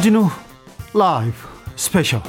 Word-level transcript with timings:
주진우 0.00 0.30
라이브 0.94 1.34
스페셜 1.76 2.22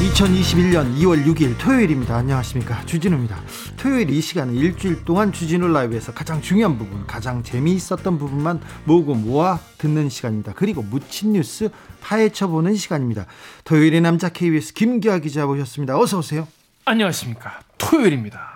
2021년 0.00 0.94
2월 0.98 1.24
6일 1.24 1.56
토요일입니다. 1.58 2.14
안녕하십니까. 2.16 2.84
주진우입니다. 2.84 3.40
토요일 3.78 4.10
이 4.10 4.20
시간은 4.20 4.52
일주일 4.52 5.06
동안 5.06 5.32
주진우 5.32 5.66
라이브에서 5.68 6.12
가장 6.12 6.42
중요한 6.42 6.76
부분, 6.76 7.06
가장 7.06 7.42
재미있었던 7.42 8.18
부분만 8.18 8.60
모으고 8.84 9.14
모아 9.14 9.60
듣는 9.78 10.10
시간입니다. 10.10 10.52
그리고 10.54 10.82
묻힌 10.82 11.32
뉴스 11.32 11.70
파헤쳐보는 12.02 12.74
시간입니다. 12.74 13.24
토요일의 13.64 14.02
남자 14.02 14.28
KBS 14.28 14.74
김기화 14.74 15.20
기자 15.20 15.46
모셨습니다. 15.46 15.98
어서 15.98 16.18
오세요. 16.18 16.46
안녕하십니까. 16.84 17.60
토요일입니다. 17.78 18.51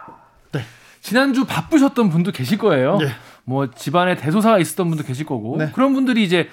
네. 1.06 1.10
지난주 1.10 1.44
바쁘셨던 1.44 2.10
분도 2.10 2.32
계실 2.32 2.58
거예요. 2.58 2.98
네. 2.98 3.06
뭐 3.44 3.70
집안에 3.70 4.16
대소사가 4.16 4.58
있었던 4.58 4.88
분도 4.88 5.04
계실 5.04 5.24
거고 5.24 5.56
네. 5.56 5.70
그런 5.72 5.92
분들이 5.92 6.24
이제 6.24 6.48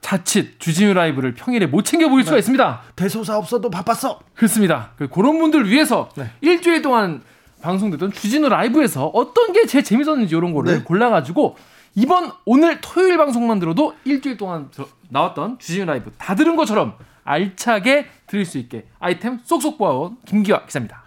자칫 0.00 0.60
주진우 0.60 0.94
라이브를 0.94 1.34
평일에 1.34 1.66
못 1.66 1.82
챙겨 1.82 2.08
보일 2.08 2.22
네. 2.22 2.26
수가 2.26 2.38
있습니다. 2.38 2.82
대소사 2.94 3.36
없어도 3.36 3.70
바빴어. 3.70 4.20
그렇습니다. 4.34 4.90
그 4.96 5.08
그런 5.08 5.38
분들 5.40 5.68
위해서 5.68 6.08
네. 6.16 6.30
일주일 6.40 6.82
동안 6.82 7.22
방송되던 7.60 8.12
주진우 8.12 8.48
라이브에서 8.48 9.06
어떤 9.06 9.52
게 9.52 9.66
제일 9.66 9.82
재밌었는지 9.82 10.36
이런 10.36 10.52
거를 10.52 10.78
네. 10.78 10.84
골라가지고 10.84 11.56
이번 11.96 12.30
오늘 12.44 12.80
토요일 12.80 13.16
방송만 13.16 13.58
들어도 13.58 13.94
일주일 14.04 14.36
동안 14.36 14.70
나왔던 15.08 15.58
주진우 15.58 15.86
라이브 15.86 16.12
다 16.18 16.36
들은 16.36 16.54
것처럼 16.54 16.94
알차게 17.24 18.06
들을 18.28 18.44
수 18.44 18.58
있게 18.58 18.86
아이템 19.00 19.40
쏙쏙 19.42 19.76
보아온 19.76 20.18
김기화 20.24 20.66
기자입니다. 20.66 21.02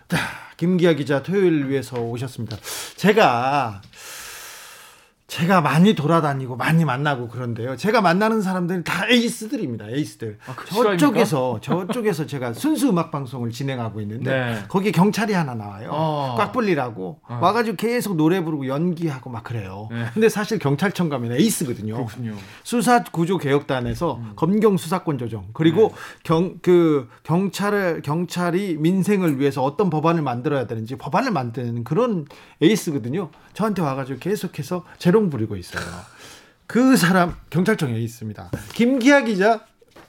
자, 0.62 0.68
김기아 0.68 0.94
기자 0.94 1.24
토요일 1.24 1.70
위해서 1.70 2.00
오셨습니다. 2.00 2.56
제가 2.96 3.82
제가 5.32 5.62
많이 5.62 5.96
돌아다니고 5.96 6.58
많이 6.58 6.84
만나고 6.84 7.30
그런데요. 7.30 7.78
제가 7.78 8.02
만나는 8.02 8.42
사람들은 8.42 8.84
다 8.84 9.08
에이스들입니다. 9.08 9.90
에이스들. 9.90 10.38
아, 10.46 10.54
그 10.54 10.68
저쪽에서 10.68 11.60
저쪽에서 11.62 12.26
제가 12.26 12.52
순수 12.52 12.90
음악 12.90 13.12
방송을 13.12 13.50
진행하고 13.50 14.02
있는데 14.02 14.30
네. 14.30 14.64
거기 14.68 14.92
경찰이 14.92 15.32
하나 15.32 15.56
나와요. 15.56 15.90
어. 15.94 16.36
꽉불리라고 16.38 17.22
어. 17.30 17.40
와가지고 17.42 17.78
계속 17.78 18.18
노래 18.18 18.44
부르고 18.44 18.68
연기하고 18.68 19.30
막 19.30 19.46
그래요. 19.46 19.88
네. 19.90 20.04
근데 20.14 20.28
사실 20.28 20.60
경찰청 20.60 21.08
가면 21.08 21.32
에이스거든요. 21.32 21.94
그렇군요. 21.94 22.36
수사 22.64 23.02
구조 23.02 23.38
개혁단에서 23.38 24.18
음. 24.18 24.34
검경 24.36 24.76
수사권 24.76 25.18
조정 25.18 25.46
그리고 25.54 25.88
네. 25.88 25.96
경그 26.24 27.08
경찰을 27.24 28.02
경찰이 28.02 28.76
민생을 28.80 29.40
위해서 29.40 29.64
어떤 29.64 29.90
법안을 29.90 30.24
만들어야 30.24 30.68
되는지 30.68 30.98
법안을 30.98 31.32
만드는 31.32 31.86
그런 31.86 32.26
에이스거든요. 32.62 33.30
저한테 33.54 33.82
와가지고 33.82 34.20
계속해서 34.20 34.84
재롱 35.22 35.30
부리고 35.30 35.56
있어요. 35.56 35.84
그 36.66 36.98
사람 36.98 37.36
경찰청에 37.50 37.98
있습니다. 38.00 38.52
김기화 38.74 39.22
기자 39.22 39.62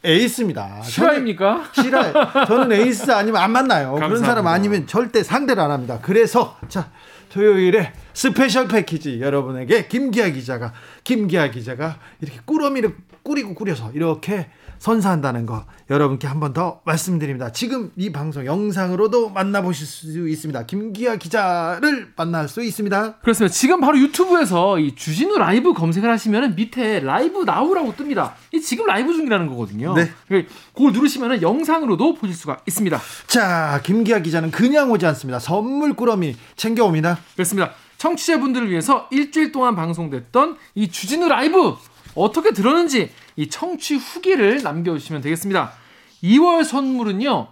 에이스입니다. 0.04 0.82
실화입니까? 0.82 1.70
실화. 1.74 2.44
저는 2.46 2.72
에이스 2.72 3.10
아니면 3.10 3.42
안 3.42 3.52
만나요. 3.52 3.92
감사합니다. 3.92 4.08
그런 4.08 4.24
사람 4.24 4.46
아니면 4.46 4.86
절대 4.86 5.22
상대를 5.22 5.62
안 5.62 5.70
합니다. 5.70 5.98
그래서 6.02 6.56
자 6.68 6.90
토요일에 7.30 7.92
special 8.14 8.68
package 8.68 9.20
여러분에게 9.20 9.86
김기화 9.88 10.30
기자가 10.30 10.72
김기아 11.04 11.50
기자가 11.50 11.98
이렇게 12.20 12.40
꾸러미를 12.44 12.96
꾸리고 13.22 13.54
꾸려서 13.54 13.92
이렇게 13.92 14.48
선사한다는 14.82 15.46
거 15.46 15.64
여러분께 15.90 16.26
한 16.26 16.40
번 16.40 16.52
더 16.52 16.80
말씀드립니다. 16.84 17.52
지금 17.52 17.92
이 17.96 18.10
방송 18.10 18.44
영상으로도 18.44 19.28
만나보실 19.30 19.86
수 19.86 20.28
있습니다. 20.28 20.66
김기아 20.66 21.16
기자를 21.16 22.12
만날 22.16 22.48
수 22.48 22.62
있습니다. 22.62 23.18
그렇습니다. 23.18 23.54
지금 23.54 23.80
바로 23.80 23.96
유튜브에서 23.98 24.80
이 24.80 24.94
주진우 24.96 25.38
라이브 25.38 25.72
검색을 25.72 26.10
하시면 26.10 26.56
밑에 26.56 26.98
라이브 26.98 27.44
나오라고 27.44 27.94
뜹니다. 27.94 28.32
이 28.52 28.60
지금 28.60 28.86
라이브 28.86 29.14
중이라는 29.14 29.46
거거든요. 29.46 29.94
네. 29.94 30.10
그걸 30.26 30.92
누르시면 30.92 31.42
영상으로도 31.42 32.14
보실 32.14 32.34
수가 32.34 32.58
있습니다. 32.66 33.00
자, 33.28 33.80
김기아 33.84 34.18
기자는 34.18 34.50
그냥 34.50 34.90
오지 34.90 35.06
않습니다. 35.06 35.38
선물 35.38 35.94
꾸러미 35.94 36.34
챙겨옵니다. 36.56 37.18
그렇습니다. 37.34 37.70
청취자분들을 37.98 38.68
위해서 38.68 39.06
일주일 39.12 39.52
동안 39.52 39.76
방송됐던 39.76 40.56
이 40.74 40.88
주진우 40.90 41.28
라이브 41.28 41.76
어떻게 42.14 42.50
들었는지 42.52 43.10
이 43.36 43.48
청취 43.48 43.96
후기를 43.96 44.62
남겨주시면 44.62 45.22
되겠습니다. 45.22 45.72
2월 46.22 46.64
선물은요, 46.64 47.48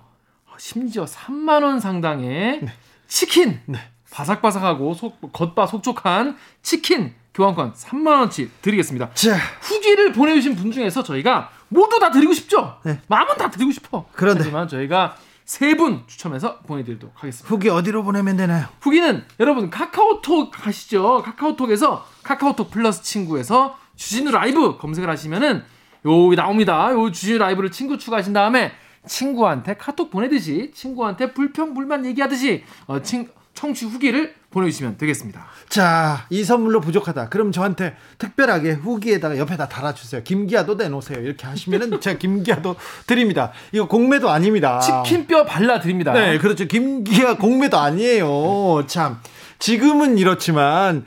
심지어 0.58 1.04
3만원 1.04 1.80
상당의 1.80 2.60
네. 2.62 2.72
치킨! 3.08 3.60
네. 3.66 3.78
바삭바삭하고 4.10 4.94
속, 4.94 5.32
겉바 5.32 5.66
속촉한 5.66 6.36
치킨 6.62 7.14
교환권 7.32 7.74
3만원치 7.74 8.48
드리겠습니다. 8.60 9.10
자. 9.14 9.36
후기를 9.60 10.12
보내주신 10.12 10.56
분 10.56 10.72
중에서 10.72 11.02
저희가 11.02 11.50
모두 11.68 11.98
다 11.98 12.10
드리고 12.10 12.32
싶죠? 12.32 12.78
네. 12.84 13.00
마음은 13.06 13.36
다 13.36 13.50
드리고 13.50 13.70
싶어. 13.70 14.06
그런데. 14.12 14.40
하지만 14.40 14.68
저희가 14.68 15.16
세분 15.44 16.04
추첨해서 16.06 16.58
보내드리도록 16.60 17.14
하겠습니다. 17.16 17.48
후기 17.48 17.68
어디로 17.68 18.02
보내면 18.04 18.36
되나요? 18.36 18.66
후기는 18.80 19.24
여러분 19.38 19.70
카카오톡 19.70 20.50
가시죠. 20.52 21.22
카카오톡에서 21.22 22.06
카카오톡 22.22 22.70
플러스 22.70 23.02
친구에서 23.02 23.76
주진우 24.00 24.30
라이브 24.30 24.78
검색을 24.78 25.08
하시면은 25.10 25.62
요 26.06 26.34
나옵니다. 26.34 26.90
요 26.92 27.12
주진우 27.12 27.38
라이브를 27.38 27.70
친구 27.70 27.98
추가하신 27.98 28.32
다음에 28.32 28.72
친구한테 29.06 29.74
카톡 29.74 30.10
보내듯이 30.10 30.72
친구한테 30.74 31.32
불평 31.32 31.74
불만 31.74 32.06
얘기하듯이 32.06 32.64
어, 32.86 33.02
친, 33.02 33.28
청취 33.52 33.84
후기를 33.84 34.34
보내주시면 34.50 34.96
되겠습니다. 34.96 35.46
자, 35.68 36.26
이 36.30 36.42
선물로 36.42 36.80
부족하다. 36.80 37.28
그럼 37.28 37.52
저한테 37.52 37.94
특별하게 38.16 38.72
후기에다가 38.72 39.36
옆에다 39.36 39.68
달아주세요. 39.68 40.22
김기아도 40.24 40.74
내놓으세요. 40.74 41.20
이렇게 41.20 41.46
하시면은 41.46 42.00
제가 42.00 42.18
김기아도 42.18 42.76
드립니다. 43.06 43.52
이거 43.70 43.86
공매도 43.86 44.30
아닙니다. 44.30 44.80
치킨뼈 44.80 45.44
발라 45.44 45.78
드립니다. 45.78 46.12
네, 46.14 46.38
그렇죠. 46.38 46.64
김기아 46.64 47.36
공매도 47.36 47.78
아니에요. 47.78 48.84
참. 48.86 49.20
지금은 49.58 50.16
이렇지만 50.16 51.04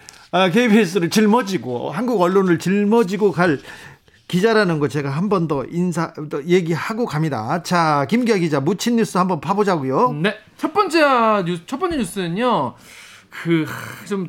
KBS를 0.52 1.08
아, 1.08 1.10
짊어지고 1.10 1.92
한국 1.92 2.22
언론을 2.22 2.58
짊어지고 2.60 3.32
갈 3.32 3.60
기자라는 4.28 4.80
거 4.80 4.88
제가 4.88 5.10
한 5.12 5.30
번 5.30 5.48
더 5.48 5.64
인사 5.70 6.12
더 6.30 6.44
얘기하고 6.44 7.06
갑니다. 7.06 7.62
자, 7.62 8.08
김기아 8.10 8.38
기자 8.38 8.60
묻힌 8.60 8.96
뉴스 8.96 9.18
한번 9.18 9.40
봐보자고요. 9.42 10.14
네, 10.14 10.36
첫 10.58 10.74
번째 10.74 11.44
뉴스 11.46 11.64
첫 11.68 11.80
번째 11.80 11.98
뉴스는요. 11.98 12.74
그 13.30 13.66
좀 14.08 14.28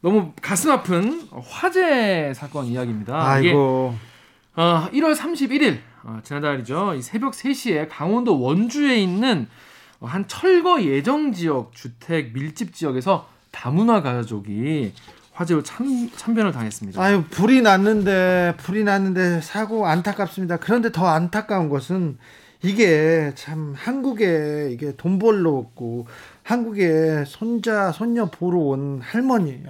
너무 0.00 0.32
가슴 0.42 0.70
아픈 0.70 1.28
화재 1.48 2.32
사건 2.34 2.66
이야기입니다. 2.66 3.14
아이고. 3.24 3.94
이게, 3.94 4.60
어, 4.60 4.88
1월 4.92 5.14
31일 5.14 5.78
어, 6.02 6.18
지난달이죠. 6.24 6.98
새벽 7.02 7.32
3시에 7.34 7.86
강원도 7.88 8.40
원주에 8.40 8.96
있는 9.00 9.46
한 10.00 10.26
철거 10.26 10.82
예정 10.82 11.32
지역 11.32 11.72
주택 11.74 12.32
밀집 12.32 12.74
지역에서 12.74 13.28
다문화 13.52 14.02
가족이 14.02 14.92
화재로 15.32 15.62
참, 15.62 16.10
참변을 16.14 16.52
당했습니다. 16.52 17.02
아유 17.02 17.24
불이 17.30 17.62
났는데 17.62 18.54
불이 18.58 18.84
났는데 18.84 19.40
사고 19.40 19.86
안타깝습니다. 19.86 20.58
그런데 20.58 20.92
더 20.92 21.06
안타까운 21.06 21.68
것은 21.68 22.18
이게 22.62 23.32
참 23.34 23.74
한국에 23.76 24.70
이게 24.72 24.94
돈 24.96 25.18
벌러 25.18 25.52
왔고 25.52 26.06
한국에 26.42 27.24
손자 27.26 27.90
손녀 27.92 28.26
보러 28.26 28.58
온 28.58 29.00
할머니. 29.02 29.62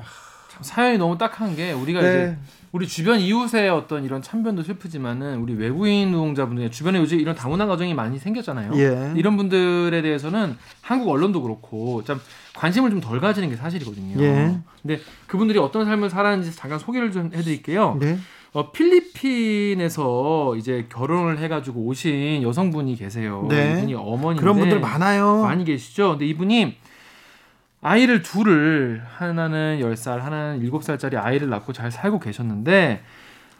참 0.51 0.63
사연이 0.63 0.99
너무 0.99 1.17
딱한 1.17 1.57
게 1.57 1.73
우리가 1.73 2.03
네. 2.03 2.09
이제 2.09 2.39
우리 2.73 2.89
주변 2.89 3.21
이웃의 3.21 3.69
어떤 3.69 4.05
이런 4.05 4.23
참변도 4.23 4.63
슬프지만은 4.63 5.39
우리 5.39 5.55
외국인 5.55 6.13
노동자분들 6.13 6.71
주변에 6.71 6.99
요즘 6.99 7.21
이런 7.21 7.35
다문화 7.35 7.67
가정이 7.67 7.95
많이 7.95 8.19
생겼잖아요. 8.19 8.73
예. 8.77 9.13
이런 9.17 9.37
분들에 9.37 10.03
대해서는 10.03 10.57
한국 10.81 11.11
언론도 11.11 11.43
그렇고 11.43 12.03
참 12.05 12.21
관심을 12.55 12.91
좀 12.91 13.01
덜 13.01 13.21
가지는 13.21 13.49
게 13.49 13.57
사실이거든요. 13.57 14.23
예. 14.23 14.59
근데 14.83 15.01
그분들이 15.27 15.59
어떤 15.59 15.85
삶을 15.85 16.11
살았는지 16.11 16.55
잠깐 16.55 16.79
소개를 16.79 17.11
좀 17.13 17.31
해드릴게요. 17.35 17.97
네. 18.01 18.19
어, 18.53 18.71
필리핀에서 18.71 20.57
이제 20.57 20.87
결혼을 20.93 21.39
해가지고 21.39 21.81
오신 21.81 22.43
여성분이 22.43 22.97
계세요. 22.97 23.47
네. 23.49 23.79
이분이 23.79 23.95
어머니 23.95 24.39
그런 24.39 24.59
분들 24.59 24.81
많아요. 24.81 25.43
많이 25.43 25.65
계시죠. 25.65 26.11
근데 26.11 26.27
이분이 26.27 26.77
아이를 27.81 28.23
둘을 28.23 29.03
하나는 29.09 29.81
10살, 29.81 30.19
하나는 30.19 30.61
7살짜리 30.63 31.17
아이를 31.17 31.49
낳고 31.49 31.73
잘 31.73 31.91
살고 31.91 32.21
계셨는데 32.21 33.03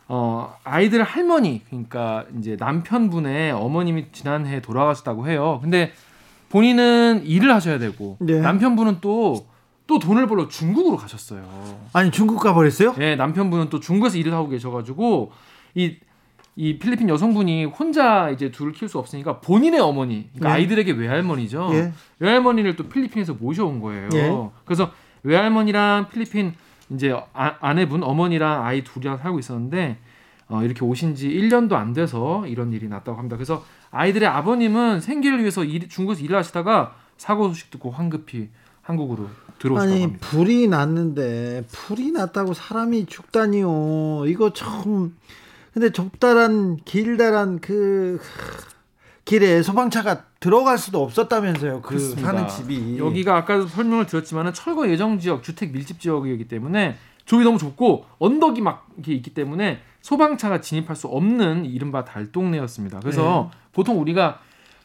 어, 0.09 0.55
아이들 0.63 1.03
할머니, 1.03 1.63
그러니까 1.69 2.27
이제 2.39 2.57
남편분의 2.59 3.53
어머님이 3.53 4.07
지난해 4.13 4.61
돌아가셨다고 4.61 5.27
해요. 5.29 5.59
근데 5.63 5.93
본인은 6.53 7.25
일을 7.25 7.53
하셔야 7.53 7.79
되고 7.79 8.17
네. 8.21 8.41
남편분은 8.41 8.99
또 9.01 9.53
또 9.87 9.99
돈을 9.99 10.27
벌러 10.27 10.49
중국으로 10.49 10.97
가셨어요. 10.97 11.43
아니 11.93 12.11
중국 12.11 12.41
가버렸어요? 12.41 12.95
네, 12.95 13.17
남편분은 13.17 13.69
또 13.69 13.81
중국에서 13.81 14.17
일을 14.17 14.33
하고 14.33 14.49
계셔가지고 14.49 15.33
이, 15.75 15.97
이 16.57 16.79
필리핀 16.79 17.09
여성분이 17.09 17.67
혼자 17.67 18.31
이제 18.31 18.51
둘을 18.51 18.73
키울 18.73 18.89
수 18.89 18.99
없으니까 18.99 19.41
본인의 19.41 19.81
어머니, 19.81 20.31
그러니까 20.33 20.49
네. 20.49 20.55
아이들에게 20.55 20.93
외할머니죠. 20.93 21.71
예. 21.75 21.93
외할머니를 22.21 22.77
또 22.77 22.89
필리핀에서 22.89 23.35
모셔온 23.35 23.81
거예요. 23.81 24.09
예. 24.15 24.31
그래서 24.65 24.93
외할머니랑 25.25 26.09
필리핀 26.09 26.55
이제 26.91 27.15
아, 27.33 27.57
아내분 27.61 28.03
어머니랑 28.03 28.65
아이 28.65 28.85
둘이랑 28.85 29.19
살고 29.19 29.39
있었는데 29.39 29.99
어, 30.49 30.63
이렇게 30.63 30.85
오신 30.85 31.15
지 31.15 31.29
1년도 31.29 31.73
안 31.73 31.93
돼서 31.93 32.47
이런 32.47 32.73
일이 32.73 32.89
났다고 32.89 33.19
합니다. 33.19 33.37
그래서 33.37 33.65
아이들의 33.91 34.29
아버님은 34.29 35.01
생계를 35.01 35.41
위해서 35.41 35.65
일, 35.65 35.89
중국에서 35.89 36.23
일을 36.23 36.37
하시다가 36.37 36.95
사고 37.17 37.49
소식 37.49 37.71
듣고 37.71 37.91
황급히 37.91 38.49
한국으로 38.83 39.29
들어오셨다고 39.59 39.93
아니 39.93 40.03
합니다. 40.03 40.27
불이 40.29 40.69
났는데 40.69 41.65
불이 41.71 42.13
났다고 42.13 42.55
사람이 42.55 43.07
죽다니요. 43.07 44.25
이거 44.27 44.53
참 44.53 45.17
근데 45.73 45.91
좁다란 45.91 46.77
길다란 46.85 47.61
그 47.61 48.21
길에 49.25 49.63
소방차가 49.63 50.25
들어갈 50.41 50.79
수도 50.79 51.03
없었다면서요. 51.03 51.81
그 51.81 51.91
그렇습니다. 51.91 52.27
사는 52.27 52.49
집이 52.49 52.99
여기가 52.99 53.37
아까도 53.37 53.67
설명을 53.67 54.07
드렸지만은 54.07 54.53
철거 54.53 54.89
예정 54.91 55.19
지역, 55.19 55.43
주택 55.43 55.73
밀집 55.73 56.01
지역이기 56.01 56.49
때문에 56.49 56.97
좁이 57.25 57.45
너무 57.45 57.59
좁고 57.59 58.05
언덕이 58.19 58.61
막 58.61 58.89
이렇게 58.97 59.15
있기 59.15 59.33
때문에 59.33 59.81
소방차가 60.03 60.61
진입할 60.61 60.95
수 60.97 61.07
없는 61.07 61.65
이른바 61.65 62.05
달동네였습니다. 62.05 63.01
그래서 63.01 63.51
네. 63.53 63.59
보통 63.73 64.01
우리가 64.01 64.41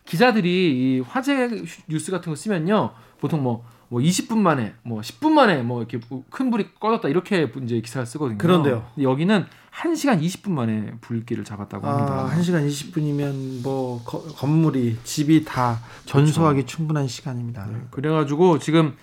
기자들이 0.05 0.49
이 0.49 0.99
화재 1.01 1.49
뉴스 1.87 2.11
같은 2.11 2.31
거 2.31 2.35
쓰면요, 2.35 2.91
보통 3.19 3.43
뭐, 3.43 3.65
뭐 3.89 3.99
20분 3.99 4.37
만에, 4.37 4.73
뭐 4.83 5.01
10분 5.01 5.31
만에 5.31 5.63
뭐 5.63 5.79
이렇게 5.81 5.99
큰 6.29 6.49
불이 6.51 6.69
꺼졌다 6.79 7.09
이렇게 7.09 7.51
이제 7.63 7.81
기사를 7.81 8.05
쓰거든요. 8.05 8.37
그런데요. 8.37 8.85
여기는 9.01 9.45
1시간 9.73 10.21
20분 10.21 10.51
만에 10.51 10.91
불길을 11.01 11.43
잡았다고 11.43 11.85
합니다. 11.85 12.13
아, 12.25 12.29
1시간 12.35 12.67
20분이면 12.67 13.63
뭐 13.63 14.01
거- 14.03 14.21
건물이 14.23 14.97
집이 15.03 15.43
다 15.45 15.79
전소하기 16.05 16.65
충분한 16.65 17.07
시간입니다. 17.07 17.67
그래 17.91 18.09
가지고 18.09 18.59
지금 18.59 18.95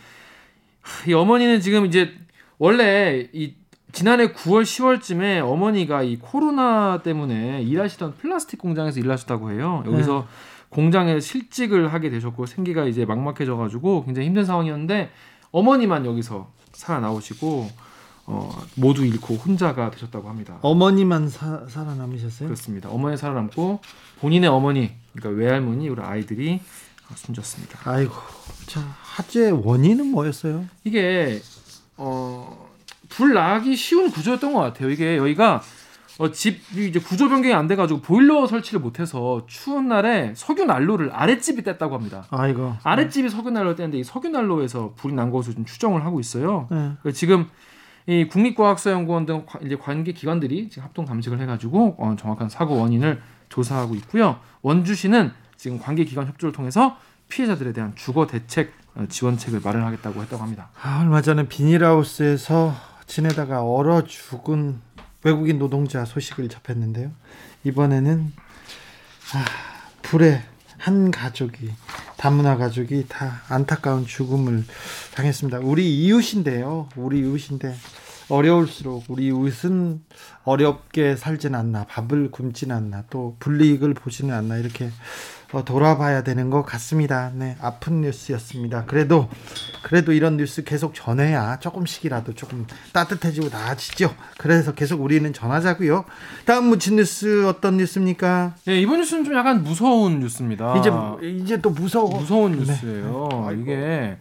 하, 0.81 1.09
이 1.11 1.13
어머니는 1.13 1.61
지금 1.61 1.87
이제 1.87 2.13
원래 2.59 3.29
이 3.33 3.55
지난해 3.95 4.33
9월 4.33 4.65
10월쯤에 4.65 5.41
어머니가 5.49 6.03
이 6.03 6.17
코로나 6.17 7.01
때문에 7.03 7.63
일하시던 7.63 8.17
플라스틱 8.17 8.59
공장에서 8.59 8.99
일하셨다고 8.99 9.53
해요. 9.53 9.85
여기서 9.87 10.27
공장에 10.69 11.21
실직을 11.21 11.93
하게 11.93 12.11
되셨고 12.11 12.47
생계가 12.47 12.87
이제 12.87 13.05
막막해져 13.05 13.57
가지고 13.57 14.05
굉장히 14.05 14.27
힘든 14.27 14.45
상황이었는데 14.45 15.11
어머니만 15.53 16.05
여기서 16.07 16.51
살아나오시고 16.73 17.71
어, 18.27 18.63
모두 18.75 19.05
잃고 19.07 19.35
혼자가 19.35 19.93
되셨다고 19.93 20.29
합니다. 20.29 20.59
어머니만 20.63 21.29
사, 21.29 21.65
살아남으셨어요? 21.69 22.49
그렇습니다. 22.49 22.89
어머니 22.89 23.17
살아남고 23.17 23.81
본인의 24.21 24.51
어머니, 24.51 24.93
그러니까 25.13 25.41
외할머니, 25.41 25.89
우리 25.89 26.03
아이들이 26.03 26.61
숨졌습니다. 27.15 27.79
아이고. 27.85 28.13
자, 28.67 28.81
화재 29.03 29.51
원인은 29.51 30.11
뭐였어요? 30.11 30.65
이게 30.83 31.41
어, 31.97 32.74
불 33.09 33.35
나기 33.35 33.77
쉬운 33.77 34.11
구조였던 34.11 34.53
것 34.53 34.61
같아요. 34.61 34.91
이게 34.91 35.17
여기가 35.17 35.63
어, 36.19 36.31
집이 36.31 36.87
이제 36.89 37.01
구조 37.01 37.29
변경이 37.29 37.53
안 37.55 37.67
돼가지고 37.67 38.01
보일러 38.01 38.47
설치를 38.47 38.79
못해서 38.81 39.45
추운 39.49 39.89
날에 39.89 40.33
석유 40.37 40.65
난로를 40.65 41.11
아랫집이 41.13 41.63
뗐다고 41.63 41.91
합니다. 41.91 42.25
아이고. 42.31 42.77
아랫집이 42.85 43.29
석유 43.29 43.51
난로를 43.51 43.75
뗐는데 43.77 43.95
이 43.97 44.05
석유 44.05 44.29
난로에서 44.29 44.93
불이 44.97 45.13
난 45.15 45.31
것으로 45.31 45.55
좀 45.57 45.65
추정을 45.65 46.05
하고 46.05 46.21
있어요. 46.21 46.69
네. 46.71 47.13
지금 47.13 47.47
이 48.07 48.27
국립과학사연구원 48.29 49.27
등 49.27 49.45
과- 49.47 49.59
이제 49.65 49.77
관계 49.77 50.13
기관들이 50.13 50.69
지금 50.69 50.85
합동 50.85 51.05
감식을 51.05 51.41
해가지고 51.41 51.97
어, 51.99 52.15
정확한 52.19 52.49
사고 52.49 52.77
원인을 52.79 53.21
조사하고 53.49 53.95
있고요. 53.97 54.39
원주시는 54.63 55.33
지금 55.57 55.81
관계 55.81 56.05
기관 56.05 56.27
협조를 56.29 56.53
통해서 56.53 56.97
피해자들에 57.29 57.73
대한 57.73 57.93
주거 57.97 58.27
대책 58.29 58.73
어, 58.95 59.07
지원책을 59.09 59.61
마련하겠다고 59.65 60.23
했다고 60.23 60.41
합니다. 60.43 60.69
아, 60.81 61.01
얼마 61.03 61.23
전에 61.23 61.49
비닐하우스에서 61.49 62.73
지내다가 63.07 63.63
얼어 63.63 64.05
죽은 64.05 64.81
외국인 65.23 65.59
노동자 65.59 66.05
소식을 66.05 66.49
접했는데요. 66.49 67.11
이번에는 67.65 68.33
아, 69.35 69.45
불에 70.03 70.43
한 70.79 71.11
가족이 71.11 71.71
다문화 72.17 72.57
가족이 72.57 73.07
다 73.09 73.43
안타까운 73.49 74.07
죽음을 74.07 74.65
당했습니다. 75.15 75.61
우리 75.61 76.05
이웃인데요. 76.05 76.89
우리 76.97 77.21
이웃인데 77.21 77.75
어려울수록 78.29 79.05
우리 79.09 79.27
이웃은 79.27 80.03
어렵게 80.45 81.17
살진 81.17 81.55
않나, 81.55 81.85
밥을 81.85 82.31
굶진 82.31 82.73
않나, 82.73 83.05
또 83.11 83.37
불이익을 83.39 83.95
보지는 83.95 84.35
않나 84.35 84.57
이렇게 84.57 84.87
어, 84.87 84.91
돌아봐야 85.63 86.23
되는 86.25 86.51
것 86.51 86.63
같습니다. 86.63 87.31
네, 87.35 87.57
아픈 87.61 88.01
뉴스였습니다. 88.01 88.87
그래도 88.87 89.29
그래도 89.83 90.13
이런 90.13 90.37
뉴스 90.39 90.65
계속 90.65 90.95
전해야 90.95 91.59
조금씩이라도 91.61 92.33
조금 92.35 92.67
따뜻해지고 92.93 93.51
나아지죠. 93.51 94.15
그래서 94.39 94.73
계속 94.73 95.03
우리는 95.03 95.31
전하자고요. 95.33 96.05
다음 96.47 96.65
묻힌 96.71 96.97
뉴스 96.97 97.47
어떤 97.47 97.77
뉴스입니까? 97.77 98.55
네, 98.65 98.81
이번 98.81 98.99
뉴스는 99.01 99.25
좀 99.25 99.35
약간 99.37 99.63
무서운 99.63 100.21
뉴스입니다. 100.21 100.77
이제 100.79 100.91
이제 101.43 101.61
또 101.61 101.71
무서워. 101.71 102.19
무서운 102.19 102.53
네. 102.53 102.59
뉴스예요. 102.59 103.29
아이고. 103.47 103.61
이게 103.63 104.17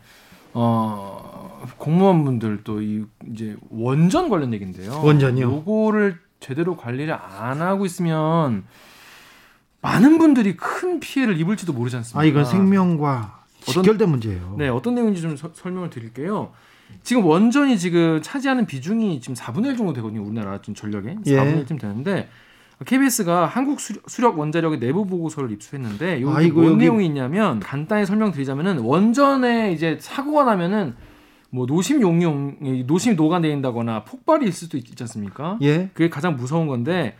어 0.53 1.61
공무원분들 1.77 2.63
또 2.63 2.81
이 2.81 3.03
이제 3.31 3.55
원전 3.69 4.29
관련 4.29 4.53
얘긴데요. 4.53 5.01
원전이요? 5.03 5.45
요거를 5.45 6.19
제대로 6.39 6.75
관리를 6.75 7.13
안 7.13 7.61
하고 7.61 7.85
있으면 7.85 8.65
많은 9.83 10.17
분들이 10.17 10.55
큰 10.57 10.99
피해를 10.99 11.39
입을지도 11.39 11.73
모르지 11.73 11.95
않습니까? 11.97 12.19
아 12.21 12.23
이건 12.25 12.45
생명과 12.45 13.43
직결된 13.61 14.09
문제예요. 14.09 14.55
네, 14.57 14.69
어떤 14.69 14.95
내용인지 14.95 15.21
좀 15.21 15.35
서- 15.37 15.51
설명을 15.53 15.89
드릴게요. 15.89 16.51
지금 17.03 17.25
원전이 17.25 17.77
지금 17.77 18.21
차지하는 18.21 18.65
비중이 18.65 19.19
지금 19.21 19.35
4분의 19.35 19.67
1 19.67 19.77
정도 19.77 19.93
되거든요. 19.93 20.23
우리나라 20.23 20.59
지금 20.61 20.73
전력의 20.75 21.17
예. 21.27 21.35
4분의 21.37 21.65
1쯤 21.65 21.79
되는데 21.79 22.29
KBS가 22.85 23.45
한국 23.45 23.79
수력, 23.79 24.37
원자력의 24.39 24.79
내부 24.79 25.05
보고서를 25.05 25.51
입수했는데 25.51 26.21
여기 26.21 26.35
아이고, 26.35 26.61
뭔 26.61 26.73
여기- 26.73 26.77
내용이 26.83 27.05
있냐면 27.05 27.59
간단히 27.59 28.05
설명드리자면은 28.05 28.79
원전에 28.79 29.71
이제 29.71 29.97
사고가 30.01 30.43
나면은 30.43 30.95
뭐 31.49 31.65
노심 31.65 32.01
용용 32.01 32.55
노심이 32.87 33.15
녹아내린다거나 33.15 34.03
폭발이 34.05 34.45
있을 34.45 34.53
수도 34.53 34.77
있지 34.77 34.95
않습니까? 35.03 35.57
예. 35.61 35.89
그게 35.93 36.09
가장 36.09 36.35
무서운 36.35 36.67
건데 36.67 37.15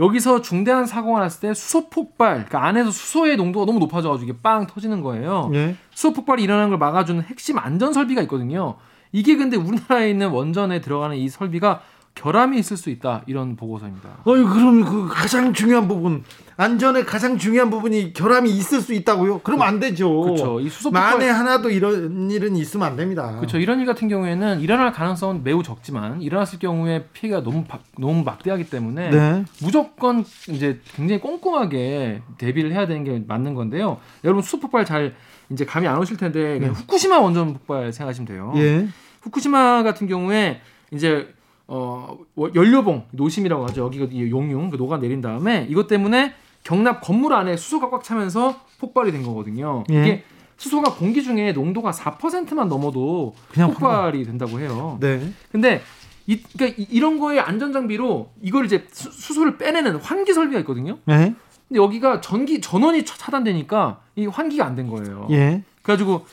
여기서 0.00 0.42
중대한 0.42 0.86
사고가 0.86 1.20
났을 1.20 1.40
때 1.40 1.54
수소 1.54 1.90
폭발, 1.90 2.34
그러니까 2.34 2.64
안에서 2.64 2.90
수소의 2.90 3.36
농도가 3.36 3.66
너무 3.66 3.78
높아져가지고 3.78 4.30
이게 4.30 4.38
빵 4.42 4.66
터지는 4.66 5.02
거예요. 5.02 5.50
예. 5.54 5.76
수소 5.90 6.12
폭발이 6.12 6.42
일어나는 6.42 6.70
걸 6.70 6.78
막아주는 6.78 7.22
핵심 7.22 7.58
안전 7.58 7.92
설비가 7.92 8.22
있거든요. 8.22 8.76
이게 9.12 9.36
근데 9.36 9.56
우리나라에 9.56 10.10
있는 10.10 10.30
원전에 10.30 10.80
들어가는 10.80 11.16
이 11.16 11.28
설비가 11.28 11.82
결함이 12.14 12.58
있을 12.58 12.76
수 12.76 12.90
있다 12.90 13.22
이런 13.26 13.56
보고서입니다. 13.56 14.08
어이 14.24 14.42
그럼 14.44 14.84
그 14.84 15.08
가장 15.08 15.52
중요한 15.52 15.88
부분 15.88 16.24
안전의 16.62 17.04
가장 17.06 17.38
중요한 17.38 17.70
부분이 17.70 18.12
결함이 18.12 18.48
있을 18.50 18.80
수 18.80 18.94
있다고요? 18.94 19.40
그럼 19.40 19.62
안 19.62 19.80
되죠. 19.80 20.08
그렇죠. 20.22 20.60
이 20.60 20.68
수소 20.68 20.90
만에 20.92 21.10
폭발 21.16 21.28
하나도 21.30 21.70
이런 21.70 22.30
일은 22.30 22.54
있으면 22.56 22.86
안 22.86 22.96
됩니다. 22.96 23.34
그렇죠. 23.36 23.58
이런 23.58 23.80
일 23.80 23.86
같은 23.86 24.06
경우에는 24.08 24.60
일어날 24.60 24.92
가능성은 24.92 25.42
매우 25.42 25.62
적지만 25.62 26.22
일어났을 26.22 26.58
경우에 26.60 27.06
피해가 27.12 27.42
너무 27.42 27.64
바- 27.64 27.80
너무 27.98 28.22
막대하기 28.22 28.70
때문에 28.70 29.10
네. 29.10 29.44
무조건 29.60 30.24
이제 30.48 30.80
굉장히 30.94 31.20
꼼꼼하게 31.20 32.22
대비를 32.38 32.72
해야 32.72 32.86
되는 32.86 33.02
게 33.02 33.22
맞는 33.26 33.54
건데요. 33.54 33.98
여러분 34.22 34.42
수소 34.42 34.60
폭발 34.60 34.84
잘 34.84 35.14
이제 35.50 35.64
감이 35.64 35.88
안 35.88 35.98
오실 35.98 36.16
텐데 36.16 36.58
그냥 36.60 36.74
후쿠시마 36.74 37.18
원전 37.18 37.54
폭발 37.54 37.92
생각하시면 37.92 38.26
돼요. 38.28 38.52
예. 38.56 38.86
후쿠시마 39.22 39.82
같은 39.82 40.06
경우에 40.06 40.60
이제 40.92 41.28
어 41.66 42.16
워- 42.34 42.50
연료봉 42.54 43.06
노심이라고 43.10 43.66
하죠. 43.68 43.84
여기가 43.84 44.06
이 44.10 44.30
용융 44.30 44.70
그 44.70 44.76
녹아 44.76 44.98
내린 44.98 45.20
다음에 45.20 45.66
이것 45.68 45.86
때문에 45.88 46.34
경납 46.64 47.00
건물 47.00 47.32
안에 47.34 47.56
수소가 47.56 47.90
꽉 47.90 48.04
차면서 48.04 48.60
폭발이 48.78 49.12
된 49.12 49.22
거거든요. 49.22 49.84
예. 49.90 49.94
이게 50.02 50.24
수소가 50.56 50.94
공기 50.94 51.22
중에 51.22 51.52
농도가 51.52 51.90
4%만 51.90 52.68
넘어도 52.68 53.34
폭발이 53.74 54.24
된다고 54.24 54.60
해요. 54.60 54.96
네. 55.00 55.32
근데 55.50 55.82
이, 56.26 56.40
그러니까 56.40 56.80
이- 56.80 56.86
이런 56.90 57.18
거에 57.18 57.40
안전 57.40 57.72
장비로 57.72 58.30
이걸 58.42 58.64
이제 58.66 58.86
수, 58.92 59.10
수소를 59.10 59.58
빼내는 59.58 59.96
환기 59.96 60.32
설비가 60.32 60.60
있거든요. 60.60 60.98
네. 61.04 61.34
근데 61.68 61.80
여기가 61.82 62.20
전기 62.20 62.60
전원이 62.60 63.04
차- 63.04 63.16
차단되니까 63.18 64.00
이 64.14 64.26
환기가 64.26 64.64
안 64.64 64.76
된 64.76 64.86
거예요. 64.88 65.26
예. 65.30 65.62
그래가지고 65.82 66.26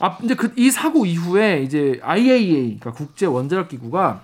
아 0.00 0.16
이제 0.22 0.34
그 0.34 0.52
이 0.56 0.70
사고 0.70 1.04
이후에 1.04 1.62
이제 1.62 2.00
IAEA 2.02 2.78
그러니까 2.78 2.92
국제 2.92 3.26
원자력 3.26 3.68
기구가 3.68 4.22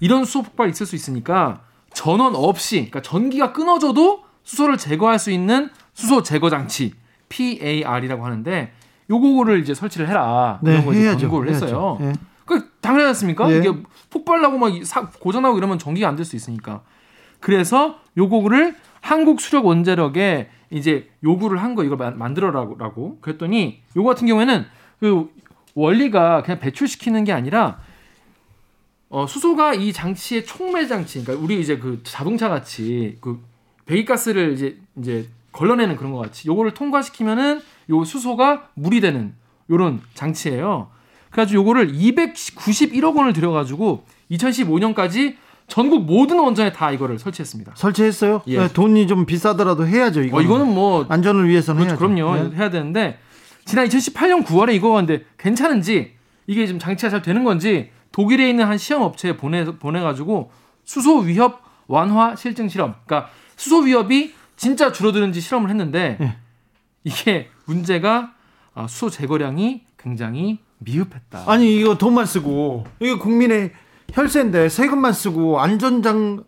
이런 0.00 0.24
수소 0.24 0.42
폭발이 0.42 0.70
있을 0.70 0.86
수 0.86 0.96
있으니까 0.96 1.60
전원 1.98 2.36
없이 2.36 2.76
그러니까 2.76 3.02
전기가 3.02 3.52
끊어져도 3.52 4.22
수소를 4.44 4.76
제거할 4.78 5.18
수 5.18 5.32
있는 5.32 5.68
수소 5.94 6.22
제거 6.22 6.48
장치 6.48 6.92
PAR이라고 7.28 8.24
하는데 8.24 8.72
요거를 9.10 9.60
이제 9.60 9.74
설치를 9.74 10.08
해라 10.08 10.60
네, 10.62 10.72
이런 10.74 10.84
거 10.86 10.92
이제. 10.92 11.10
권고를. 11.26 11.50
했어요. 11.50 11.98
예. 12.02 12.12
그 12.46 12.70
당연하지 12.80 13.08
않습니까? 13.08 13.50
예. 13.52 13.58
이게 13.58 13.72
폭발나고 14.10 14.58
막 14.58 14.72
사- 14.84 15.08
고장나고 15.10 15.58
이러면 15.58 15.78
전기가 15.78 16.08
안 16.08 16.14
될 16.16 16.24
수 16.24 16.36
있으니까. 16.36 16.82
그래서 17.40 17.98
요거를 18.16 18.76
한국 19.00 19.40
수력 19.40 19.66
원자력에 19.66 20.50
이제 20.70 21.08
요구를 21.24 21.60
한 21.62 21.74
거 21.74 21.82
이걸 21.84 21.96
만- 21.98 22.16
만들어라고 22.18 23.18
그랬더니 23.20 23.82
요거 23.96 24.08
같은 24.08 24.26
경우에는 24.28 24.64
그 25.00 25.30
원리가 25.74 26.42
그냥 26.42 26.60
배출시키는 26.60 27.24
게 27.24 27.32
아니라 27.32 27.78
어, 29.10 29.26
수소가 29.26 29.74
이 29.74 29.92
장치의 29.92 30.44
촉매 30.44 30.86
장치, 30.86 31.22
그러니까 31.22 31.44
우리 31.44 31.60
이제 31.60 31.78
그 31.78 32.00
자동차 32.02 32.48
같이 32.48 33.16
그 33.20 33.42
배기가스를 33.86 34.52
이제 34.52 34.78
이제 34.98 35.28
걸러내는 35.52 35.96
그런 35.96 36.12
것 36.12 36.18
같이 36.18 36.46
요거를 36.46 36.74
통과시키면은 36.74 37.60
요 37.90 38.04
수소가 38.04 38.68
물이 38.74 39.00
되는 39.00 39.34
요런 39.70 40.02
장치예요. 40.14 40.90
그래가지고 41.30 41.62
요거를 41.62 41.92
291억 41.92 43.16
원을 43.16 43.32
들여가지고 43.32 44.04
2015년까지 44.30 45.36
전국 45.66 46.04
모든 46.04 46.38
원전에 46.38 46.72
다 46.72 46.90
이거를 46.90 47.18
설치했습니다. 47.18 47.72
설치했어요? 47.76 48.42
예. 48.46 48.58
네, 48.58 48.68
돈이 48.68 49.06
좀 49.06 49.26
비싸더라도 49.26 49.86
해야죠. 49.86 50.22
이거 50.22 50.38
어, 50.38 50.42
이거는 50.42 50.72
뭐 50.72 51.06
안전을 51.08 51.48
위해서는 51.48 51.82
그렇죠, 51.82 52.04
해야죠. 52.04 52.14
그럼요 52.16 52.50
네. 52.50 52.56
해야 52.56 52.70
되는데 52.70 53.18
지난 53.64 53.86
2018년 53.86 54.44
9월에 54.44 54.74
이거 54.74 54.92
근데 54.92 55.24
괜찮은지 55.38 56.12
이게 56.46 56.66
좀 56.66 56.78
장치가 56.78 57.10
잘 57.10 57.20
되는 57.20 57.44
건지 57.44 57.90
독일에 58.18 58.50
있는 58.50 58.66
한 58.66 58.78
시험 58.78 59.02
업체에 59.02 59.36
보내 59.36 59.64
보내가지고 59.64 60.50
수소 60.84 61.18
위협 61.18 61.62
완화 61.86 62.34
실증 62.34 62.68
실험, 62.68 62.96
그러니까 63.06 63.30
수소 63.54 63.82
위협이 63.82 64.34
진짜 64.56 64.90
줄어드는지 64.90 65.40
실험을 65.40 65.70
했는데 65.70 66.18
예. 66.20 66.36
이게 67.04 67.48
문제가 67.66 68.32
아, 68.74 68.88
수소 68.88 69.10
제거량이 69.10 69.82
굉장히 69.96 70.58
미흡했다. 70.78 71.44
아니 71.46 71.78
이거 71.78 71.96
돈만 71.96 72.26
쓰고 72.26 72.86
이게 72.98 73.14
국민의 73.14 73.70
혈세인데 74.12 74.68
세금만 74.68 75.12
쓰고 75.12 75.60
안전장 75.60 76.42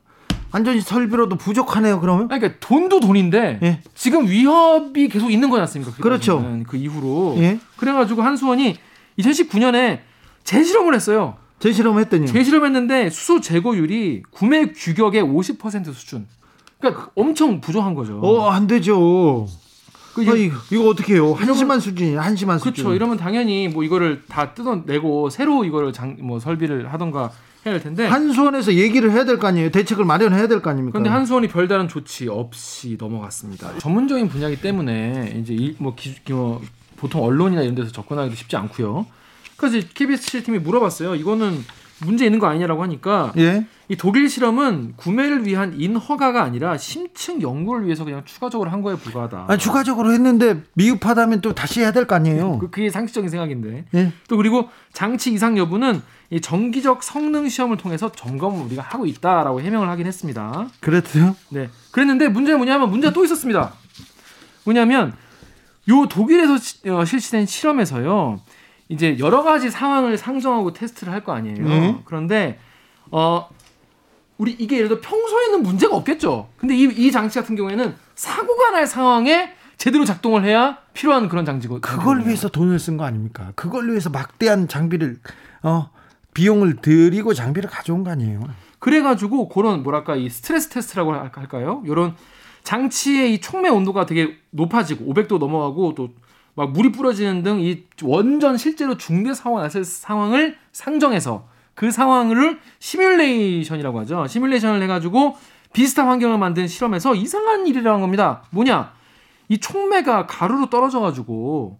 안전 0.50 0.80
설비로도 0.80 1.36
부족하네요. 1.36 2.00
그러면 2.00 2.26
아니, 2.32 2.40
그러니까 2.40 2.58
돈도 2.66 2.98
돈인데 2.98 3.60
예. 3.62 3.80
지금 3.94 4.26
위협이 4.26 5.08
계속 5.08 5.30
있는 5.30 5.48
거지 5.50 5.60
않습니까? 5.60 5.92
그렇죠. 6.02 6.38
그때까지는. 6.38 6.64
그 6.64 6.76
이후로 6.76 7.36
예. 7.38 7.60
그래가지고 7.76 8.22
한수원이 8.22 8.76
2019년에 9.20 10.00
재실험을 10.42 10.96
했어요. 10.96 11.36
재실험했더니 11.60 12.26
재실험했는데 12.26 13.10
수소 13.10 13.40
제거율이 13.40 14.22
구매 14.30 14.66
규격의 14.72 15.22
50% 15.22 15.92
수준. 15.94 16.26
그러니까 16.80 17.10
엄청 17.14 17.60
부족한 17.60 17.94
거죠. 17.94 18.18
어 18.22 18.50
안 18.50 18.66
되죠. 18.66 19.46
그 20.14 20.22
아, 20.28 20.34
이- 20.34 20.46
이거, 20.46 20.56
이거 20.72 20.88
어떻게 20.88 21.14
해요? 21.14 21.32
한심한 21.34 21.78
수준이 21.78 22.14
한심한 22.16 22.58
수준. 22.58 22.72
그렇죠. 22.72 22.94
이러면 22.94 23.16
당연히 23.16 23.68
뭐 23.68 23.84
이거를 23.84 24.22
다 24.28 24.54
뜯어내고 24.54 25.30
새로 25.30 25.64
이거를 25.64 25.92
장, 25.92 26.16
뭐 26.20 26.40
설비를 26.40 26.92
하던가 26.92 27.30
해야 27.64 27.74
할 27.74 27.80
텐데. 27.82 28.06
한수원에서 28.06 28.74
얘기를 28.74 29.12
해야 29.12 29.24
될 29.24 29.38
거 29.38 29.46
아니에요. 29.46 29.70
대책을 29.70 30.04
마련해야 30.04 30.48
될 30.48 30.62
거 30.62 30.70
아닙니까? 30.70 30.92
그런데 30.98 31.10
한수원이 31.10 31.46
별다른 31.48 31.86
조치 31.86 32.26
없이 32.26 32.96
넘어갔습니다. 32.98 33.78
전문적인 33.78 34.28
분야이기 34.30 34.60
때문에 34.62 35.36
이제 35.40 35.52
일, 35.54 35.76
뭐, 35.78 35.94
기, 35.94 36.14
뭐 36.30 36.60
보통 36.96 37.22
언론이나 37.22 37.62
이런 37.62 37.74
데서 37.76 37.92
접근하기도 37.92 38.34
쉽지 38.34 38.56
않고요. 38.56 39.06
그래서 39.60 39.86
KBS 39.94 40.42
팀이 40.42 40.58
물어봤어요. 40.60 41.14
이거는 41.16 41.62
문제 42.02 42.24
있는 42.24 42.38
거 42.38 42.46
아니냐라고 42.46 42.82
하니까 42.82 43.30
예. 43.36 43.66
이 43.90 43.96
독일 43.96 44.30
실험은 44.30 44.94
구매를 44.96 45.44
위한 45.46 45.74
인허가가 45.78 46.42
아니라 46.42 46.78
심층 46.78 47.42
연구를 47.42 47.84
위해서 47.84 48.04
그냥 48.04 48.22
추가적으로 48.24 48.70
한 48.70 48.80
거에 48.80 48.94
불과하다. 48.96 49.44
아니, 49.48 49.58
추가적으로 49.58 50.10
했는데 50.12 50.62
미흡하다면 50.74 51.42
또 51.42 51.54
다시 51.54 51.80
해야 51.80 51.92
될 51.92 52.06
거 52.06 52.14
아니에요. 52.14 52.58
그, 52.58 52.70
그게 52.70 52.88
상식적인 52.88 53.28
생각인데. 53.28 53.84
예. 53.94 54.12
또 54.28 54.38
그리고 54.38 54.70
장치 54.94 55.30
이상 55.34 55.58
여부는 55.58 56.00
이 56.30 56.40
정기적 56.40 57.02
성능 57.02 57.46
시험을 57.50 57.76
통해서 57.76 58.10
점검을 58.10 58.64
우리가 58.66 58.80
하고 58.82 59.04
있다라고 59.04 59.60
해명을 59.60 59.90
하긴 59.90 60.06
했습니다. 60.06 60.68
그랬어요? 60.80 61.36
네. 61.50 61.68
그랬는데 61.90 62.28
문제는 62.28 62.58
뭐냐면 62.58 62.88
문제가 62.88 63.12
또 63.12 63.24
있었습니다. 63.26 63.74
뭐냐면 64.64 65.12
요 65.90 66.06
독일에서 66.08 66.56
시- 66.56 66.88
어, 66.88 67.04
실시된 67.04 67.44
실험에서요. 67.44 68.40
이제 68.90 69.16
여러 69.20 69.42
가지 69.42 69.70
상황을 69.70 70.18
상정하고 70.18 70.72
테스트를 70.72 71.12
할 71.12 71.24
거 71.24 71.32
아니에요. 71.32 71.64
네. 71.68 72.00
그런데 72.04 72.58
어 73.10 73.48
우리 74.36 74.52
이게 74.52 74.76
예를 74.76 74.88
들어 74.88 75.00
평소에는 75.00 75.62
문제가 75.62 75.94
없겠죠. 75.96 76.48
근데 76.56 76.74
이, 76.76 76.82
이 76.84 77.12
장치 77.12 77.38
같은 77.38 77.54
경우에는 77.56 77.94
사고가 78.14 78.70
날 78.72 78.86
상황에 78.86 79.52
제대로 79.78 80.04
작동을 80.04 80.44
해야 80.44 80.78
필요한 80.92 81.28
그런 81.28 81.44
장치고 81.44 81.80
그걸 81.80 82.24
위해서 82.26 82.48
돈을 82.48 82.78
쓴 82.78 82.96
거 82.96 83.04
아닙니까? 83.04 83.52
그걸 83.54 83.88
위해서 83.90 84.10
막대한 84.10 84.66
장비를 84.66 85.18
어 85.62 85.90
비용을 86.34 86.76
들이고 86.76 87.32
장비를 87.32 87.70
가져온 87.70 88.02
거 88.02 88.10
아니에요? 88.10 88.40
그래가지고 88.80 89.48
그런 89.48 89.82
뭐랄까 89.82 90.16
이 90.16 90.28
스트레스 90.28 90.68
테스트라고 90.70 91.12
할- 91.12 91.30
할까요? 91.32 91.82
이런 91.86 92.14
장치의 92.64 93.34
이 93.34 93.40
촉매 93.40 93.68
온도가 93.68 94.06
되게 94.06 94.36
높아지고 94.50 95.12
500도 95.12 95.38
넘어가고 95.38 95.94
또 95.94 96.10
막 96.54 96.72
물이 96.72 96.92
뿌려지는 96.92 97.42
등 97.42 97.60
이 97.60 97.84
원전 98.02 98.56
실제로 98.56 98.96
중대 98.96 99.32
사고가 99.34 99.62
났을 99.62 99.84
상황을 99.84 100.56
상정해서 100.72 101.46
그 101.74 101.90
상황을 101.90 102.58
시뮬레이션이라고 102.78 104.00
하죠. 104.00 104.26
시뮬레이션을 104.26 104.82
해가지고 104.82 105.36
비슷한 105.72 106.08
환경을 106.08 106.38
만든 106.38 106.66
실험에서 106.66 107.14
이상한 107.14 107.66
일이라는 107.66 108.00
겁니다. 108.00 108.42
뭐냐? 108.50 108.92
이 109.48 109.58
촉매가 109.58 110.26
가루로 110.26 110.68
떨어져가지고 110.70 111.78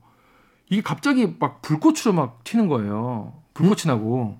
이게 0.70 0.80
갑자기 0.82 1.34
막 1.38 1.60
불꽃으로 1.62 2.12
막 2.12 2.42
튀는 2.44 2.68
거예요. 2.68 3.34
불꽃이 3.54 3.82
나고. 3.86 4.38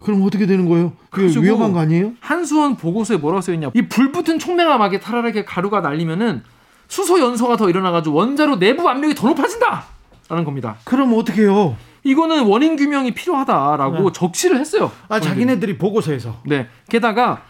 그럼 0.00 0.22
어떻게 0.24 0.46
되는 0.46 0.68
거예요? 0.68 0.92
그게 1.10 1.28
위험한 1.40 1.72
거 1.72 1.78
아니에요? 1.78 2.12
한수원 2.20 2.76
보고서에 2.76 3.16
뭐라고 3.16 3.40
써 3.40 3.52
있냐? 3.54 3.70
이 3.74 3.82
불붙은 3.88 4.38
촉매가 4.38 4.76
막에 4.76 5.00
타라르게 5.00 5.44
가루가 5.44 5.80
날리면은 5.80 6.42
수소 6.88 7.20
연소가 7.20 7.56
더 7.56 7.68
일어나가지고 7.68 8.14
원자로 8.16 8.58
내부 8.58 8.88
압력이 8.88 9.14
더 9.14 9.28
높아진다. 9.28 9.84
라는 10.28 10.44
겁니다. 10.44 10.76
그럼 10.84 11.14
어떻게 11.14 11.42
해요? 11.42 11.76
이거는 12.04 12.44
원인 12.46 12.76
규명이 12.76 13.12
필요하다라고 13.14 14.12
적시를 14.12 14.58
했어요. 14.58 14.90
아 15.08 15.18
자기네들이 15.20 15.78
보고서에서 15.78 16.36
네. 16.44 16.68
게다가 16.88 17.42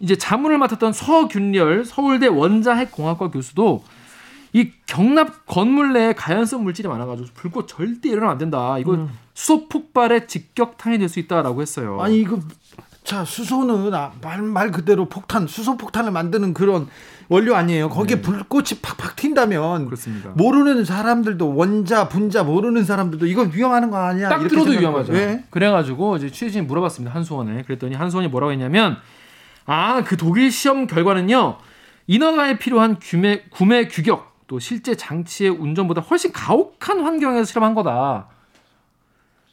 이제 0.00 0.16
자문을 0.16 0.58
맡았던 0.58 0.92
서균렬 0.92 1.84
서울대 1.84 2.26
원자핵공학과 2.26 3.30
교수도 3.30 3.84
이 4.52 4.70
경납 4.86 5.46
건물 5.46 5.92
내에 5.92 6.12
가연성 6.12 6.62
물질이 6.62 6.88
많아가지고 6.88 7.28
불꽃 7.34 7.66
절대 7.66 8.08
일어나면 8.08 8.32
안 8.32 8.38
된다. 8.38 8.78
이거 8.78 9.08
수소 9.34 9.68
폭발의 9.68 10.28
직격탄이 10.28 10.98
될 10.98 11.08
수 11.08 11.18
있다라고 11.18 11.60
했어요. 11.62 11.98
아니 12.00 12.20
이거 12.20 12.38
자 13.02 13.24
수소는 13.24 13.92
아, 13.94 14.12
말, 14.22 14.40
말 14.42 14.70
그대로 14.70 15.08
폭탄 15.08 15.46
수소 15.48 15.76
폭탄을 15.76 16.12
만드는 16.12 16.54
그런 16.54 16.88
원료 17.28 17.54
아니에요. 17.56 17.88
거기에 17.88 18.20
불꽃이 18.20 18.80
팍팍 18.82 19.16
튄다면 19.16 19.78
네. 19.80 19.84
그렇습니다. 19.86 20.30
모르는 20.34 20.84
사람들도 20.84 21.54
원자 21.56 22.08
분자 22.08 22.42
모르는 22.44 22.84
사람들도 22.84 23.26
이건 23.26 23.50
위험하는 23.54 23.90
거 23.90 23.96
아니야? 23.98 24.28
딱 24.28 24.46
들어도 24.46 24.70
위험하죠. 24.72 25.14
예? 25.14 25.44
그래가지고 25.50 26.16
이제 26.16 26.30
취재진이 26.30 26.66
물어봤습니다 26.66 27.14
한수원에. 27.14 27.62
그랬더니 27.62 27.94
한수원이 27.94 28.28
뭐라고 28.28 28.52
했냐면 28.52 28.96
아 29.66 30.02
그 30.04 30.16
독일 30.18 30.50
시험 30.52 30.86
결과는요 30.86 31.56
인허가에 32.06 32.58
필요한 32.58 32.98
구매 32.98 33.42
구매 33.50 33.88
규격 33.88 34.34
또 34.46 34.58
실제 34.58 34.94
장치의 34.94 35.50
운전보다 35.50 36.02
훨씬 36.02 36.32
가혹한 36.32 37.00
환경에서 37.00 37.44
실험한 37.44 37.74
거다. 37.74 38.28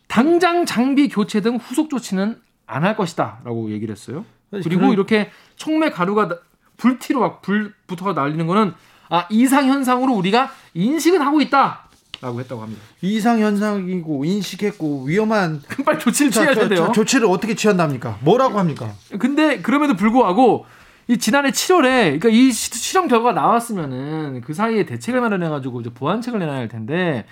당장 0.07 0.65
장비 0.65 1.07
교체 1.07 1.39
등 1.41 1.55
후속 1.55 1.89
조치는 1.89 2.37
안 2.67 2.83
할 2.83 2.95
것이다라고 2.97 3.71
얘기를 3.71 3.93
했어요. 3.93 4.25
그리고 4.49 4.81
그럼- 4.81 4.91
이렇게 4.93 5.29
촉매 5.55 5.89
가루가 5.91 6.27
나- 6.27 6.37
불티로 6.81 7.19
막 7.19 7.41
불부터가 7.43 8.13
날리는 8.13 8.45
거는 8.47 8.73
아 9.09 9.27
이상 9.29 9.67
현상으로 9.67 10.13
우리가 10.13 10.51
인식은 10.73 11.21
하고 11.21 11.39
있다 11.41 11.81
라고 12.21 12.39
했다고 12.39 12.61
합니다. 12.61 12.81
이상 13.01 13.39
현상이고 13.39 14.25
인식했고 14.25 15.05
위험한 15.05 15.61
빨리 15.85 15.99
조치를 15.99 16.31
자, 16.31 16.41
취해야 16.41 16.53
저, 16.53 16.59
된대요. 16.61 16.85
저, 16.87 16.91
조치를 16.91 17.27
어떻게 17.27 17.55
취한답니까? 17.55 18.19
뭐라고 18.21 18.59
합니까? 18.59 18.91
근데 19.19 19.61
그럼에도 19.61 19.95
불구하고 19.95 20.65
이 21.07 21.17
지난해 21.17 21.51
7월에 21.51 22.19
그러니까 22.19 22.29
이 22.29 22.51
시- 22.51 22.73
실험 22.77 23.07
결과가 23.07 23.33
나왔으면은 23.33 24.41
그 24.41 24.53
사이에 24.53 24.85
대책을 24.85 25.19
마련해 25.21 25.49
가지고 25.49 25.81
이제 25.81 25.89
보완책을 25.91 26.39
내놔야 26.39 26.57
할 26.57 26.67
텐데 26.67 27.25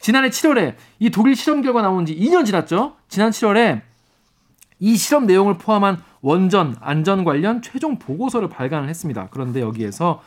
지난해 0.00 0.30
7월에 0.30 0.74
이 1.00 1.10
독일 1.10 1.34
실험 1.36 1.60
결과 1.62 1.82
나온 1.82 2.06
지 2.06 2.16
2년 2.16 2.46
지났죠. 2.46 2.94
지난 3.08 3.30
7월에 3.30 3.82
이 4.80 4.96
실험 4.96 5.26
내용을 5.26 5.58
포함한 5.58 6.00
원전 6.20 6.76
안전 6.80 7.24
관련 7.24 7.62
최종 7.62 7.98
보고서를 7.98 8.48
발간을 8.48 8.88
했습니다. 8.88 9.28
그런데 9.30 9.60
여기에서 9.60 10.22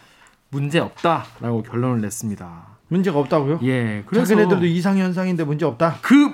문제 0.50 0.80
없다라고 0.80 1.64
결론을 1.64 2.02
냈습니다. 2.02 2.68
문제가 2.90 3.20
없다고요? 3.20 3.60
예, 3.64 4.04
그래서 4.06 4.26
자기네들도 4.26 4.66
이상 4.66 4.98
현상인데 4.98 5.46
문제 5.46 5.66
없다. 5.66 5.98
그 6.02 6.34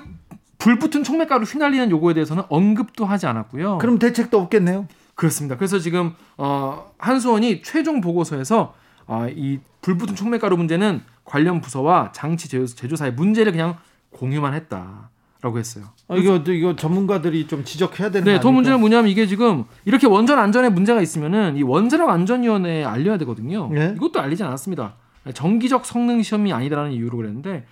불붙은 0.58 1.04
촉매가루 1.04 1.44
휘날리는 1.44 1.90
요거에 1.90 2.14
대해서는 2.14 2.42
언급도 2.48 3.06
하지 3.06 3.26
않았고요. 3.26 3.78
그럼 3.78 3.98
대책도 3.98 4.38
없겠네요. 4.40 4.88
그렇습니다. 5.14 5.56
그래서 5.56 5.78
지금 5.78 6.14
어, 6.36 6.90
한수원이 6.98 7.62
최종 7.62 8.00
보고서에서 8.00 8.74
아, 9.06 9.28
이 9.30 9.60
불붙은 9.82 10.16
촉매가루 10.16 10.56
문제는 10.56 11.02
관련 11.24 11.60
부서와 11.60 12.10
장치 12.12 12.48
제조, 12.48 12.66
제조사의 12.66 13.12
문제를 13.12 13.52
그냥 13.52 13.76
공유만 14.10 14.54
했다 14.54 15.07
라고 15.40 15.58
했어요. 15.58 15.84
아, 16.08 16.16
이거 16.16 16.36
이거 16.52 16.74
전문가들이 16.74 17.46
좀 17.46 17.62
지적해야 17.62 18.10
되는 18.10 18.24
네, 18.24 18.34
거 18.38 18.40
더? 18.40 18.50
문제는 18.50 18.80
뭐냐면 18.80 19.08
이게 19.08 19.26
지금 19.26 19.64
이렇게 19.84 20.08
원전 20.08 20.38
안전에 20.38 20.68
문제가 20.68 21.00
있으면은 21.00 21.56
이 21.56 21.62
원자력 21.62 22.08
안전위원회에 22.08 22.84
알려야 22.84 23.18
되거든요. 23.18 23.68
네. 23.72 23.94
이것도 23.96 24.20
알리지 24.20 24.42
않았습니다. 24.42 24.94
정기적 25.32 25.86
성능 25.86 26.22
시험이 26.22 26.52
아니다라는 26.52 26.92
이유로 26.92 27.18
그랬는데 27.18 27.66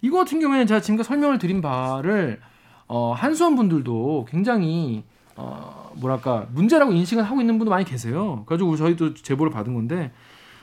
이거 0.00 0.16
같은 0.16 0.40
경우에는 0.40 0.66
제가 0.66 0.80
지금까지 0.80 1.08
설명을 1.08 1.38
드린 1.38 1.60
바를 1.60 2.40
어, 2.86 3.12
한수원 3.12 3.54
분들도 3.54 4.26
굉장히 4.30 5.04
어, 5.36 5.92
뭐랄까 5.96 6.46
문제라고 6.52 6.92
인식을 6.92 7.22
하고 7.22 7.40
있는 7.40 7.58
분도 7.58 7.70
많이 7.70 7.84
계세요. 7.84 8.44
그래가지고 8.46 8.76
저희도 8.76 9.14
제보를 9.14 9.52
받은 9.52 9.74
건데 9.74 10.10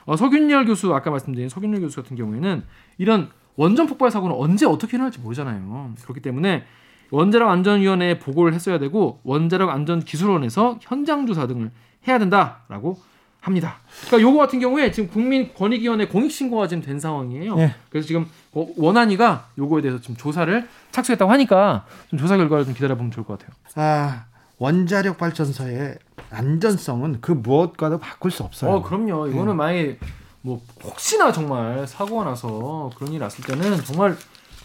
어, 0.06 0.16
서균열 0.16 0.64
교수 0.66 0.92
아까 0.92 1.10
말씀드린 1.10 1.48
서균열 1.48 1.80
교수 1.82 2.02
같은 2.02 2.16
경우에는 2.16 2.64
이런 2.96 3.30
원전 3.58 3.88
폭발 3.88 4.12
사고는 4.12 4.36
언제 4.38 4.64
어떻게 4.66 4.96
일어날지 4.96 5.18
모르잖아요. 5.18 5.92
그렇기 6.02 6.20
때문에 6.20 6.62
원자력 7.10 7.48
안전위원회에 7.50 8.20
보고를 8.20 8.54
했어야 8.54 8.78
되고 8.78 9.20
원자력 9.24 9.68
안전 9.70 9.98
기술원에서 10.00 10.78
현장 10.80 11.26
조사 11.26 11.48
등을 11.48 11.72
해야 12.06 12.20
된다라고 12.20 12.98
합니다. 13.40 13.78
그러니까 14.06 14.28
요거 14.28 14.38
같은 14.38 14.60
경우에 14.60 14.92
지금 14.92 15.08
국민권익위원회 15.10 16.06
공익 16.06 16.30
신고가 16.30 16.68
지금 16.68 16.84
된 16.84 17.00
상황이에요. 17.00 17.56
네. 17.56 17.74
그래서 17.90 18.06
지금 18.06 18.26
어, 18.52 18.68
원안위가 18.76 19.48
요거에 19.58 19.82
대해서 19.82 20.00
좀 20.00 20.16
조사를 20.16 20.68
착수했다고 20.92 21.30
하니까 21.32 21.84
좀 22.10 22.18
조사 22.18 22.36
결과를 22.36 22.64
좀 22.64 22.74
기다려보면 22.74 23.10
좋을 23.10 23.26
것 23.26 23.38
같아요. 23.38 23.56
아 23.74 24.26
원자력 24.58 25.18
발전소의 25.18 25.98
안전성은 26.30 27.18
그 27.20 27.32
무엇과도 27.32 27.98
바꿀 27.98 28.30
수 28.30 28.44
없어요. 28.44 28.70
어, 28.70 28.82
그럼요. 28.82 29.26
이거는 29.28 29.56
만약에 29.56 29.98
뭐 30.42 30.60
혹시나 30.82 31.32
정말 31.32 31.86
사고가 31.86 32.24
나서 32.24 32.90
그런 32.96 33.12
일이 33.12 33.18
났을 33.18 33.44
때는 33.44 33.84
정말 33.84 34.16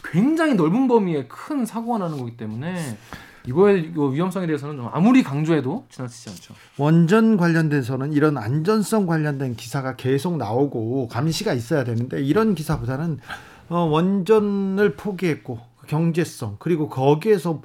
굉장히 0.03 0.55
넓은 0.55 0.87
범위의 0.87 1.27
큰 1.27 1.65
사고가 1.65 1.97
나는 1.97 2.17
거기 2.17 2.37
때문에 2.37 2.97
이거의 3.45 3.81
이거 3.81 4.05
위험성에 4.05 4.47
대해서는 4.47 4.77
좀 4.77 4.89
아무리 4.93 5.23
강조해도 5.23 5.85
지나치지 5.89 6.29
않죠. 6.29 6.53
원전 6.77 7.35
관련돼서는 7.35 8.13
이런 8.13 8.37
안전성 8.37 9.05
관련된 9.05 9.55
기사가 9.55 9.95
계속 9.95 10.37
나오고 10.37 11.09
감시가 11.09 11.53
있어야 11.53 11.83
되는데 11.83 12.23
이런 12.23 12.55
기사보다는 12.55 13.19
어, 13.69 13.79
원전을 13.79 14.95
포기했고 14.95 15.59
경제성 15.87 16.57
그리고 16.59 16.87
거기에서 16.87 17.61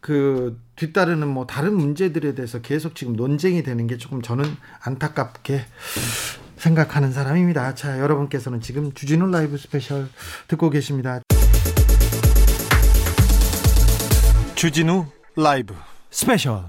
그 0.00 0.58
뒤따르는 0.76 1.28
뭐 1.28 1.46
다른 1.46 1.76
문제들에 1.76 2.34
대해서 2.34 2.60
계속 2.60 2.94
지금 2.94 3.12
논쟁이 3.14 3.62
되는 3.62 3.86
게 3.86 3.98
조금 3.98 4.22
저는 4.22 4.44
안타깝게 4.82 5.60
생각하는 6.64 7.10
사람입니다. 7.10 7.74
자, 7.74 7.98
여러분께서는 7.98 8.60
지금 8.60 8.92
주진우 8.92 9.30
라이브 9.30 9.56
스페셜 9.56 10.08
듣고 10.46 10.68
계십니다. 10.68 11.20
주진우 14.54 15.06
라이브 15.36 15.74
스페셜 16.10 16.64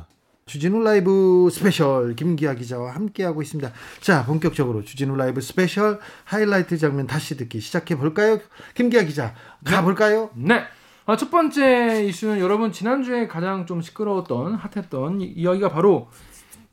주진우 0.45 0.81
라이브 0.83 1.49
스페셜 1.51 2.15
김기화 2.15 2.53
기자와 2.53 2.91
함께하고 2.95 3.41
있습니다. 3.41 3.71
자, 3.99 4.25
본격적으로 4.25 4.83
주진우 4.83 5.15
라이브 5.17 5.41
스페셜 5.41 5.99
하이라이트 6.23 6.77
장면 6.77 7.05
다시 7.05 7.35
듣기 7.35 7.59
시작해 7.59 7.97
볼까요? 7.97 8.39
김기화 8.75 9.03
기자 9.03 9.33
가 9.65 9.81
볼까요? 9.81 10.29
네. 10.35 10.61
아, 11.05 11.17
첫 11.17 11.29
번째 11.31 12.05
이슈는 12.05 12.39
여러분 12.39 12.71
지난주에 12.71 13.27
가장 13.27 13.65
좀 13.65 13.81
시끄러웠던 13.81 14.55
hot했던 14.55 15.19
이- 15.19 15.25
이야기가 15.35 15.69
바로 15.69 16.09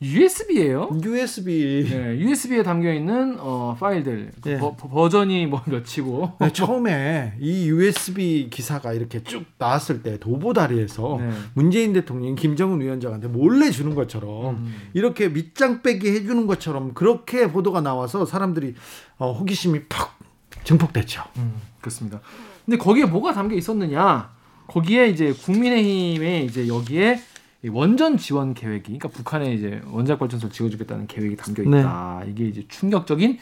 USB예요. 0.01 0.91
USB 1.05 1.85
네, 1.91 2.19
USB에 2.19 2.63
담겨 2.63 2.93
있는 2.93 3.37
어, 3.41 3.77
파일들 3.79 4.31
그 4.41 4.51
예. 4.51 4.59
버, 4.59 4.77
버전이 4.77 5.47
뭐 5.47 5.63
몇이고 5.67 6.35
네, 6.39 6.53
처음에 6.53 7.35
이 7.41 7.69
USB 7.69 8.49
기사가 8.49 8.93
이렇게 8.93 9.25
쭉 9.25 9.45
나왔을 9.59 10.05
때 10.05 10.19
도보다리에서 10.21 11.17
네. 11.21 11.31
문재인 11.55 11.93
대통령이 11.93 12.37
김정은 12.37 12.81
위원장한테 12.81 13.27
몰래 13.27 13.73
주는 13.73 13.97
것처럼 13.97 14.55
음. 14.55 14.75
이렇게 14.95 15.29
밑장 15.29 15.83
빼기 15.83 16.09
해주는 16.11 16.47
것처럼 16.47 16.95
그렇게 16.95 17.51
보도가 17.51 17.81
나와서 17.81 18.25
사람들이 18.25 18.75
어, 19.17 19.33
호기심이 19.33 19.85
팍 19.89 20.17
증폭됐죠. 20.63 21.25
음, 21.39 21.55
그렇습니다. 21.81 22.21
근데 22.65 22.79
거기에 22.79 23.05
뭐가 23.07 23.33
담겨 23.33 23.57
있었느냐? 23.57 24.31
거기에 24.69 25.09
이제 25.09 25.33
국민의힘의 25.33 26.45
이제 26.45 26.69
여기에 26.69 27.15
이 27.15 27.21
원전 27.67 28.17
지원 28.17 28.55
계획이, 28.55 28.85
그러니까 28.85 29.09
북한에 29.09 29.53
이제 29.53 29.81
원자력 29.91 30.21
발전소 30.21 30.49
지어주겠다는 30.49 31.07
계획이 31.09 31.37
담겨 31.37 31.63
있다. 31.65 32.23
이게 32.29 32.47
이제 32.47 32.65
충격적인 32.69 33.39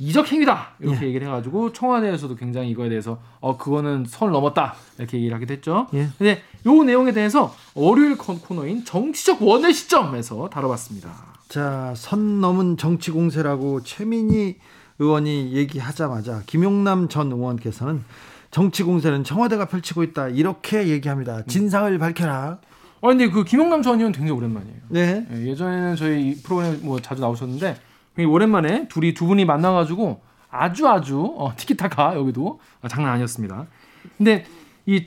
이적 0.00 0.30
행위다 0.30 0.70
이렇게 0.80 1.02
예. 1.02 1.06
얘기를 1.08 1.26
해가지고 1.28 1.72
청와대에서도 1.72 2.34
굉장히 2.34 2.68
이거에 2.70 2.88
대해서 2.88 3.20
어 3.40 3.56
그거는 3.56 4.04
선을 4.06 4.32
넘었다 4.32 4.74
이렇게 4.98 5.18
얘기를 5.18 5.34
하게 5.34 5.46
됐죠. 5.46 5.86
예. 5.94 6.08
근데 6.18 6.42
요 6.66 6.82
내용에 6.82 7.12
대해서 7.12 7.54
월요일 7.74 8.18
컨- 8.18 8.40
코너인 8.40 8.84
정치적 8.84 9.40
원의 9.42 9.72
시점에서 9.72 10.50
다뤄봤습니다. 10.50 11.10
자, 11.48 11.92
선 11.96 12.40
넘은 12.40 12.76
정치 12.76 13.12
공세라고 13.12 13.82
최민희 13.84 14.56
의원이 14.98 15.52
얘기하자마자 15.52 16.42
김용남 16.46 17.08
전 17.08 17.30
의원께서는 17.30 18.02
정치 18.50 18.82
공세는 18.82 19.22
청와대가 19.24 19.66
펼치고 19.66 20.02
있다 20.02 20.28
이렇게 20.28 20.88
얘기합니다. 20.88 21.44
진상을 21.44 21.96
밝혀라. 21.98 22.58
아 23.04 23.08
근데 23.08 23.28
그 23.28 23.44
김용남 23.44 23.82
전 23.82 23.98
의원 23.98 24.12
굉장히 24.12 24.38
오랜만이에요. 24.38 24.76
네. 24.88 25.26
예, 25.30 25.46
예전에는 25.46 25.96
저희 25.96 26.30
이 26.30 26.42
프로그램에 26.42 26.78
뭐 26.78 26.98
자주 27.00 27.20
나오셨는데 27.20 27.76
오랜만에 28.26 28.88
둘이 28.88 29.12
두 29.12 29.26
분이 29.26 29.44
만나가지고 29.44 30.20
아주 30.50 30.88
아주 30.88 31.34
어, 31.36 31.52
티키타카 31.56 32.14
여기도 32.16 32.60
어, 32.82 32.88
장난 32.88 33.12
아니었습니다. 33.12 33.66
근데 34.16 34.46
이 34.86 35.06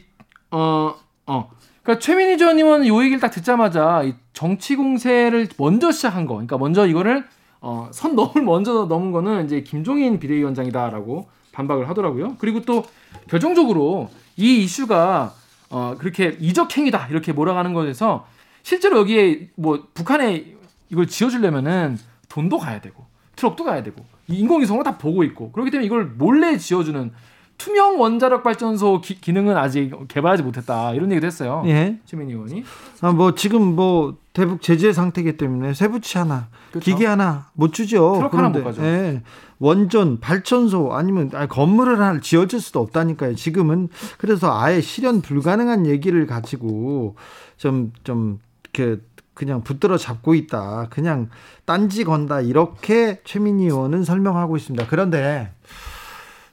어 0.51 0.95
어 1.25 1.49
그러니까 1.83 1.99
최민희 1.99 2.37
전 2.37 2.57
의원은 2.57 2.87
요 2.87 3.01
얘기를 3.01 3.19
딱 3.19 3.29
듣자마자 3.29 4.03
이 4.03 4.13
정치 4.33 4.75
공세를 4.75 5.47
먼저 5.57 5.91
시작한 5.91 6.25
거, 6.25 6.33
그러니까 6.35 6.57
먼저 6.57 6.85
이거를 6.87 7.25
어, 7.61 7.89
선 7.91 8.15
넘을 8.15 8.43
먼저 8.43 8.85
넘은 8.85 9.11
거는 9.11 9.45
이제 9.45 9.61
김종인 9.61 10.19
비대위원장이다라고 10.19 11.29
반박을 11.51 11.89
하더라고요. 11.89 12.35
그리고 12.39 12.61
또 12.61 12.85
결정적으로 13.29 14.09
이 14.35 14.63
이슈가 14.63 15.33
어, 15.69 15.95
그렇게 15.97 16.37
이적행위다. 16.39 17.07
이렇게 17.07 17.33
몰아가는 17.33 17.73
것에서 17.73 18.27
실제로 18.63 18.99
여기에 18.99 19.49
뭐 19.55 19.87
북한에 19.93 20.55
이걸 20.89 21.07
지어주려면은 21.07 21.97
돈도 22.29 22.57
가야 22.57 22.81
되고 22.81 23.05
트럭도 23.35 23.63
가야 23.63 23.83
되고 23.83 24.05
이 24.27 24.39
인공위성을 24.39 24.83
다 24.83 24.97
보고 24.97 25.23
있고 25.23 25.51
그렇기 25.51 25.71
때문에 25.71 25.85
이걸 25.85 26.05
몰래 26.05 26.57
지어주는 26.57 27.13
투명 27.57 27.99
원자력 27.99 28.43
발전소 28.43 29.01
기, 29.01 29.19
기능은 29.19 29.57
아직 29.57 29.91
개발하지 30.07 30.43
못했다 30.43 30.93
이런 30.93 31.11
얘기도 31.11 31.27
했어요. 31.27 31.63
예. 31.65 31.99
최민희 32.05 32.33
의원이 32.33 32.63
아, 33.01 33.11
뭐 33.11 33.33
지금 33.35 33.75
뭐 33.75 34.17
대북 34.33 34.61
제재 34.61 34.93
상태이기 34.93 35.37
때문에 35.37 35.73
쇠붙이 35.73 36.17
하나, 36.17 36.47
그렇죠. 36.71 36.85
기계 36.85 37.07
하나 37.07 37.49
못 37.53 37.73
주죠. 37.73 38.13
트럭 38.17 38.33
하나 38.35 38.49
못 38.49 38.63
가죠. 38.63 38.83
예, 38.83 39.23
원전, 39.57 40.19
발전소 40.19 40.93
아니면 40.93 41.31
아니, 41.33 41.47
건물을 41.47 41.99
하나 41.99 42.19
지어줄 42.19 42.61
수도 42.61 42.79
없다니까요. 42.81 43.33
지금은 43.33 43.89
그래서 44.19 44.55
아예 44.59 44.79
실현 44.79 45.21
불가능한 45.21 45.87
얘기를 45.87 46.27
가지고 46.27 47.15
좀좀 47.57 48.39
이렇게 48.63 49.01
그냥 49.33 49.63
붙들어 49.63 49.97
잡고 49.97 50.35
있다. 50.35 50.87
그냥 50.89 51.29
딴지 51.65 52.03
건다. 52.03 52.41
이렇게 52.41 53.21
최민희 53.23 53.65
의원은 53.65 54.03
설명하고 54.03 54.57
있습니다. 54.57 54.85
그런데 54.87 55.51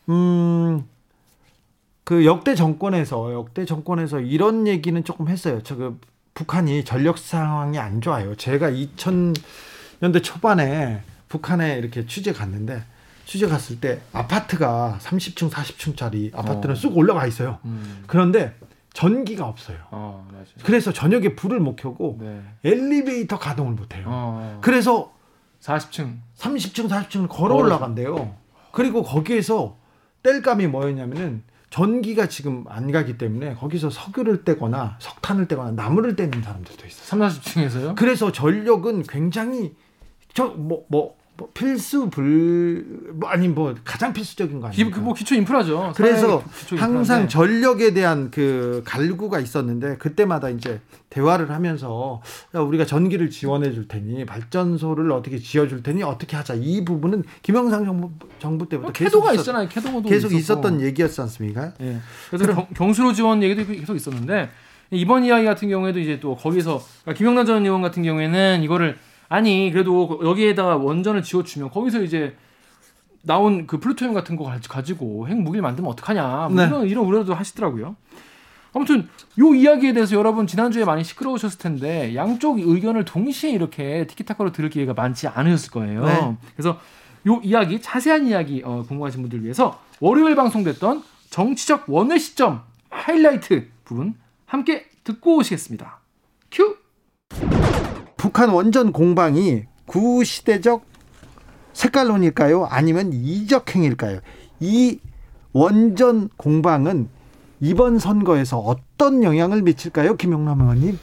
음. 0.09 0.85
그 2.05 2.25
역대 2.27 2.55
정권에서 2.55 3.33
역대 3.33 3.64
정권에서 3.64 4.21
이런 4.21 4.67
얘기는 4.67 5.03
조금 5.05 5.29
했어요. 5.29 5.62
저 5.62 5.77
그 5.77 5.99
북한이 6.35 6.85
전력 6.85 7.17
상황이 7.17 7.79
안 7.79 8.01
좋아요. 8.01 8.35
제가 8.35 8.71
2000년대 8.71 10.23
초반에 10.23 11.03
북한에 11.29 11.79
이렇게 11.79 12.07
취재 12.07 12.33
갔는데 12.33 12.83
취재 13.25 13.47
갔을 13.47 13.81
때 13.81 14.01
아파트가 14.12 14.99
30층, 15.01 15.49
40층짜리 15.51 16.37
아파트는 16.37 16.73
어. 16.73 16.77
쑥 16.77 16.97
올라가 16.97 17.27
있어요. 17.27 17.59
음. 17.64 18.03
그런데 18.07 18.55
전기가 18.93 19.47
없어요. 19.47 19.79
어. 19.90 20.29
그래서 20.64 20.93
저녁에 20.93 21.35
불을 21.35 21.61
못 21.61 21.77
켜고 21.77 22.19
네. 22.21 22.43
엘리베이터 22.64 23.38
가동을 23.38 23.73
못 23.73 23.95
해요. 23.95 24.05
어. 24.09 24.59
그래서 24.61 25.12
40층 25.61 26.17
30층, 26.37 26.88
40층을 26.88 27.29
걸어. 27.29 27.55
올라간대요. 27.55 28.35
그리고 28.73 29.03
거기에서 29.03 29.79
뗄감이 30.25 30.67
뭐였냐면은 30.67 31.43
전기가 31.75 32.29
지금 32.29 32.65
안 32.69 32.93
가기 32.93 33.19
때문에 33.19 33.55
거기서 33.55 33.91
석유를 33.91 34.45
떼거나 34.45 34.97
석탄을 35.01 35.49
떼거나 35.49 35.73
나무를 35.73 36.15
떼는 36.15 36.41
사람들도 36.41 36.87
있어요. 36.87 37.05
3, 37.05 37.19
40층에서요? 37.19 37.97
그래서 37.97 38.31
전력은 38.31 39.03
굉장히 39.03 39.75
저 40.33 40.51
뭐뭐 40.51 41.17
필수 41.53 42.09
불 42.11 43.05
뭐 43.14 43.29
아니 43.29 43.49
뭐 43.49 43.75
가장 43.85 44.12
필수적인 44.12 44.61
거 44.61 44.70
기, 44.70 44.83
아니에요? 44.83 45.01
뭐 45.01 45.14
기초 45.14 45.35
인프라죠. 45.35 45.92
그래서 45.97 46.42
기초 46.59 46.77
항상. 46.77 47.29
전력에 47.29 47.92
대한 47.94 48.31
그 48.31 48.83
갈구가 48.85 49.38
있었는데 49.40 49.97
그때마다 49.99 50.49
이제 50.51 50.81
대화를 51.11 51.51
하면서 51.51 52.20
야, 52.55 52.61
우리가 52.61 52.85
전기를 52.87 53.31
지원해 53.31 53.73
줄 53.73 53.87
테니 53.87 54.27
발전소를 54.27 55.12
어떻게 55.12 55.38
지어 55.38 55.68
줄 55.68 55.83
테니 55.83 56.03
어떻게 56.03 56.37
하자 56.37 56.55
이 56.55 56.85
부분은 56.85 57.23
김영삼 57.42 57.85
정부, 57.85 58.11
정부 58.40 58.68
때부터 58.68 58.83
뭐 58.88 58.92
계속 58.92 59.25
있었, 59.27 59.35
있잖아요. 59.40 59.68
캐도도 59.68 60.03
계속 60.09 60.29
있었고. 60.33 60.38
있었던 60.38 60.81
얘기였지 60.81 61.20
않습니까? 61.20 61.73
예. 61.81 61.99
그래서 62.31 62.53
경, 62.53 62.66
경수로 62.75 63.12
지원 63.12 63.42
얘기도 63.42 63.64
계속 63.70 63.94
있었는데 63.94 64.51
이번 64.90 65.25
이야기 65.25 65.44
같은 65.44 65.68
경우에도 65.68 65.99
이제 66.01 66.18
또 66.20 66.35
거기서 66.37 66.83
그러니까 67.03 67.16
김영란 67.18 67.47
전 67.47 67.64
의원 67.64 67.81
같은 67.83 68.03
경우에는 68.03 68.62
이거를 68.62 68.97
아니 69.35 69.70
그래도 69.73 70.20
여기에다가 70.23 70.77
원전을 70.77 71.23
지어주면 71.25 71.70
거기서 71.70 72.03
이제 72.03 72.37
나온 73.23 73.66
그 73.66 73.81
플루토늄 73.81 74.14
같은 74.14 74.37
거 74.37 74.44
가- 74.44 74.59
가지고 74.68 75.27
핵 75.29 75.37
무기를 75.37 75.61
만들면 75.62 75.90
어떡하냐 75.90 76.49
뭐 76.51 76.55
네. 76.55 76.66
이런 76.66 76.87
이런 76.87 77.05
우려도 77.07 77.35
하시더라고요. 77.35 77.97
아무튼 78.75 79.09
요 79.40 79.55
이야기에 79.55 79.92
대해서 79.92 80.14
여러분 80.16 80.47
지난주에 80.47 80.85
많이 80.85 81.03
시끄러우셨을 81.05 81.59
텐데 81.59 82.14
양쪽 82.14 82.59
의견을 82.61 83.05
동시에 83.05 83.51
이렇게 83.51 84.07
티키타카로 84.07 84.53
들을 84.53 84.68
기회가 84.70 84.94
많지 84.94 85.27
않으셨을 85.29 85.70
거예요. 85.73 86.05
네. 86.05 86.37
그래서 86.57 86.79
요 87.27 87.40
이야기 87.42 87.81
자세한 87.81 88.27
이야기 88.27 88.62
어, 88.64 88.85
궁금하신 88.87 89.23
분들 89.23 89.42
위해서 89.42 89.81
월요일 90.01 90.37
방송됐던 90.37 91.03
정치적 91.31 91.85
원의 91.88 92.20
시점 92.20 92.62
하이라이트 92.90 93.68
부분 93.85 94.14
함께 94.47 94.87
듣고 95.03 95.37
오시겠습니다. 95.38 95.99
큐. 98.25 98.29
북한 98.29 98.49
원전 98.51 98.93
공방이 98.93 99.65
구시대적 99.87 100.85
색깔론일까요? 101.75 102.65
아니면 102.65 103.13
이적 103.13 103.75
행일까요? 103.75 104.21
이 104.61 104.99
원전 105.53 106.31
공방은 106.37 107.09
이번 107.61 107.99
선거에서 107.99 108.59
어떤 108.59 109.23
영향을 109.23 109.63
미칠까요? 109.63 110.17
김용남 110.17 110.61
의원님. 110.63 110.99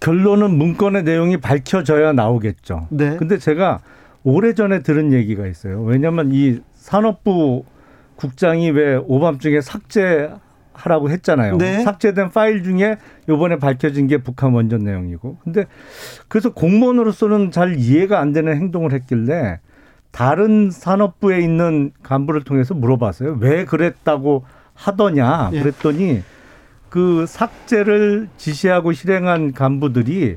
결론은 0.00 0.56
문건의 0.58 1.04
내용이 1.04 1.38
밝혀져야 1.38 2.12
나오겠죠. 2.12 2.88
네. 2.90 3.16
근데 3.16 3.38
제가 3.38 3.80
오래전에 4.24 4.82
들은 4.82 5.12
얘기가 5.12 5.46
있어요. 5.46 5.82
왜냐하면 5.82 6.30
이 6.32 6.60
산업부 6.74 7.64
국장이 8.16 8.70
왜 8.70 8.96
오밤중에 8.96 9.60
삭제 9.60 10.30
하라고 10.74 11.10
했잖아요. 11.10 11.58
네. 11.58 11.82
삭제된 11.82 12.30
파일 12.30 12.62
중에 12.62 12.96
요번에 13.28 13.56
밝혀진 13.56 14.06
게 14.06 14.18
북한 14.18 14.52
원전 14.52 14.80
내용이고. 14.84 15.38
근데 15.44 15.66
그래서 16.28 16.52
공무원으로서는 16.52 17.50
잘 17.50 17.76
이해가 17.78 18.20
안 18.20 18.32
되는 18.32 18.54
행동을 18.56 18.92
했길래 18.92 19.60
다른 20.10 20.70
산업부에 20.70 21.40
있는 21.40 21.92
간부를 22.02 22.44
통해서 22.44 22.74
물어봤어요. 22.74 23.38
왜 23.40 23.64
그랬다고 23.64 24.44
하더냐. 24.74 25.50
예. 25.52 25.60
그랬더니 25.60 26.22
그 26.88 27.24
삭제를 27.26 28.28
지시하고 28.36 28.92
실행한 28.92 29.52
간부들이 29.52 30.36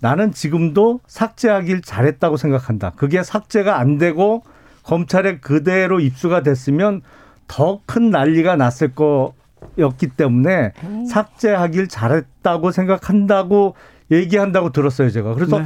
나는 0.00 0.32
지금도 0.32 1.00
삭제하길 1.06 1.82
잘했다고 1.82 2.36
생각한다. 2.36 2.92
그게 2.96 3.22
삭제가 3.22 3.78
안 3.78 3.98
되고 3.98 4.42
검찰에 4.82 5.38
그대로 5.38 6.00
입수가 6.00 6.42
됐으면 6.42 7.02
더 7.46 7.80
큰 7.86 8.10
난리가 8.10 8.56
났을 8.56 8.94
거 8.94 9.34
였기 9.78 10.08
때문에 10.08 10.72
음. 10.84 11.06
삭제하길 11.06 11.88
잘했다고 11.88 12.70
생각한다고 12.70 13.74
얘기한다고 14.10 14.70
들었어요, 14.70 15.10
제가. 15.10 15.34
그래서 15.34 15.58
네. 15.58 15.64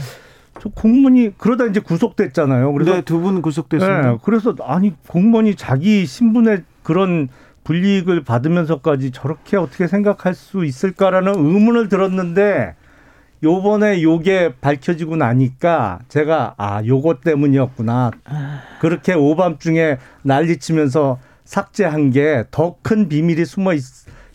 저 0.61 0.69
공무원이 0.71 1.35
그러다 1.39 1.67
이제 1.67 1.81
구속됐잖아요. 1.81 2.73
그래서 2.73 2.93
네, 2.95 3.01
두분 3.03 3.43
구속됐습니다. 3.43 4.11
네, 4.13 4.19
그래서 4.23 4.55
아니 4.63 4.95
공무원이 5.07 5.55
자기 5.55 6.05
신분의 6.05 6.65
그런 6.83 7.29
불이익을 7.65 8.25
받으면서까지 8.25 9.11
저렇게 9.11 9.57
어떻게 9.57 9.87
생각할 9.87 10.35
수 10.35 10.65
있을까라는 10.65 11.35
의문을 11.35 11.89
들었는데 11.89 12.75
요번에 13.45 14.03
요게 14.03 14.55
밝혀지고 14.61 15.17
나니까 15.17 16.01
제가 16.09 16.55
아 16.57 16.83
요거 16.85 17.21
때문이었구나. 17.21 18.11
그렇게 18.81 19.15
오밤중에 19.15 19.99
난리치면서 20.23 21.19
삭제한 21.49 22.11
게 22.11 22.45
더 22.51 22.77
큰 22.83 23.09
비밀이 23.09 23.47
숨어 23.47 23.73
있, 23.73 23.83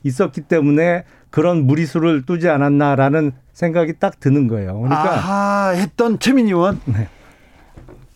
있었기 0.03 0.41
때문에 0.41 1.03
그런 1.29 1.65
무리수를 1.67 2.25
두지 2.25 2.49
않았나라는 2.49 3.33
생각이 3.53 3.93
딱 3.99 4.19
드는 4.19 4.47
거예요. 4.47 4.73
그러니까 4.79 5.13
아하 5.13 5.69
했던 5.75 6.17
최민희 6.17 6.49
의원. 6.51 6.79
네. 6.85 7.07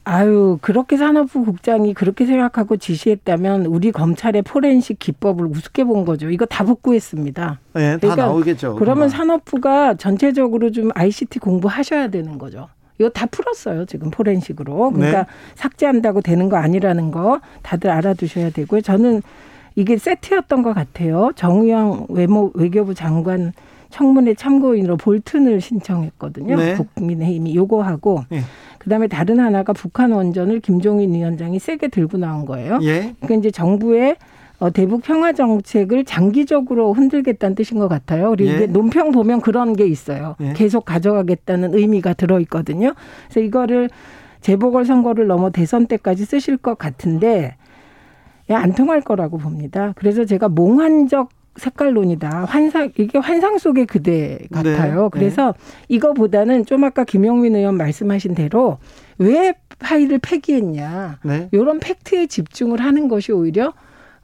아유 0.04 0.58
그렇게 0.62 0.96
산업부 0.98 1.44
국장이 1.44 1.94
그렇게 1.94 2.26
생각하고 2.26 2.78
지시했다면 2.78 3.66
우리 3.66 3.92
검찰의 3.92 4.42
포렌식 4.44 4.98
기법을 5.00 5.46
우습게 5.46 5.84
본 5.84 6.06
거죠. 6.06 6.30
이거 6.32 6.46
다 6.46 6.64
복구했습니다. 6.64 7.60
네, 7.74 7.92
다 7.94 7.98
그러니까 8.00 8.26
나오겠죠. 8.26 8.76
그러면 8.78 9.10
산업부가 9.10 9.96
전체적으로 9.96 10.72
좀 10.72 10.90
ICT 10.96 11.40
공부하셔야 11.40 12.08
되는 12.08 12.38
거죠. 12.38 12.70
이거 13.00 13.10
다 13.10 13.26
풀었어요 13.26 13.86
지금 13.86 14.10
포렌식으로. 14.10 14.92
그러니까 14.92 15.24
네. 15.24 15.30
삭제한다고 15.56 16.22
되는 16.22 16.50
거 16.50 16.58
아니라는 16.58 17.12
거 17.12 17.40
다들 17.62 17.90
알아두셔야 17.90 18.50
되고요. 18.52 18.82
저는 18.82 19.22
이게 19.76 19.98
세트였던 19.98 20.64
것 20.64 20.74
같아요. 20.74 21.32
정의영 21.36 22.08
외모 22.10 22.52
외교부 22.56 22.94
장관 22.96 23.54
청문회 23.90 24.34
참고인으로 24.34 24.98
볼튼을 24.98 25.62
신청했거든요. 25.62 26.56
네. 26.58 26.76
국민의힘이 26.96 27.56
요거하고 27.56 28.26
네. 28.30 28.42
그다음에 28.80 29.08
다른 29.08 29.40
하나가 29.40 29.74
북한 29.74 30.12
원전을 30.12 30.60
김종인 30.62 31.14
위원장이 31.14 31.60
세게 31.60 31.90
들고 31.90 32.18
나온 32.18 32.46
거예요. 32.46 32.80
예. 32.82 33.14
그러니까 33.20 33.36
이제 33.36 33.52
정부의 33.52 34.16
어, 34.60 34.72
대북 34.72 35.04
평화 35.04 35.34
정책을 35.34 36.04
장기적으로 36.06 36.94
흔들겠다는 36.94 37.56
뜻인 37.56 37.78
것 37.78 37.88
같아요. 37.88 38.32
그리고 38.32 38.52
예. 38.52 38.56
이게 38.56 38.68
논평 38.68 39.12
보면 39.12 39.42
그런 39.42 39.76
게 39.76 39.86
있어요. 39.86 40.36
예. 40.42 40.54
계속 40.54 40.86
가져가겠다는 40.86 41.76
의미가 41.76 42.14
들어 42.14 42.40
있거든요. 42.42 42.94
그래서 43.28 43.46
이거를 43.46 43.90
재보궐 44.42 44.86
선거를 44.86 45.28
넘어 45.28 45.52
대선 45.52 45.86
때까지 45.88 46.26
쓰실 46.26 46.58
것 46.58 46.78
같은데 46.78 47.56
안 48.50 48.74
통할 48.74 49.02
거라고 49.02 49.38
봅니다. 49.38 49.94
그래서 49.98 50.26
제가 50.26 50.48
몽환적 50.50 51.30
색깔론이다. 51.58 52.46
환상 52.46 52.92
이게 52.98 53.18
환상 53.18 53.58
속의 53.58 53.88
그대 53.88 54.40
같아요. 54.52 55.04
네. 55.04 55.10
그래서 55.12 55.54
네. 55.54 55.86
이거보다는 55.96 56.66
좀 56.66 56.84
아까 56.84 57.04
김용민 57.04 57.56
의원 57.56 57.78
말씀하신 57.78 58.36
대로 58.36 58.78
왜 59.18 59.54
파일을 59.80 60.20
폐기했냐. 60.20 61.20
네. 61.24 61.50
이런 61.52 61.80
팩트에 61.80 62.28
집중을 62.28 62.80
하는 62.80 63.08
것이 63.08 63.32
오히려 63.32 63.74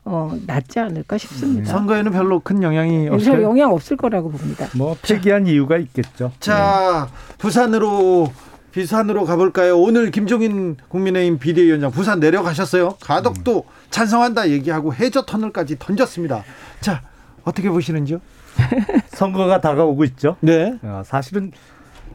어, 0.05 0.37
낫지 0.45 0.79
않을까 0.79 1.17
싶습니다. 1.17 1.71
선거에는 1.71 2.11
별로 2.11 2.39
큰 2.39 2.61
영향이 2.61 3.07
없을 3.09 3.41
영향 3.41 3.71
없을 3.71 3.95
거라고 3.95 4.29
봅니다. 4.29 4.67
뭐 4.75 4.97
폐기한 5.01 5.45
자, 5.45 5.51
이유가 5.51 5.77
있겠죠. 5.77 6.31
자, 6.39 7.07
네. 7.09 7.35
부산으로 7.37 8.31
부산으로 8.73 9.23
가볼까요? 9.25 9.79
오늘 9.79 10.11
김종인 10.11 10.75
국민의힘 10.89 11.37
비대위원장 11.37 11.91
부산 11.91 12.19
내려가셨어요. 12.19 12.97
가덕도 13.01 13.57
음. 13.57 13.69
찬성한다 13.91 14.49
얘기하고 14.49 14.93
해저 14.93 15.25
터널까지 15.25 15.77
던졌습니다. 15.79 16.43
자, 16.81 17.01
어떻게 17.43 17.69
보시는지요? 17.69 18.19
선거가 19.09 19.61
다가오고 19.61 20.03
있죠. 20.05 20.35
네. 20.41 20.77
어, 20.81 21.03
사실은 21.05 21.51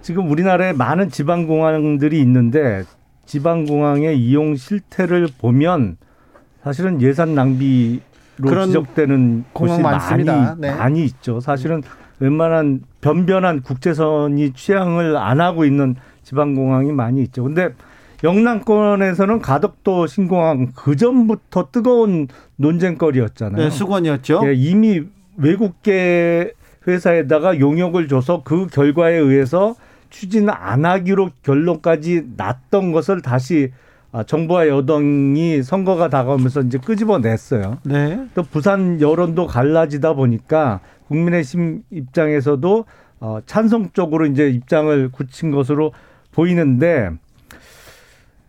지금 0.03 0.31
우리나라에 0.31 0.73
많은 0.73 1.11
지방공항들이 1.11 2.21
있는데 2.21 2.85
지방공항의 3.27 4.19
이용 4.19 4.57
실태를 4.57 5.29
보면 5.39 5.97
사실은 6.63 7.01
예산 7.03 7.35
낭비로 7.35 8.67
지적되는 8.67 9.45
곳이 9.53 9.81
많습니다. 9.81 10.37
많이 10.37 10.61
네. 10.61 10.75
많이 10.75 11.05
있죠. 11.05 11.41
사실은 11.41 11.83
웬만한 12.21 12.83
변변한 13.01 13.63
국제선이 13.63 14.53
취향을 14.53 15.17
안 15.17 15.41
하고 15.41 15.65
있는 15.65 15.95
지방공항이 16.25 16.93
많이 16.93 17.23
있죠. 17.23 17.45
근데 17.45 17.71
영남권에서는 18.25 19.41
가덕도 19.41 20.09
신공항 20.09 20.73
그 20.75 20.97
전부터 20.97 21.69
뜨거운 21.71 22.27
논쟁거리였잖아요. 22.57 23.63
네, 23.63 23.71
수건이었죠. 23.71 24.43
예, 24.45 24.55
이미 24.55 25.03
외국계 25.37 26.53
회사에다가 26.87 27.61
용역을 27.61 28.09
줘서 28.09 28.43
그 28.45 28.67
결과에 28.67 29.15
의해서 29.15 29.77
추진 30.11 30.49
안 30.49 30.85
하기로 30.85 31.31
결론까지 31.43 32.31
났던 32.37 32.93
것을 32.93 33.23
다시 33.23 33.71
아, 33.73 33.88
정부와 34.27 34.69
여당이 34.69 35.63
선거가 35.63 36.09
다가오면서 36.09 36.63
이제 36.63 36.79
끄집어냈어요. 36.79 37.79
네. 37.85 38.27
또 38.35 38.43
부산 38.43 39.01
여론도 39.01 39.47
갈라지다 39.47 40.15
보니까 40.15 40.81
국민의힘 41.09 41.83
입장에서도 41.91 42.85
어, 43.21 43.39
찬성 43.47 43.91
쪽으로 43.93 44.27
이제 44.27 44.49
입장을 44.49 45.11
굳힌 45.11 45.51
것으로 45.51 45.93
보이는데 46.33 47.11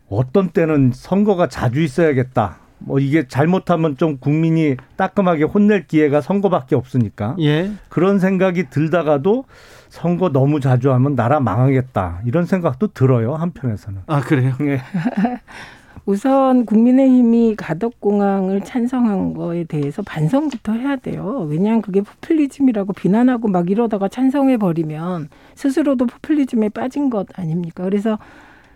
어떤 0.09 0.49
때는 0.49 0.91
선거가 0.93 1.47
자주 1.47 1.81
있어야겠다. 1.81 2.57
뭐 2.79 2.99
이게 2.99 3.27
잘못하면 3.27 3.97
좀 3.97 4.17
국민이 4.17 4.77
따끔하게 4.95 5.43
혼낼 5.43 5.85
기회가 5.85 6.21
선거밖에 6.21 6.75
없으니까 6.75 7.35
예. 7.41 7.71
그런 7.89 8.19
생각이 8.19 8.69
들다가도 8.69 9.43
선거 9.89 10.31
너무 10.31 10.59
자주 10.59 10.91
하면 10.93 11.15
나라 11.15 11.39
망하겠다 11.39 12.21
이런 12.25 12.45
생각도 12.45 12.87
들어요 12.87 13.35
한편에서는 13.35 14.01
아 14.07 14.21
그래요? 14.21 14.53
네. 14.59 14.79
우선 16.05 16.65
국민의힘이 16.65 17.55
가덕공항을 17.55 18.61
찬성한 18.61 19.35
거에 19.35 19.65
대해서 19.65 20.01
반성부터 20.01 20.73
해야 20.73 20.95
돼요. 20.95 21.45
왜냐하면 21.47 21.83
그게 21.83 22.01
포퓰리즘이라고 22.01 22.93
비난하고 22.93 23.47
막 23.47 23.69
이러다가 23.69 24.07
찬성해 24.07 24.57
버리면 24.57 25.29
스스로도 25.53 26.07
포퓰리즘에 26.07 26.69
빠진 26.69 27.11
것 27.11 27.27
아닙니까? 27.37 27.83
그래서 27.83 28.17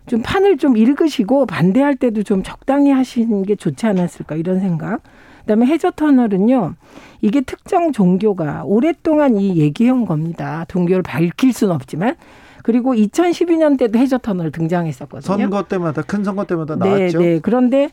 좀 0.06 0.22
판을 0.22 0.58
좀 0.58 0.78
읽으시고 0.78 1.48
반대할 1.48 1.96
때도 1.96 2.22
좀 2.22 2.44
적당히 2.44 2.92
하시는 2.92 3.42
게 3.42 3.56
좋지 3.56 3.88
않았을까 3.88 4.36
이런 4.36 4.60
생각. 4.60 5.02
그다음에 5.44 5.66
해저 5.66 5.92
터널은요. 5.92 6.76
이게 7.22 7.42
특정 7.42 7.92
종교가 7.92 8.64
오랫동안 8.66 9.38
이 9.38 9.58
얘기해온 9.58 10.06
겁니다. 10.06 10.66
종교를 10.68 11.04
밝힐 11.04 11.54
수는 11.54 11.74
없지만 11.74 12.16
그리고 12.64 12.94
2012년 12.94 13.78
때도 13.78 14.00
해저 14.00 14.18
터널 14.18 14.50
등장했었거든요. 14.52 15.22
선거 15.22 15.64
때마다 15.64 16.02
큰 16.02 16.24
선거 16.24 16.46
때마다 16.46 16.76
네, 16.78 16.86
나왔죠. 16.86 17.20
네. 17.20 17.40
그런데 17.42 17.90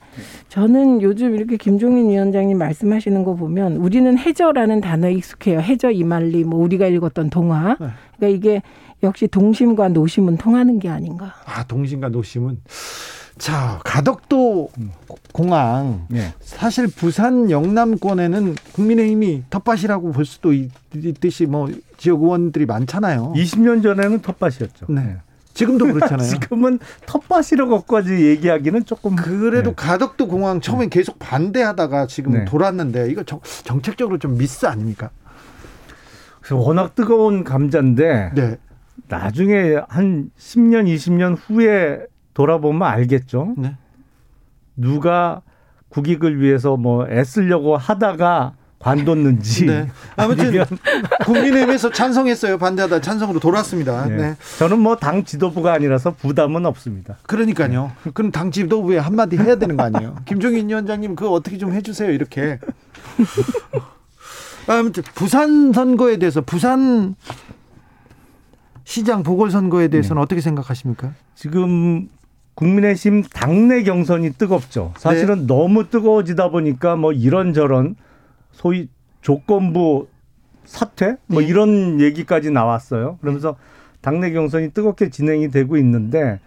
저는 0.49 1.03
요즘 1.03 1.35
이렇게 1.35 1.57
김종인 1.57 2.09
위원장님 2.09 2.57
말씀하시는 2.57 3.25
거 3.25 3.35
보면 3.35 3.77
우리는 3.77 4.17
해저라는 4.17 4.81
단어에 4.81 5.13
익숙해요. 5.15 5.61
해저 5.61 5.91
이말리 5.91 6.45
뭐 6.45 6.61
우리가 6.63 6.87
읽었던 6.87 7.31
동화. 7.31 7.77
네. 7.81 7.89
그러니까 8.17 8.29
이게 8.29 8.63
역시 9.03 9.27
동심과 9.27 9.89
노심은 9.89 10.37
통하는 10.37 10.79
게 10.79 10.89
아닌가. 10.89 11.35
아, 11.47 11.65
동심과 11.65 12.11
노심은 12.11 12.59
자, 13.41 13.81
가덕도 13.85 14.69
공항. 15.33 16.05
네. 16.09 16.35
사실 16.41 16.87
부산 16.87 17.51
영남권에는 17.51 18.55
국민의힘이 18.75 19.45
텃밭이라고 19.49 20.13
볼 20.13 20.27
수도 20.27 20.53
있듯이 20.53 21.47
뭐 21.47 21.71
지역 21.97 22.23
의원들이 22.23 22.67
많잖아요. 22.67 23.33
20년 23.35 23.83
전에는 23.83 24.21
텃밭이었죠. 24.21 24.87
네. 24.91 25.01
네. 25.01 25.17
지금도 25.55 25.87
그렇잖아요. 25.87 26.29
지금은 26.29 26.81
텃밭이라고까지 27.07 28.27
얘기하기는 28.27 28.85
조금 28.85 29.17
그래도 29.17 29.71
네. 29.71 29.75
가덕도 29.75 30.29
공항 30.29 30.61
처음엔 30.61 30.91
네. 30.91 30.99
계속 30.99 31.19
반대하다가 31.19 32.09
지금 32.09 32.33
네. 32.33 32.45
돌았는데 32.45 33.11
이거 33.11 33.23
정, 33.23 33.41
정책적으로 33.65 34.19
좀 34.19 34.37
미스 34.37 34.67
아닙니까? 34.67 35.09
그래서 36.41 36.57
워낙 36.57 36.95
뜨거운 36.95 37.43
감자인데 37.43 38.33
네. 38.35 38.59
나중에 39.09 39.77
한 39.89 40.31
10년 40.39 40.85
20년 40.95 41.37
후에 41.39 42.05
돌아보면 42.41 42.89
알겠죠. 42.89 43.55
네. 43.59 43.77
누가 44.75 45.43
국익을 45.91 46.41
위해서 46.41 46.79
뭐 46.79 47.07
애쓰려고 47.07 47.77
하다가 47.77 48.55
관뒀는지. 48.79 49.67
네. 49.67 49.91
아무튼 50.17 50.65
국민의힘에서 51.27 51.91
찬성했어요. 51.91 52.57
반대하다 52.57 53.03
찬성으로 53.03 53.39
돌았습니다. 53.41 54.07
네. 54.07 54.17
네. 54.17 54.37
저는 54.59 54.79
뭐 54.79 54.97
당 54.97 55.23
지도부가 55.25 55.75
아니라서 55.75 56.15
부담은 56.15 56.65
없습니다. 56.65 57.19
그러니까요. 57.25 57.93
네. 58.05 58.11
그럼 58.15 58.31
당 58.31 58.51
지도부에 58.51 58.97
한마디 58.97 59.37
해야 59.37 59.57
되는 59.57 59.77
거 59.77 59.83
아니에요? 59.83 60.17
김종인 60.25 60.71
위원장님 60.71 61.15
그거 61.15 61.33
어떻게 61.33 61.59
좀 61.59 61.73
해주세요. 61.75 62.11
이렇게. 62.11 62.59
아무튼 64.67 65.03
부산 65.15 65.73
선거에 65.75 66.17
대해서 66.17 66.41
부산 66.41 67.17
시장 68.85 69.23
보궐선거에 69.23 69.89
대해서는 69.89 70.21
네. 70.21 70.25
어떻게 70.25 70.41
생각하십니까? 70.41 71.13
지금 71.35 72.09
국민의힘 72.61 73.23
당내 73.23 73.83
경선이 73.85 74.35
뜨겁죠. 74.35 74.93
사실은 74.99 75.41
네. 75.41 75.47
너무 75.47 75.89
뜨거워지다 75.89 76.51
보니까 76.51 76.95
뭐 76.95 77.13
이런저런 77.13 77.97
소위 78.53 78.89
조건부 79.23 80.09
사퇴 80.67 81.17
뭐 81.27 81.41
네. 81.41 81.49
이런 81.49 82.01
얘기까지 82.01 82.51
나왔어요. 82.51 83.17
그러면서 83.23 83.57
당내 84.03 84.33
경선이 84.33 84.73
뜨겁게 84.73 85.09
진행이 85.09 85.51
되고 85.51 85.79
있는데 85.79 86.39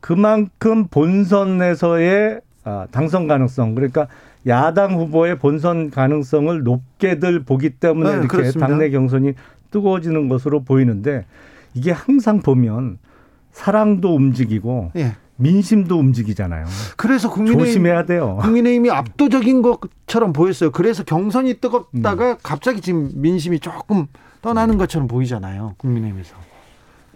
그만큼 0.00 0.86
본선에서의 0.88 2.40
아, 2.64 2.86
당선 2.90 3.26
가능성 3.26 3.74
그러니까 3.74 4.08
야당 4.46 4.94
후보의 4.94 5.38
본선 5.38 5.90
가능성을 5.90 6.62
높게들 6.62 7.44
보기 7.44 7.70
때문에 7.70 8.10
네, 8.10 8.16
이렇게 8.16 8.28
그렇습니다. 8.28 8.66
당내 8.66 8.88
경선이 8.88 9.34
뜨거워지는 9.70 10.30
것으로 10.30 10.62
보이는데 10.62 11.26
이게 11.74 11.90
항상 11.90 12.40
보면 12.40 12.96
사랑도 13.52 14.14
움직이고 14.14 14.92
예. 14.96 15.16
민심도 15.40 15.98
움직이잖아요. 15.98 16.66
그래서 16.96 17.30
국민의힘 17.30 17.64
조심해야 17.66 18.04
돼요. 18.04 18.38
국민의힘이 18.42 18.90
압도적인 18.90 19.62
것처럼 19.62 20.32
보였어요. 20.32 20.70
그래서 20.70 21.02
경선이 21.02 21.54
뜨겁다가 21.54 22.32
음. 22.32 22.36
갑자기 22.42 22.80
지금 22.80 23.10
민심이 23.14 23.58
조금 23.58 24.06
떠나는 24.42 24.78
것처럼 24.78 25.08
보이잖아요. 25.08 25.74
국민의힘에서. 25.78 26.34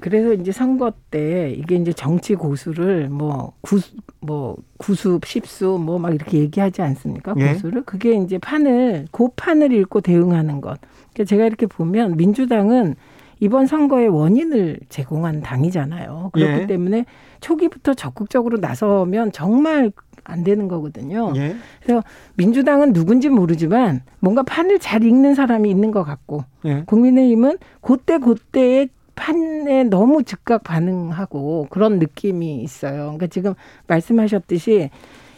그래서 0.01 0.35
이제 0.35 0.53
선거 0.53 0.93
때 1.11 1.51
이게 1.57 1.77
이제 1.77 1.93
정치 1.93 2.35
고수를 2.35 3.09
뭐 3.09 3.53
구수 3.63 3.93
뭐 4.21 4.57
구수 4.77 5.19
십수 5.25 5.79
뭐 5.81 5.99
막 5.99 6.15
이렇게 6.15 6.39
얘기하지 6.39 6.83
않습니까? 6.83 7.35
예? 7.39 7.53
고수를 7.55 7.85
그게 7.85 8.15
이제 8.17 8.37
판을 8.39 9.07
그 9.13 9.29
판을 9.35 9.73
읽고 9.73 10.01
대응하는 10.03 10.61
것. 10.61 10.79
그러니까 11.13 11.25
제가 11.25 11.47
이렇게 11.47 11.67
보면 11.67 12.17
민주당은 12.17 12.97
이번 13.41 13.67
선거의 13.67 14.09
원인을 14.09 14.81
제공한 14.89 15.41
당이잖아요. 15.41 16.31
그렇기 16.33 16.63
예. 16.63 16.67
때문에 16.67 17.05
초기부터 17.41 17.95
적극적으로 17.95 18.59
나서면 18.59 19.33
정말 19.33 19.93
안 20.25 20.43
되는 20.43 20.69
거거든요. 20.69 21.33
예. 21.37 21.55
그래서 21.83 22.03
민주당은 22.37 22.93
누군지 22.93 23.29
모르지만 23.29 24.03
뭔가 24.21 24.43
판을 24.43 24.79
잘 24.79 25.05
읽는 25.05 25.35
사람이 25.35 25.69
있는 25.71 25.91
것 25.91 26.03
같고 26.03 26.45
예. 26.65 26.85
국민의힘은 26.87 27.59
그때 27.81 28.19
그때의 28.19 28.89
판에 29.15 29.85
너무 29.85 30.25
즉각 30.25 30.65
반응하고 30.65 31.69
그런 31.71 31.99
느낌이 31.99 32.63
있어요. 32.63 33.03
그러니까 33.05 33.27
지금 33.29 33.55
말씀하셨듯이 33.87 34.91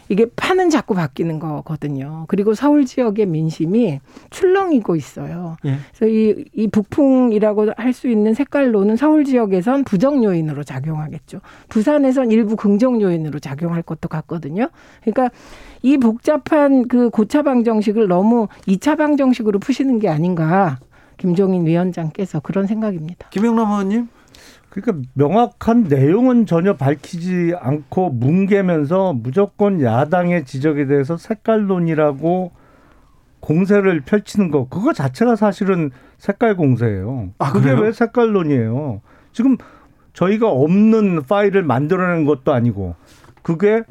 이게 0.09 0.25
판은 0.35 0.69
자꾸 0.69 0.93
바뀌는 0.93 1.39
거거든요. 1.39 2.25
그리고 2.27 2.53
서울 2.53 2.85
지역의 2.85 3.25
민심이 3.25 3.99
출렁이고 4.29 4.95
있어요. 4.95 5.57
예. 5.65 5.77
그래서 5.93 6.13
이, 6.13 6.45
이 6.53 6.67
북풍이라고 6.67 7.73
할 7.75 7.97
수 7.97 8.07
있는 8.07 8.35
색깔로는 8.35 8.95
서울 8.95 9.25
지역에선 9.25 9.83
부정 9.83 10.23
요인으로 10.23 10.63
작용하겠죠. 10.63 11.39
부산에선 11.69 12.31
일부 12.31 12.55
긍정 12.55 13.01
요인으로 13.01 13.39
작용할 13.39 13.81
것도 13.81 14.07
같거든요. 14.07 14.69
그러니까 15.01 15.29
이 15.81 15.97
복잡한 15.97 16.87
그 16.87 17.09
고차 17.09 17.41
방 17.41 17.63
정식을 17.63 18.07
너무 18.07 18.47
이차 18.67 18.95
방 18.95 19.17
정식으로 19.17 19.57
푸시는 19.59 19.97
게 19.99 20.09
아닌가. 20.09 20.77
김종인 21.17 21.65
위원장께서 21.65 22.39
그런 22.41 22.67
생각입니다. 22.67 23.29
김영남 23.29 23.71
의원님? 23.71 24.07
그러니까 24.81 25.09
명확한 25.13 25.85
내용은 25.85 26.45
전혀 26.45 26.75
밝히지 26.75 27.53
않고 27.59 28.11
뭉개면서 28.11 29.13
무조건 29.13 29.81
야당의 29.81 30.45
지적에 30.45 30.85
대해서 30.85 31.17
색깔론이라고 31.17 32.51
공세를 33.39 34.01
펼치는 34.01 34.51
거 34.51 34.67
그거 34.67 34.93
자체가 34.93 35.35
사실은 35.35 35.89
색깔 36.19 36.55
공세예요. 36.55 37.29
아, 37.39 37.51
그게 37.51 37.71
왜 37.71 37.91
색깔론이에요? 37.91 39.01
지금 39.31 39.57
저희가 40.13 40.47
없는 40.49 41.23
파일을 41.23 41.63
만들어낸 41.63 42.25
것도 42.25 42.53
아니고 42.53 42.95
그게 43.41 43.81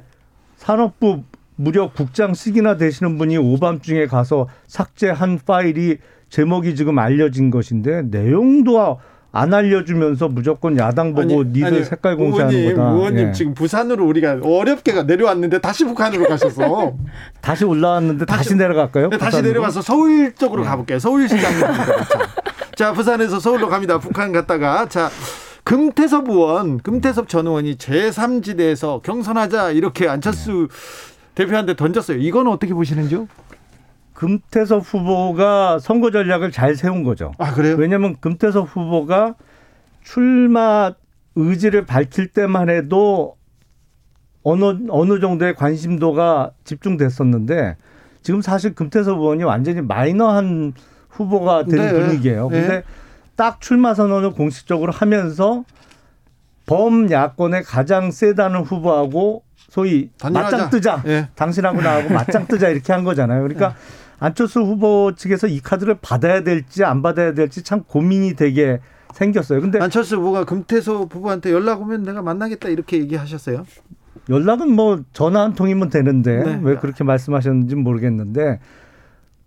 산업부 0.57 1.23
무려 1.57 1.91
국장씩이나 1.91 2.77
되시는 2.77 3.19
분이 3.19 3.39
오밤중에 3.39 4.07
가서 4.07 4.49
삭제한 4.69 5.41
파일이 5.45 5.99
제목이 6.29 6.77
지금 6.77 6.99
알려진 6.99 7.51
것인데 7.51 8.03
내용도 8.03 8.99
안 9.33 9.53
알려주면서 9.53 10.29
무조건 10.29 10.79
야당 10.79 11.15
보고 11.15 11.41
아니, 11.41 11.51
니들 11.51 11.67
아니, 11.67 11.85
색깔 11.85 12.17
공세하는 12.17 12.55
의원님, 12.55 12.77
거다. 12.77 12.91
의원님 12.91 13.29
예. 13.29 13.33
지금 13.33 13.55
부산으로 13.55 14.07
우리가 14.07 14.39
어렵게 14.43 15.03
내려왔는데 15.03 15.59
다시 15.61 15.85
북한으로 15.85 16.27
가셔서 16.27 16.95
다시 17.43 17.65
올라왔는데 17.65 18.25
다시, 18.25 18.39
다시 18.51 18.55
내려갈까요? 18.57 19.11
네, 19.11 19.19
다시 19.19 19.43
내려가서 19.43 19.83
서울 19.83 20.35
쪽으로 20.35 20.63
네. 20.63 20.69
가볼게요. 20.69 20.99
서울시장. 20.99 21.53
자 22.77 22.93
부산에서 22.93 23.39
서울로 23.41 23.69
갑니다. 23.69 23.99
북한 23.99 24.33
갔다가 24.33 24.89
자. 24.89 25.11
금태섭 25.65 26.29
의원, 26.31 26.79
금태섭 26.79 27.29
전 27.29 27.49
의원이 27.49 27.75
제3지대에서 27.75 29.03
경선하자 29.03 29.73
이렇게 29.73 30.07
안철수 30.07 30.69
네. 30.71 31.17
대표한테 31.35 31.75
던졌어요. 31.75 32.19
이건 32.19 32.47
어떻게 32.47 32.73
보시는지요? 32.73 33.27
금태섭 34.17 34.83
후보가 34.83 35.79
선거 35.79 36.11
전략을 36.11 36.51
잘 36.51 36.75
세운 36.75 37.03
거죠. 37.03 37.33
아, 37.37 37.53
그래요? 37.53 37.77
왜냐하면 37.77 38.17
금태섭 38.19 38.67
후보가 38.67 39.35
출마 40.03 40.93
의지를 41.35 41.85
밝힐 41.85 42.29
때만 42.29 42.71
해도 42.71 43.37
어느 44.43 44.65
어느 44.89 45.21
정도의 45.21 45.55
관심도가 45.55 46.53
집중됐었는데 46.65 47.77
지금 48.23 48.41
사실 48.41 48.75
금태섭 48.75 49.19
의원이 49.19 49.45
완전히 49.45 49.83
마이너한 49.83 50.73
후보가 51.11 51.65
된 51.67 51.77
네, 51.77 51.93
분위기예요. 51.93 52.49
네. 52.49 52.61
근데 52.61 52.83
딱 53.37 53.61
출마 53.61 53.93
선언을 53.93 54.31
공식적으로 54.31 54.93
하면서 54.93 55.63
범야권의 56.65 57.65
가장 57.65 58.11
세다는 58.11 58.61
후보하고 58.63 59.43
소위 59.69 60.09
단일하자. 60.19 60.57
맞짱 60.57 60.71
뜨자. 60.71 61.03
네. 61.05 61.29
당신하고 61.35 61.83
나하고 61.83 62.15
맞짱 62.15 62.47
뜨자 62.47 62.71
이렇게 62.71 62.95
한 62.95 63.05
거잖아요. 63.05 63.43
그러니까 63.43 63.69
네. 63.69 64.06
안철수 64.19 64.61
후보 64.61 65.13
측에서 65.15 65.47
이 65.47 65.61
카드를 65.61 65.97
받아야 66.01 66.43
될지 66.43 66.85
안 66.85 67.03
받아야 67.03 67.35
될지 67.35 67.63
참 67.63 67.83
고민이 67.83 68.35
되게 68.35 68.81
생겼어요. 69.15 69.61
근데 69.61 69.79
안철수 69.79 70.17
후보가 70.17 70.45
금태소 70.45 71.09
부부한테 71.09 71.53
연락 71.53 71.83
오면 71.83 72.03
내가 72.03 72.23
만나겠다 72.23 72.69
이렇게 72.69 72.99
얘기하셨어요. 72.99 73.65
연락은 74.29 74.73
뭐 74.73 75.03
전화 75.13 75.43
한 75.43 75.55
통이면 75.55 75.91
되는데 75.91 76.43
네. 76.43 76.61
왜 76.63 76.77
그렇게 76.77 77.05
말씀하셨는지 77.05 77.77
모르겠는데 77.77 78.61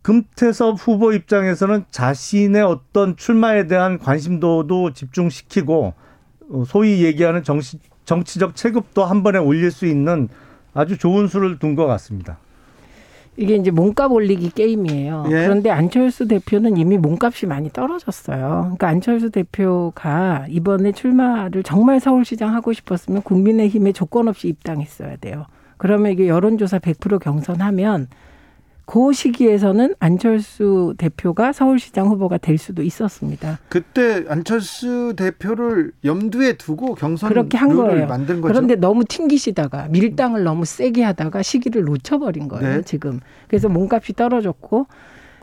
금태섭 0.02 0.78
후보 0.80 1.12
입장에서는 1.14 1.86
자신의 1.92 2.62
어떤 2.64 3.18
출마에 3.18 3.68
대한 3.68 4.00
관심도도 4.00 4.94
집중시키고 4.94 5.94
어, 6.52 6.64
소위 6.66 7.04
얘기하는 7.04 7.44
정치, 7.44 7.80
정치적 8.06 8.56
체급도 8.56 9.04
한 9.04 9.24
번에 9.24 9.38
올릴 9.40 9.72
수 9.72 9.86
있는 9.86 10.30
아주 10.74 10.98
좋은 10.98 11.28
수를 11.28 11.60
둔 11.60 11.76
것 11.76 11.86
같습니다. 11.86 12.38
이게 13.40 13.56
이제 13.56 13.72
몸값 13.72 14.12
올리기 14.12 14.52
게임이에요. 14.52 15.24
예. 15.28 15.32
그런데 15.32 15.70
안철수 15.70 16.28
대표는 16.28 16.76
이미 16.76 16.98
몸값이 16.98 17.46
많이 17.46 17.70
떨어졌어요. 17.70 18.60
그러니까 18.64 18.90
안철수 18.90 19.30
대표가 19.30 20.46
이번에 20.50 20.92
출마를 20.92 21.64
정말 21.64 22.02
서울시장 22.02 22.54
하고 22.54 22.74
싶었으면 22.74 23.22
국민의힘에 23.22 23.94
조건 23.94 24.28
없이 24.28 24.50
입당했어야 24.50 25.16
돼요. 25.16 25.46
그러면 25.78 26.12
이게 26.12 26.28
여론조사 26.28 26.80
100% 26.80 27.20
경선하면 27.20 28.08
그 28.90 29.14
시기에서는 29.14 29.94
안철수 30.00 30.96
대표가 30.98 31.54
서울시장 31.54 32.08
후보가 32.08 32.40
될 32.40 32.58
수도 32.58 32.82
있었습니다. 32.82 33.60
그때 33.70 34.26
안철수 34.28 35.14
대표를 35.16 35.92
염두에 36.04 36.54
두고 36.54 36.96
경선 36.96 37.30
그렇게 37.30 37.56
한 37.56 37.76
거예요. 37.76 38.08
만든 38.08 38.42
거죠. 38.42 38.52
그런데 38.52 38.74
너무 38.74 39.06
튕기시다가 39.06 39.90
밀당을 39.90 40.44
너무 40.44 40.66
세게 40.66 41.04
하다가 41.04 41.44
시기를 41.44 41.84
놓쳐버린 41.84 42.48
거예요. 42.48 42.78
네. 42.78 42.82
지금 42.82 43.20
그래서 43.48 43.70
몸값이 43.70 44.14
떨어졌고 44.14 44.88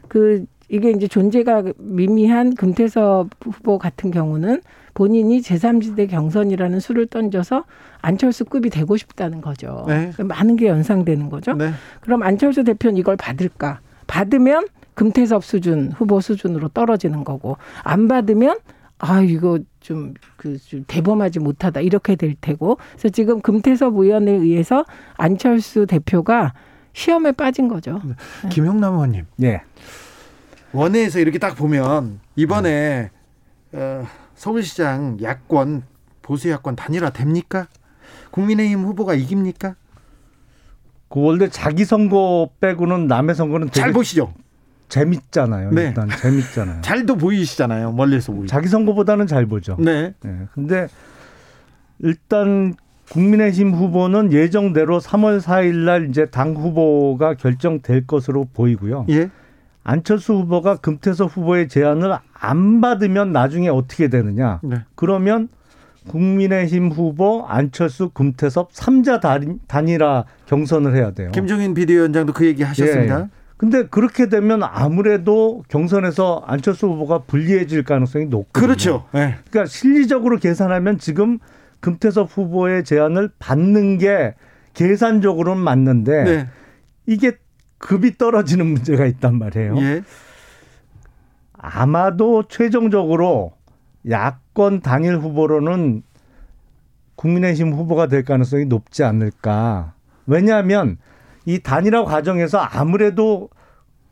그 0.08 0.44
이게 0.68 0.90
이제 0.90 1.06
존재가 1.06 1.62
미미한 1.78 2.52
금태섭 2.52 3.30
후보 3.44 3.78
같은 3.78 4.10
경우는 4.10 4.60
본인이 4.96 5.42
제3지대 5.42 6.08
경선이라는 6.08 6.80
수를 6.80 7.06
던져서 7.06 7.64
안철수급이 8.00 8.70
되고 8.70 8.96
싶다는 8.96 9.42
거죠. 9.42 9.84
네. 9.86 10.10
많은 10.18 10.56
게 10.56 10.68
연상되는 10.68 11.28
거죠. 11.28 11.52
네. 11.52 11.70
그럼 12.00 12.22
안철수 12.22 12.64
대표는 12.64 12.96
이걸 12.96 13.14
받을까? 13.14 13.80
받으면 14.06 14.66
금태섭 14.94 15.44
수준, 15.44 15.92
후보 15.92 16.22
수준으로 16.22 16.68
떨어지는 16.68 17.24
거고, 17.24 17.58
안 17.84 18.08
받으면 18.08 18.56
아, 18.98 19.20
이거 19.20 19.58
좀, 19.80 20.14
그, 20.38 20.56
좀 20.58 20.84
대범하지 20.86 21.40
못하다. 21.40 21.80
이렇게 21.82 22.16
될 22.16 22.34
테고. 22.40 22.78
그래서 22.92 23.10
지금 23.10 23.42
금태섭 23.42 23.94
의원에 23.98 24.30
의해서 24.32 24.86
안철수 25.18 25.84
대표가 25.84 26.54
시험에 26.94 27.32
빠진 27.32 27.68
거죠. 27.68 28.00
네. 28.02 28.48
김영남 28.48 28.94
의원님. 28.94 29.26
예. 29.42 29.60
원회에서 30.72 31.18
이렇게 31.18 31.38
딱 31.38 31.54
보면 31.54 32.20
이번에 32.36 33.10
어, 33.72 34.06
서울시장 34.36 35.18
야권 35.20 35.82
보수 36.22 36.48
야권 36.50 36.76
단일화 36.76 37.10
됩니까? 37.10 37.66
국민의힘 38.30 38.80
후보가 38.84 39.14
이깁니까? 39.14 39.74
그 41.08 41.20
원래 41.20 41.48
자기 41.48 41.84
선거 41.84 42.50
빼고는 42.60 43.06
남의 43.06 43.34
선거는 43.34 43.70
잘 43.70 43.92
보시죠. 43.92 44.34
재밌잖아요. 44.88 45.70
네. 45.72 45.86
일단 45.88 46.08
재밌잖아요. 46.08 46.80
잘도 46.82 47.16
보이시잖아요. 47.16 47.92
멀리서 47.92 48.32
보이. 48.32 48.46
자기 48.46 48.68
선거보다는 48.68 49.26
잘 49.26 49.46
보죠. 49.46 49.76
네. 49.80 50.14
네. 50.22 50.46
근데 50.54 50.88
일단 51.98 52.74
국민의힘 53.10 53.72
후보는 53.72 54.32
예정대로 54.32 54.98
3월 54.98 55.40
4일 55.40 55.84
날 55.84 56.08
이제 56.08 56.26
당 56.26 56.54
후보가 56.54 57.34
결정될 57.34 58.06
것으로 58.06 58.46
보이고요. 58.52 59.06
예. 59.10 59.30
안철수 59.88 60.34
후보가 60.34 60.78
금태섭 60.78 61.36
후보의 61.36 61.68
제안을 61.68 62.12
안 62.32 62.80
받으면 62.80 63.30
나중에 63.30 63.68
어떻게 63.68 64.08
되느냐? 64.08 64.58
네. 64.64 64.82
그러면 64.96 65.48
국민의힘 66.08 66.90
후보 66.90 67.44
안철수 67.46 68.08
금태섭 68.10 68.72
3자 68.72 69.20
단일화 69.68 70.24
경선을 70.46 70.96
해야 70.96 71.12
돼요. 71.12 71.30
김종인 71.30 71.72
비대위원장도 71.74 72.32
그 72.32 72.46
얘기 72.46 72.64
하셨습니다. 72.64 73.20
예. 73.20 73.28
근데 73.56 73.86
그렇게 73.86 74.28
되면 74.28 74.62
아무래도 74.64 75.62
경선에서 75.68 76.42
안철수 76.46 76.88
후보가 76.88 77.20
불리해질 77.20 77.84
가능성이 77.84 78.26
높거든요. 78.26 78.66
그렇죠. 78.66 79.04
네. 79.12 79.36
그러니까 79.48 79.66
실리적으로 79.66 80.38
계산하면 80.38 80.98
지금 80.98 81.38
금태섭 81.78 82.28
후보의 82.36 82.82
제안을 82.84 83.30
받는 83.38 83.98
게 83.98 84.34
계산적으로는 84.74 85.62
맞는데 85.62 86.24
네. 86.24 86.48
이게 87.06 87.38
급이 87.78 88.18
떨어지는 88.18 88.66
문제가 88.66 89.06
있단 89.06 89.38
말이에요. 89.38 89.76
예. 89.78 90.02
아마도 91.52 92.44
최종적으로 92.48 93.52
야권 94.08 94.80
당일 94.80 95.18
후보로는 95.18 96.02
국민의힘 97.16 97.72
후보가 97.72 98.06
될 98.06 98.24
가능성이 98.24 98.66
높지 98.66 99.02
않을까. 99.02 99.94
왜냐하면 100.26 100.98
이 101.44 101.60
단일화 101.60 102.04
과정에서 102.04 102.58
아무래도 102.58 103.48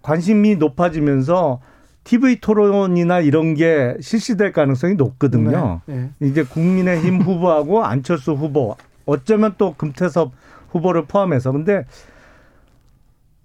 관심이 0.02 0.56
높아지면서 0.56 1.60
TV 2.04 2.40
토론이나 2.40 3.20
이런 3.20 3.54
게 3.54 3.96
실시될 4.00 4.52
가능성이 4.52 4.94
높거든요. 4.94 5.80
네, 5.86 6.10
네. 6.18 6.28
이제 6.28 6.42
국민의힘 6.42 7.22
후보하고 7.22 7.84
안철수 7.84 8.32
후보, 8.32 8.76
어쩌면 9.06 9.54
또 9.56 9.74
금태섭 9.74 10.32
후보를 10.70 11.06
포함해서 11.06 11.52
근데 11.52 11.84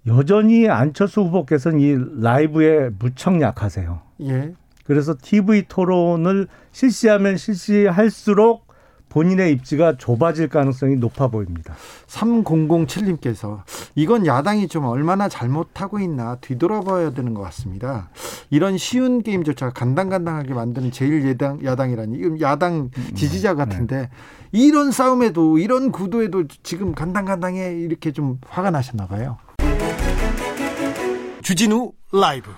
여전히 0.06 0.68
안철수 0.68 1.22
후보께서는 1.22 1.80
이 1.80 1.96
라이브에 2.22 2.90
무척 2.98 3.40
약하세요. 3.40 4.00
예. 4.22 4.54
그래서 4.84 5.14
TV 5.20 5.66
토론을 5.68 6.48
실시하면 6.72 7.36
실시할수록 7.36 8.70
본인의 9.10 9.52
입지가 9.52 9.96
좁아질 9.98 10.48
가능성이 10.48 10.96
높아 10.96 11.28
보입니다. 11.28 11.74
3007님께서 12.06 13.62
이건 13.94 14.24
야당이 14.24 14.68
좀 14.68 14.84
얼마나 14.84 15.28
잘못하고 15.28 15.98
있나 15.98 16.36
뒤돌아봐야 16.36 17.10
되는 17.10 17.34
것 17.34 17.42
같습니다. 17.42 18.08
이런 18.50 18.78
쉬운 18.78 19.22
게임조차 19.22 19.70
간당간당하게 19.70 20.54
만드는 20.54 20.92
제일 20.92 21.28
야당, 21.28 21.62
야당이라니 21.62 22.40
야당 22.40 22.90
음, 22.96 23.14
지지자 23.14 23.54
네. 23.54 23.56
같은데 23.56 23.96
네. 23.96 24.08
이런 24.52 24.92
싸움에도 24.92 25.58
이런 25.58 25.92
구도에도 25.92 26.44
지금 26.62 26.94
간당간당해 26.94 27.74
이렇게 27.80 28.12
좀 28.12 28.38
화가 28.48 28.70
나셨나 28.70 29.06
봐요. 29.06 29.38
주진우 31.50 31.90
라이브 32.12 32.52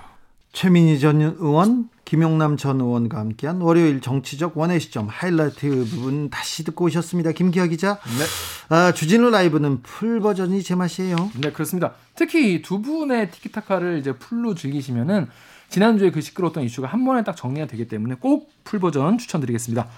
최민희 0.53 1.01
전 1.01 1.23
의원 1.23 1.89
김용남 2.05 2.59
전 2.59 2.79
의원과 2.79 3.21
함께한 3.21 3.63
월요일 3.63 4.03
정치적 4.03 4.59
원의 4.59 4.81
시점 4.81 5.09
하이라이트 5.09 5.87
부분 5.89 6.29
다시 6.29 6.63
듣고 6.63 6.85
오셨습니다. 6.85 7.33
김기화 7.33 7.69
기자. 7.69 7.95
네. 7.95 8.77
아, 8.77 8.93
주진우 8.93 9.31
라이브는 9.31 9.81
full 9.81 10.21
version이 10.21 10.63
제맛이에요. 10.63 11.17
네, 11.41 11.53
그렇습니다. 11.53 11.95
특히 12.17 12.61
두 12.61 12.83
분의 12.83 13.31
티키타카를 13.31 13.97
이제 13.99 14.13
full로 14.13 14.55
즐기시면은 14.55 15.27
지난주에 15.71 16.11
그 16.11 16.21
시끄러웠던 16.21 16.63
이슈가 16.65 16.87
한 16.87 17.07
번에 17.07 17.25
딱 17.25 17.35
정리가 17.35 17.69
되기 17.69 17.89
때문에 17.89 18.17
꼭 18.17 18.51
full 18.63 18.79
version 18.79 19.17
추천드리겠습니다. 19.17 19.89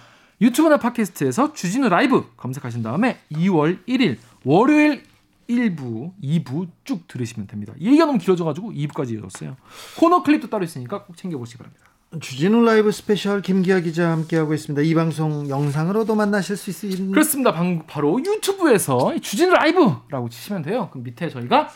유튜브나 0.41 0.77
팟캐스트에서 0.79 1.53
주진우 1.53 1.89
라이브 1.89 2.27
검색하신 2.37 2.85
다음에 2.85 3.19
2월 3.33 3.85
1일 3.89 4.19
월요일 4.45 5.03
1부, 5.49 6.13
2부 6.23 6.69
쭉 6.85 7.07
들으시면 7.09 7.47
됩니다. 7.47 7.73
얘기가 7.81 8.07
너무 8.07 8.19
길어져가지고 8.19 8.73
2부까지 8.73 9.15
이어졌어요. 9.15 9.57
코너 9.99 10.23
클립도 10.23 10.49
따로 10.51 10.65
있으니까 10.65 11.05
꼭 11.05 11.17
챙겨보시기 11.17 11.59
바랍니다. 11.59 11.85
주진우 12.21 12.63
라이브 12.65 12.93
스페셜 12.93 13.43
김기화 13.43 13.81
기자 13.81 14.11
함께하고 14.11 14.55
있습니다. 14.55 14.83
이 14.83 14.95
방송 14.95 15.49
영상으로도 15.49 16.15
만나실 16.15 16.57
수 16.57 16.71
있습니다. 16.71 17.13
그렇습니다. 17.13 17.53
방, 17.53 17.87
바로 17.87 18.21
유튜브에서 18.21 19.19
주진우 19.21 19.53
라이브라고 19.53 20.29
치시면 20.29 20.63
돼요. 20.63 20.89
그럼 20.93 21.05
밑에 21.05 21.29
저희가 21.29 21.71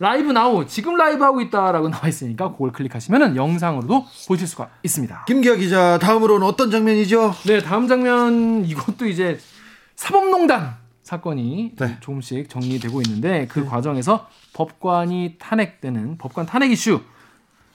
live 0.00 0.32
now 0.32 0.66
지금 0.66 0.96
라이브 0.96 1.22
하고 1.22 1.40
있다라고 1.40 1.88
나와 1.90 2.08
있으니까 2.08 2.50
그걸 2.52 2.72
클릭하시면 2.72 3.36
영상으로도 3.36 4.04
보실 4.26 4.46
수가 4.46 4.70
있습니다. 4.82 5.24
김기화 5.26 5.54
기자 5.54 5.98
다음으로는 5.98 6.46
어떤 6.46 6.70
장면이죠? 6.70 7.32
네, 7.46 7.60
다음 7.60 7.86
장면 7.86 8.64
이것도 8.64 9.06
이제 9.06 9.38
사법농단 9.94 10.76
사건이 11.14 11.72
네. 11.76 11.96
조금씩 12.00 12.48
정리되고 12.48 13.00
있는데 13.02 13.46
그 13.46 13.60
네. 13.60 13.66
과정에서 13.66 14.28
법관이 14.52 15.36
탄핵되는 15.38 16.18
법관 16.18 16.46
탄핵 16.46 16.72
이슈 16.72 17.00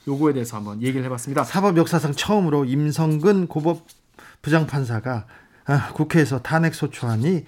요거에 0.07 0.33
대해서 0.33 0.57
한번 0.57 0.81
얘기를 0.81 1.03
해봤습니다. 1.05 1.43
사법 1.43 1.77
역사상 1.77 2.13
처음으로 2.13 2.65
임성근 2.65 3.47
고법 3.47 3.85
부장판사가 4.41 5.25
아, 5.65 5.93
국회에서 5.93 6.41
탄핵 6.41 6.73
소추안이 6.73 7.45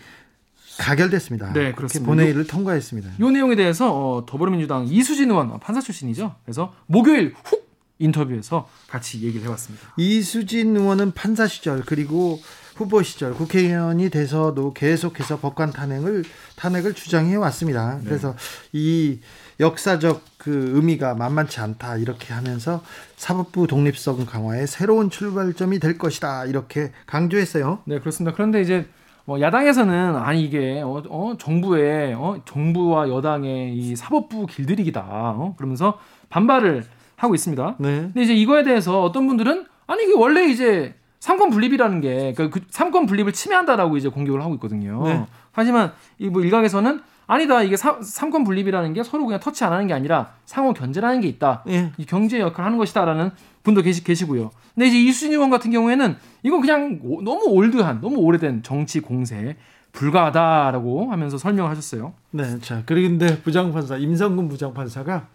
가결됐습니다. 0.80 1.54
네, 1.54 1.73
그렇습니다. 1.73 2.08
본회의를 2.08 2.47
통과했습니다. 2.47 3.12
이 3.19 3.32
내용에 3.32 3.56
대해서 3.56 3.91
어, 3.91 4.25
더불어민주당 4.25 4.86
이수진 4.88 5.30
의원 5.30 5.60
판사 5.60 5.82
출신이죠. 5.82 6.36
그래서 6.45 6.73
목요일 6.86 7.34
훅 7.43 7.69
인터뷰에서 7.99 8.69
같이 8.88 9.21
얘기를 9.21 9.45
해봤습니다. 9.47 9.93
이수진 9.97 10.75
의원은 10.77 11.13
판사 11.13 11.47
시절 11.47 11.82
그리고 11.86 12.39
후보 12.82 13.03
시절 13.03 13.36
국회의원이 13.36 14.09
돼서도 14.09 14.73
계속해서 14.73 15.38
법관 15.38 15.71
탄핵을 15.71 16.23
탄핵을 16.55 16.95
주장해 16.95 17.36
왔습니다. 17.36 17.97
네. 17.97 18.03
그래서 18.05 18.36
이 18.73 19.19
역사적 19.59 20.23
그 20.39 20.71
의미가 20.73 21.13
만만치 21.13 21.59
않다 21.59 21.97
이렇게 21.97 22.34
하면서 22.34 22.82
사법부 23.17 23.67
독립성 23.67 24.25
강화의 24.25 24.65
새로운 24.65 25.11
출발점이 25.11 25.77
될 25.77 25.99
것이다 25.99 26.45
이렇게 26.45 26.91
강조했어요. 27.05 27.84
네 27.86 27.99
그렇습니다. 27.99 28.34
그런데 28.34 28.61
이제 28.61 28.88
뭐 29.25 29.39
야당에서는 29.39 30.15
아니 30.15 30.43
이게 30.43 30.82
어, 30.82 31.03
어 31.07 31.38
정부의 31.38 32.15
어 32.15 32.41
정부와 32.45 33.09
여당의 33.09 33.75
이 33.77 33.95
사법부 33.95 34.47
길들이기다 34.47 35.01
어? 35.05 35.53
그러면서 35.55 35.99
반발을 36.29 36.84
하고 37.15 37.36
있습니다. 37.36 37.75
네. 37.77 37.89
근데 38.01 38.23
이제 38.23 38.34
이거에 38.34 38.63
대해서 38.63 39.03
어떤 39.03 39.27
분들은 39.27 39.67
아니 39.86 40.03
이게 40.05 40.13
원래 40.15 40.45
이제 40.47 40.95
삼권 41.22 41.51
분립이라는 41.51 42.01
게그 42.01 42.49
삼권 42.69 43.05
분립을 43.05 43.32
침해한다라고 43.32 43.95
이제 43.95 44.09
공격을 44.09 44.41
하고 44.41 44.55
있거든요. 44.55 45.03
네. 45.05 45.26
하지만 45.53 45.93
이 46.19 46.28
뭐 46.30 46.41
일각에서는 46.41 46.99
아니다 47.28 47.61
이게 47.61 47.78
사, 47.78 47.97
삼권 48.01 48.43
분립이라는 48.43 48.93
게 48.93 49.03
서로 49.03 49.26
그냥 49.26 49.39
터치 49.39 49.63
안 49.63 49.72
하는 49.72 49.86
게 49.88 49.93
아니라 49.93 50.34
상호 50.45 50.74
견제라는 50.74 51.22
게 51.22 51.28
있다. 51.28 51.63
예. 51.69 51.91
이 51.97 52.05
경제 52.05 52.39
역할을 52.39 52.65
하는 52.65 52.78
것이다라는 52.80 53.30
분도 53.63 53.82
계시, 53.84 54.03
계시고요. 54.03 54.49
근데 54.74 54.88
이제 54.88 54.97
이수진 54.99 55.32
의원 55.32 55.49
같은 55.51 55.69
경우에는 55.72 56.17
이건 56.43 56.59
그냥 56.59 56.99
오, 57.03 57.22
너무 57.22 57.45
올드한 57.49 58.01
너무 58.01 58.17
오래된 58.17 58.63
정치 58.63 58.99
공세 58.99 59.55
불가하다라고 59.93 61.11
하면서 61.11 61.38
설명하셨어요. 61.38 62.13
네, 62.32 62.59
자 62.59 62.82
그런데 62.86 63.39
부장판사 63.41 63.97
임성근 63.97 64.49
부장판사가 64.49 65.28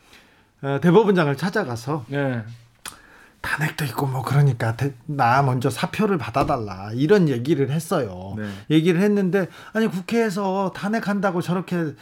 어, 0.62 0.78
대법원장을 0.82 1.37
찾아가서 1.37 2.05
네. 2.09 2.43
탄핵도 3.47 3.84
있고 3.84 4.07
뭐 4.07 4.22
그러니까 4.22 4.76
나 5.07 5.40
먼저 5.42 5.70
사표를 5.70 6.18
받아달라 6.18 6.90
이런 6.92 7.28
얘기를 7.28 7.70
했어요. 7.70 8.34
네. 8.36 8.49
얘기를 8.70 9.01
했는데 9.01 9.47
아니 9.72 9.86
국회에서 9.86 10.72
탄핵한다고 10.74 11.40
저렇게 11.40 11.94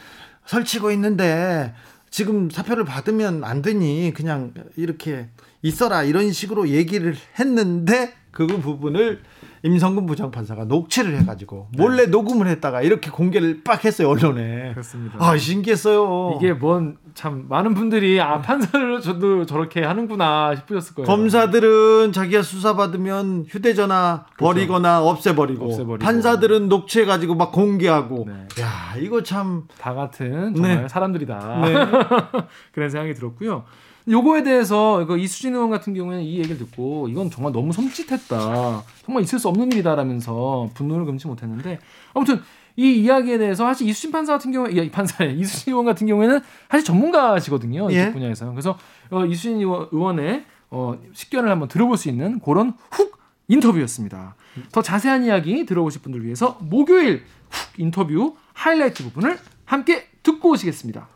설치고 0.47 0.89
있는데 0.91 1.75
지금 2.09 2.49
사표를 2.49 2.83
받으면 2.83 3.43
안 3.43 3.61
되니 3.61 4.11
그냥 4.15 4.53
이렇게 4.75 5.29
있어라 5.61 6.03
이런 6.03 6.31
식으로 6.31 6.69
얘기를 6.69 7.15
했는데 7.39 8.13
그 8.31 8.47
부분을 8.47 9.21
임성근 9.65 10.05
부장판사가 10.05 10.65
녹취를 10.65 11.17
해가지고 11.19 11.69
몰래 11.77 12.05
네. 12.05 12.11
녹음을 12.11 12.47
했다가 12.47 12.81
이렇게 12.83 13.09
공개를 13.09 13.63
빡 13.63 13.83
했어요 13.83 14.09
언론에. 14.09 14.71
그렇습니다. 14.71 15.17
아 15.19 15.35
신기했어요. 15.37 16.37
이게 16.39 16.53
뭔 16.53 16.97
참 17.15 17.45
많은 17.47 17.73
분들이 17.75 18.19
아 18.19 18.41
판사를 18.41 18.99
저도 18.99 19.45
저렇게 19.45 19.81
하는구나 19.83 20.53
싶으셨을 20.57 20.95
거예요. 20.95 21.07
검사들은 21.07 22.11
자기가 22.11 22.41
수사 22.41 22.75
받으면 22.75 23.45
휴대전화 23.47 24.25
그렇죠. 24.35 24.53
버리거나 24.53 25.01
없애버리고, 25.01 25.65
없애버리고, 25.65 25.97
판사들은 25.99 26.67
녹취해가지고 26.67 27.35
막 27.35 27.53
공개하고. 27.53 28.25
네. 28.27 28.33
야 28.61 28.95
이거 28.99 29.23
참 29.23 29.65
다 29.79 29.93
같은 29.93 30.53
정말 30.55 30.81
네. 30.81 30.87
사람들이다. 30.89 31.61
네. 31.63 31.73
그런 32.73 32.89
생각이 32.89 33.13
들었고요. 33.13 33.63
요거에 34.07 34.43
대해서 34.43 35.05
그 35.07 35.17
이수진 35.17 35.55
의원 35.55 35.69
같은 35.69 35.93
경우에는 35.93 36.23
이 36.23 36.37
얘기를 36.37 36.57
듣고 36.57 37.07
이건 37.09 37.31
정말 37.31 37.51
너무 37.51 37.71
섬찟했다. 37.71 38.83
정말 39.03 39.23
있을 39.23 39.39
수 39.39 39.47
없는 39.47 39.71
일이다라면서 39.71 40.69
분노를 40.75 41.05
금치 41.05 41.27
못했는데 41.27 41.79
아무튼 42.13 42.41
이 42.75 43.01
이야기에 43.01 43.37
대해서 43.37 43.65
사실 43.65 43.87
이수진 43.87 44.11
판사 44.11 44.33
같은 44.33 44.51
경우에 44.51 44.71
이 44.71 44.91
판사에 44.91 45.31
이수진 45.33 45.73
의원 45.73 45.85
같은 45.85 46.05
경우에는 46.07 46.39
사실 46.69 46.85
전문가시거든요 46.85 47.89
이쪽 47.89 47.99
예? 47.99 48.11
분야에서 48.11 48.49
그래서 48.51 48.77
어, 49.09 49.25
이수진 49.25 49.59
의원의 49.61 50.45
어, 50.69 50.99
식견을 51.13 51.49
한번 51.49 51.67
들어볼 51.67 51.97
수 51.97 52.09
있는 52.09 52.39
그런 52.39 52.73
훅 52.91 53.17
인터뷰였습니다. 53.47 54.35
더 54.71 54.81
자세한 54.81 55.25
이야기 55.25 55.65
들어보실 55.65 56.01
분들 56.01 56.25
위해서 56.25 56.57
목요일 56.61 57.23
훅 57.49 57.79
인터뷰 57.79 58.35
하이라이트 58.53 59.03
부분을 59.03 59.37
함께 59.65 60.07
듣고 60.23 60.49
오시겠습니다. 60.51 61.07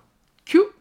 큐. 0.46 0.79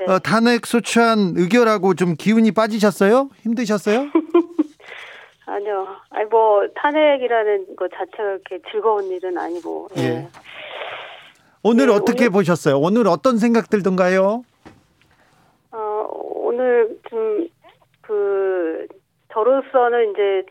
네. 0.00 0.12
어, 0.12 0.18
탄핵 0.18 0.66
소추안 0.66 1.34
의결하고 1.36 1.94
좀 1.94 2.14
기운이 2.16 2.52
빠지셨어요? 2.52 3.30
힘드셨어요? 3.42 4.06
아니요. 5.46 5.86
아니 6.10 6.24
뭐 6.26 6.66
탄핵이라는 6.74 7.76
것 7.76 7.90
자체가 7.90 8.38
그렇게 8.44 8.60
즐거운 8.70 9.06
일은 9.06 9.36
아니고. 9.36 9.88
예. 9.98 10.02
예. 10.02 10.28
오늘 11.62 11.86
네, 11.86 11.92
어떻게 11.92 12.24
오늘, 12.24 12.30
보셨어요? 12.30 12.78
오늘 12.78 13.06
어떤 13.06 13.36
생각들 13.38 13.82
든가요? 13.82 14.42
어, 15.72 16.06
오늘 16.10 16.98
좀 17.08 17.48
그 18.10 18.88
저로서는 19.32 20.10
이제 20.10 20.44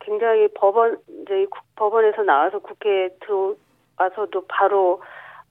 굉장히 0.00 0.48
법원 0.48 0.98
이제 1.22 1.46
법원에서 1.76 2.22
나와서 2.24 2.58
국회에 2.58 3.08
들어와서도 3.20 4.44
바로 4.46 5.00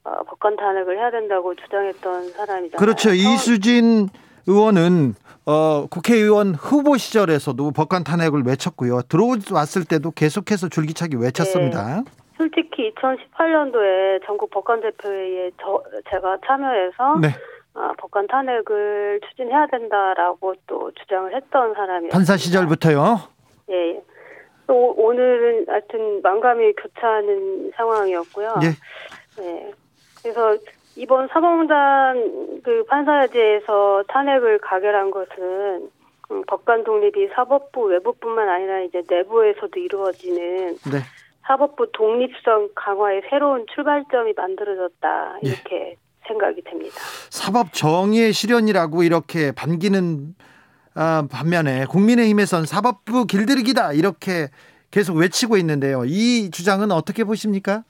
어, 0.06 0.22
법관 0.22 0.54
탄핵을 0.54 0.96
해야 0.96 1.10
된다고 1.10 1.52
주장했던 1.56 2.30
사람이잖아요. 2.30 2.78
그렇죠. 2.78 3.10
이수진 3.10 4.08
의원은 4.46 5.14
어, 5.46 5.86
국회의원 5.90 6.54
후보 6.54 6.96
시절에서도 6.96 7.72
법관 7.72 8.04
탄핵을 8.04 8.44
외쳤고요. 8.46 9.02
들어왔을 9.08 9.84
때도 9.84 10.12
계속해서 10.12 10.68
줄기차게 10.68 11.16
외쳤습니다. 11.16 12.02
네. 12.04 12.04
솔직히 12.36 12.94
2018년도에 12.94 14.24
전국 14.24 14.50
법관 14.50 14.80
대표회의에 14.82 15.50
저 15.60 15.82
제가 16.10 16.38
참여해서 16.46 17.18
네. 17.20 17.28
어, 17.74 17.92
법관 17.98 18.28
탄핵을 18.28 19.20
추진해야 19.28 19.66
된다라고 19.66 20.54
또 20.68 20.92
주장을 20.92 21.34
했던 21.34 21.74
사람이에요. 21.74 22.10
판사 22.12 22.36
시절부터요? 22.36 23.18
예. 23.70 24.00
또 24.68 24.94
오늘은 24.96 25.66
하여튼 25.68 26.20
만감이 26.22 26.74
교차하는 26.74 27.72
상황이었고요. 27.76 28.54
예. 28.62 29.42
네. 29.42 29.72
그래서 30.26 30.58
이번 30.96 31.28
사법농단 31.28 32.60
그 32.64 32.84
판사에 32.88 33.28
대해서 33.28 34.02
탄핵을 34.08 34.58
가결한 34.58 35.12
것은 35.12 35.88
음, 36.32 36.42
법관 36.48 36.82
독립이 36.82 37.28
사법부 37.34 37.82
외부뿐만 37.84 38.48
아니라 38.48 38.80
이제 38.80 39.02
내부에서도 39.08 39.78
이루어지는 39.78 40.78
네. 40.90 40.98
사법부 41.46 41.92
독립성 41.92 42.70
강화의 42.74 43.22
새로운 43.30 43.66
출발점이 43.72 44.32
만들어졌다 44.36 45.38
이렇게 45.42 45.76
예. 45.76 45.96
생각이 46.26 46.60
됩니다. 46.62 46.96
사법 47.30 47.72
정의의 47.72 48.32
실현이라고 48.32 49.04
이렇게 49.04 49.52
반기는 49.52 50.34
아, 50.96 51.28
반면에 51.30 51.84
국민의힘에선 51.84 52.66
사법부 52.66 53.26
길들이기다 53.26 53.92
이렇게 53.92 54.48
계속 54.90 55.14
외치고 55.18 55.56
있는데요. 55.58 56.02
이 56.04 56.50
주장은 56.50 56.90
어떻게 56.90 57.22
보십니까? 57.22 57.84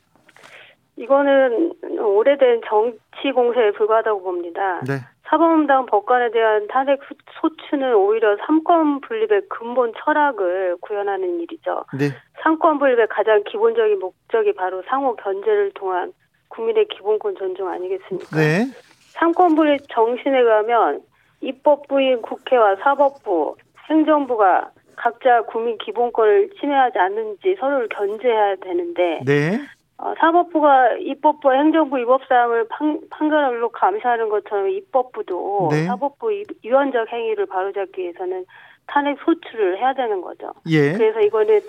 이거는 0.96 1.72
오래된 1.98 2.62
정치 2.66 3.32
공세에 3.34 3.72
불과하다고 3.72 4.22
봅니다. 4.22 4.80
네. 4.86 4.94
사법농단 5.28 5.86
법관에 5.86 6.30
대한 6.30 6.66
탄핵 6.68 7.00
소추는 7.40 7.94
오히려 7.94 8.36
삼권 8.46 9.00
분립의 9.00 9.42
근본 9.48 9.92
철학을 9.98 10.76
구현하는 10.80 11.40
일이죠. 11.40 11.84
네. 11.98 12.06
삼권 12.42 12.78
분립의 12.78 13.08
가장 13.08 13.42
기본적인 13.44 13.98
목적이 13.98 14.54
바로 14.54 14.82
상호 14.88 15.16
견제를 15.16 15.72
통한 15.74 16.12
국민의 16.48 16.86
기본권 16.88 17.36
존중 17.36 17.68
아니겠습니까? 17.68 18.36
네. 18.36 18.66
삼권 19.14 19.56
분립 19.56 19.80
정신에 19.90 20.38
의하면 20.38 21.02
입법부인 21.40 22.22
국회와 22.22 22.76
사법부, 22.76 23.56
행정부가 23.90 24.70
각자 24.96 25.42
국민 25.42 25.76
기본권을 25.78 26.50
침해하지 26.58 26.98
않는지 26.98 27.56
서로를 27.58 27.88
견제해야 27.88 28.56
되는데 28.56 29.20
네. 29.24 29.58
어, 29.98 30.12
사법부가 30.18 30.96
입법부 30.98 31.52
행정부 31.52 31.98
입법사항을 31.98 32.68
판, 32.68 33.00
판결로 33.10 33.70
감시하는 33.70 34.28
것처럼 34.28 34.68
입법부도 34.68 35.68
네. 35.70 35.84
사법부 35.84 36.30
위헌적 36.62 37.10
행위를 37.10 37.46
바로잡기 37.46 38.02
위해서는 38.02 38.44
탄핵 38.86 39.18
소추를 39.24 39.78
해야 39.78 39.94
되는 39.94 40.20
거죠. 40.20 40.52
예. 40.68 40.92
그래서 40.92 41.20
이거는 41.20 41.60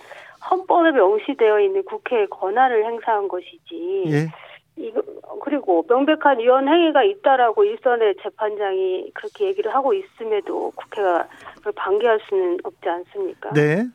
헌법에 0.52 0.92
명시되어 0.92 1.60
있는 1.62 1.84
국회의 1.86 2.28
권한을 2.28 2.86
행사한 2.86 3.28
것이지. 3.28 4.04
예. 4.08 4.28
이거 4.76 5.02
그리고 5.42 5.84
명백한 5.90 6.38
위헌 6.40 6.68
행위가 6.68 7.04
있다라고 7.04 7.64
일선의 7.64 8.16
재판장이 8.22 9.10
그렇게 9.14 9.46
얘기를 9.46 9.74
하고 9.74 9.94
있음에도 9.94 10.72
국회가 10.76 11.28
그걸 11.56 11.74
방기할 11.74 12.20
수는 12.30 12.60
없지 12.64 12.88
않습니까? 12.88 13.54
네. 13.54 13.86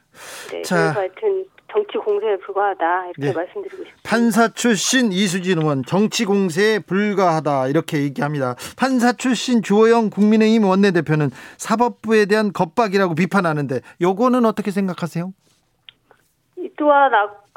네. 0.50 0.62
자. 0.62 0.76
그래서 0.76 1.00
하여튼 1.00 1.44
정치 1.72 1.98
공세에 1.98 2.36
불과하다 2.36 3.04
이렇게 3.06 3.20
네. 3.20 3.32
말씀드리고 3.32 3.84
싶습니다. 3.84 4.00
판사 4.04 4.48
출신 4.48 5.10
이수진 5.10 5.58
의원 5.58 5.82
정치 5.84 6.24
공세에 6.24 6.78
불과하다 6.80 7.68
이렇게 7.68 8.02
얘기합니다. 8.02 8.54
판사 8.78 9.12
출신 9.12 9.62
주호영 9.62 10.10
국민의힘 10.10 10.64
원내대표는 10.64 11.30
사법부에 11.56 12.26
대한 12.26 12.52
겁박이라고 12.52 13.14
비판하는데 13.14 13.80
요거는 14.00 14.44
어떻게 14.44 14.70
생각하세요? 14.70 15.32
이 16.58 16.70
또한 16.76 17.10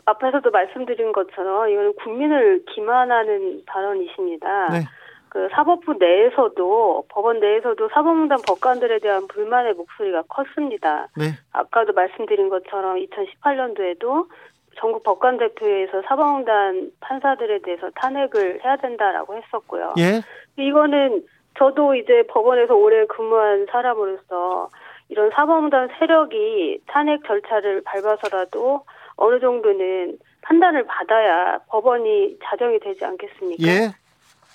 앞에서도 0.06 0.50
말씀드린 0.50 1.12
것처럼 1.12 1.70
이거는 1.70 1.94
국민을 2.02 2.64
기만하는 2.74 3.64
발언이십니다. 3.66 4.70
네. 4.70 4.86
그 5.36 5.50
사법부 5.52 5.96
내에서도 6.00 7.08
법원 7.10 7.42
내에서도 7.42 7.90
사법농단 7.90 8.38
법관들에 8.48 9.00
대한 9.00 9.28
불만의 9.28 9.74
목소리가 9.74 10.22
컸습니다. 10.30 11.10
네. 11.18 11.32
아까도 11.52 11.92
말씀드린 11.92 12.48
것처럼 12.48 12.96
2018년도에도 12.96 14.30
전국 14.78 15.04
법관 15.04 15.38
대표회에서 15.38 16.04
사법농단 16.08 16.90
판사들에 17.02 17.60
대해서 17.64 17.90
탄핵을 17.96 18.64
해야 18.64 18.78
된다라고 18.78 19.36
했었고요. 19.36 19.96
예. 19.98 20.22
이거는 20.58 21.26
저도 21.60 21.96
이제 21.96 22.24
법원에서 22.30 22.74
오래 22.74 23.06
근무한 23.06 23.68
사람으로서 23.70 24.70
이런 25.10 25.32
사법농단 25.32 25.90
세력이 26.00 26.80
탄핵 26.88 27.26
절차를 27.26 27.82
밟아서라도 27.84 28.86
어느 29.18 29.42
정도는 29.42 30.18
판단을 30.44 30.86
받아야 30.86 31.58
법원이 31.68 32.38
자정이 32.42 32.80
되지 32.80 33.04
않겠습니까? 33.04 33.68
예. 33.68 33.90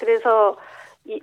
그래서 0.00 0.56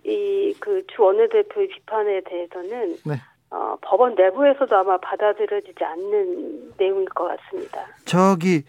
이그 0.04 0.84
원내대표의 0.98 1.68
비판에 1.70 2.22
대해서는 2.22 2.96
네. 3.06 3.16
어, 3.50 3.78
법원 3.82 4.16
내부에서도 4.16 4.76
아마 4.76 4.98
받아들여지지 4.98 5.84
않는 5.84 6.74
내용일 6.78 7.06
것 7.10 7.28
같습니다. 7.28 7.86
저기 8.06 8.64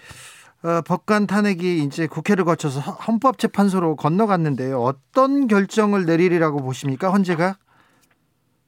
어, 0.64 0.83
법관 0.87 1.27
탄핵이 1.27 1.83
이제 1.85 2.07
국회를 2.07 2.45
거쳐서 2.45 2.81
헌법재판소로 2.81 3.97
건너갔는데요. 3.97 4.79
어떤 4.81 5.47
결정을 5.47 6.05
내리리라고 6.07 6.59
보십니까, 6.59 7.11
헌재가? 7.11 7.55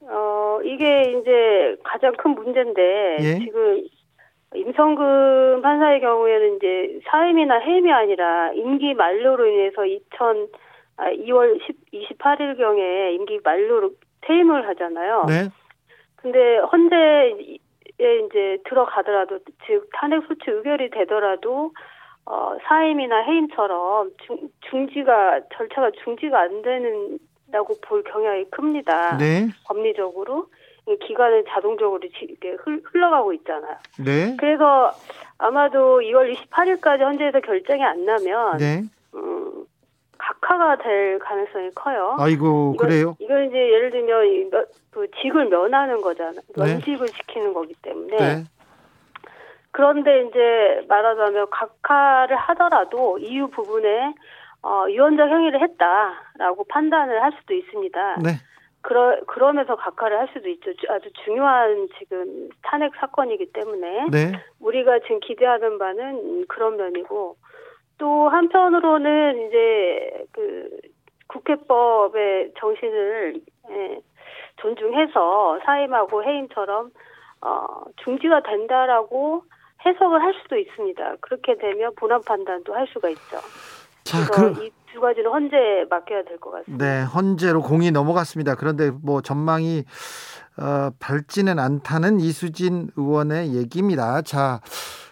어, 0.01 0.59
이게 0.63 1.01
이제 1.01 1.75
가장 1.83 2.13
큰 2.17 2.31
문제인데 2.35 3.17
예? 3.21 3.39
지금 3.39 3.83
임성근 4.53 5.61
판사의 5.61 6.01
경우에는 6.01 6.57
이제 6.57 6.99
사임이나 7.05 7.59
해임이 7.59 7.91
아니라 7.91 8.51
임기 8.53 8.93
만료로 8.93 9.45
인해서 9.45 9.85
2000 9.85 10.01
아, 10.19 10.70
2월 10.97 11.59
10, 11.65 11.91
28일 11.91 12.57
경에 12.57 13.13
임기 13.13 13.39
만료로 13.43 13.91
퇴임을 14.21 14.67
하잖아요. 14.69 15.25
네. 15.27 15.49
근데 16.17 16.57
헌재에 16.57 17.31
이제 17.99 18.57
들어가더라도 18.65 19.39
즉 19.65 19.89
탄핵 19.93 20.23
소추 20.27 20.51
의결이 20.51 20.91
되더라도 20.91 21.71
어 22.25 22.55
사임이나 22.63 23.23
해임처럼 23.23 24.11
중, 24.25 24.49
중지가 24.69 25.41
절차가 25.55 25.91
중지가 26.03 26.39
안 26.39 26.61
되는다고 26.61 27.75
볼 27.81 28.03
경향이 28.03 28.45
큽니다. 28.51 29.17
네. 29.17 29.47
법리적으로 29.65 30.47
기간은 31.07 31.45
자동적으로 31.49 31.99
이렇게 32.03 32.57
흘러가고 32.85 33.33
있잖아요. 33.33 33.77
네. 34.03 34.35
그래서 34.39 34.91
아마도 35.37 35.99
2월 36.01 36.35
28일까지 36.35 37.01
헌재에서 37.01 37.39
결정이 37.41 37.83
안 37.83 38.05
나면 38.05 38.57
네. 38.57 38.83
음, 40.21 40.39
각하가 40.41 40.77
될 40.77 41.19
가능성이 41.19 41.71
커요. 41.73 42.15
아이고 42.19 42.73
이건, 42.75 42.87
그래요? 42.87 43.15
이건 43.19 43.45
이제 43.45 43.57
예를 43.57 43.91
들면 43.91 44.51
그 44.91 45.07
직을 45.21 45.45
면하는 45.45 46.01
거잖아요. 46.01 46.41
네. 46.57 46.63
면직을 46.63 47.07
시키는 47.07 47.53
거기 47.53 47.73
때문에. 47.81 48.17
네. 48.17 48.43
그런데 49.71 50.23
이제 50.23 50.85
말하자면 50.87 51.47
각하를 51.49 52.35
하더라도 52.35 53.17
이유 53.19 53.47
부분에 53.49 54.13
어, 54.63 54.85
유언적 54.89 55.27
행위를 55.27 55.61
했다라고 55.61 56.65
판단을 56.65 57.23
할 57.23 57.31
수도 57.39 57.53
있습니다. 57.53 58.17
네. 58.21 58.29
그러, 58.81 59.15
그러면서 59.27 59.75
각하를 59.75 60.19
할 60.19 60.27
수도 60.33 60.49
있죠. 60.49 60.71
아주 60.89 61.09
중요한 61.23 61.87
지금 61.97 62.49
탄핵 62.63 62.91
사건이기 62.95 63.53
때문에 63.53 64.07
네. 64.11 64.31
우리가 64.59 64.99
지금 64.99 65.19
기대하는 65.19 65.77
바는 65.77 66.45
그런 66.47 66.77
면이고 66.77 67.37
또 68.01 68.29
한편으로는 68.29 69.47
이제 69.47 70.25
그 70.31 70.69
국회법의 71.27 72.51
정신을 72.59 73.39
예, 73.69 73.99
존중해서 74.57 75.59
사임하고 75.63 76.23
해임처럼 76.23 76.89
어, 77.41 77.65
중지가 78.03 78.41
된다라고 78.41 79.43
해석을 79.85 80.19
할 80.19 80.33
수도 80.41 80.57
있습니다. 80.57 81.17
그렇게 81.21 81.55
되면 81.59 81.93
본안 81.95 82.21
판단도 82.23 82.73
할 82.73 82.87
수가 82.87 83.09
있죠. 83.09 83.37
자, 84.03 84.17
그래서 84.31 84.53
그... 84.59 84.65
이두 84.65 84.99
가지는 84.99 85.29
헌재에 85.29 85.85
맡겨야 85.87 86.23
될 86.23 86.39
것 86.39 86.49
같습니다. 86.51 86.83
네, 86.83 87.03
헌재로 87.03 87.61
공이 87.61 87.91
넘어갔습니다. 87.91 88.55
그런데 88.55 88.89
뭐 88.89 89.21
전망이 89.21 89.83
어, 90.57 90.89
밝지는 90.99 91.59
않다는 91.59 92.19
이수진 92.19 92.89
의원의 92.97 93.53
얘기입니다. 93.55 94.23
자, 94.23 94.59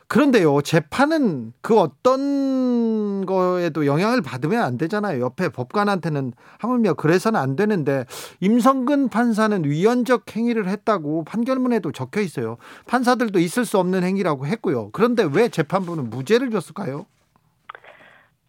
그런데요, 0.10 0.62
재판은 0.62 1.54
그 1.62 1.80
어떤 1.80 3.28
거에도 3.28 3.86
영향을 3.86 4.24
받으면 4.24 4.64
안 4.64 4.76
되잖아요. 4.76 5.22
옆에 5.22 5.50
법관한테는 5.50 6.32
하물며 6.60 6.96
그래서는 6.96 7.40
안 7.40 7.56
되는데 7.56 8.06
임성근 8.42 9.10
판사는 9.10 9.64
위헌적 9.64 10.36
행위를 10.36 10.68
했다고 10.68 11.26
판결문에도 11.26 11.92
적혀 11.92 12.22
있어요. 12.22 12.58
판사들도 12.88 13.38
있을 13.38 13.66
수 13.66 13.78
없는 13.78 14.02
행위라고 14.04 14.48
했고요. 14.48 14.90
그런데 14.94 15.24
왜 15.32 15.48
재판부는 15.48 16.10
무죄를 16.10 16.50
줬을까요? 16.50 17.06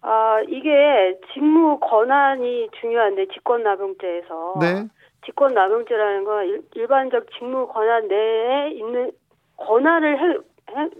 아, 0.00 0.40
이게 0.48 1.18
직무 1.34 1.78
권한이 1.80 2.70
중요한데 2.80 3.26
직권남용죄에서 3.34 4.54
네. 4.62 4.88
직권남용죄라는 5.26 6.24
건 6.24 6.62
일 6.74 6.86
반적 6.86 7.26
직무 7.38 7.68
권한 7.68 8.08
내에 8.08 8.70
있는 8.70 9.12
권한을 9.58 10.42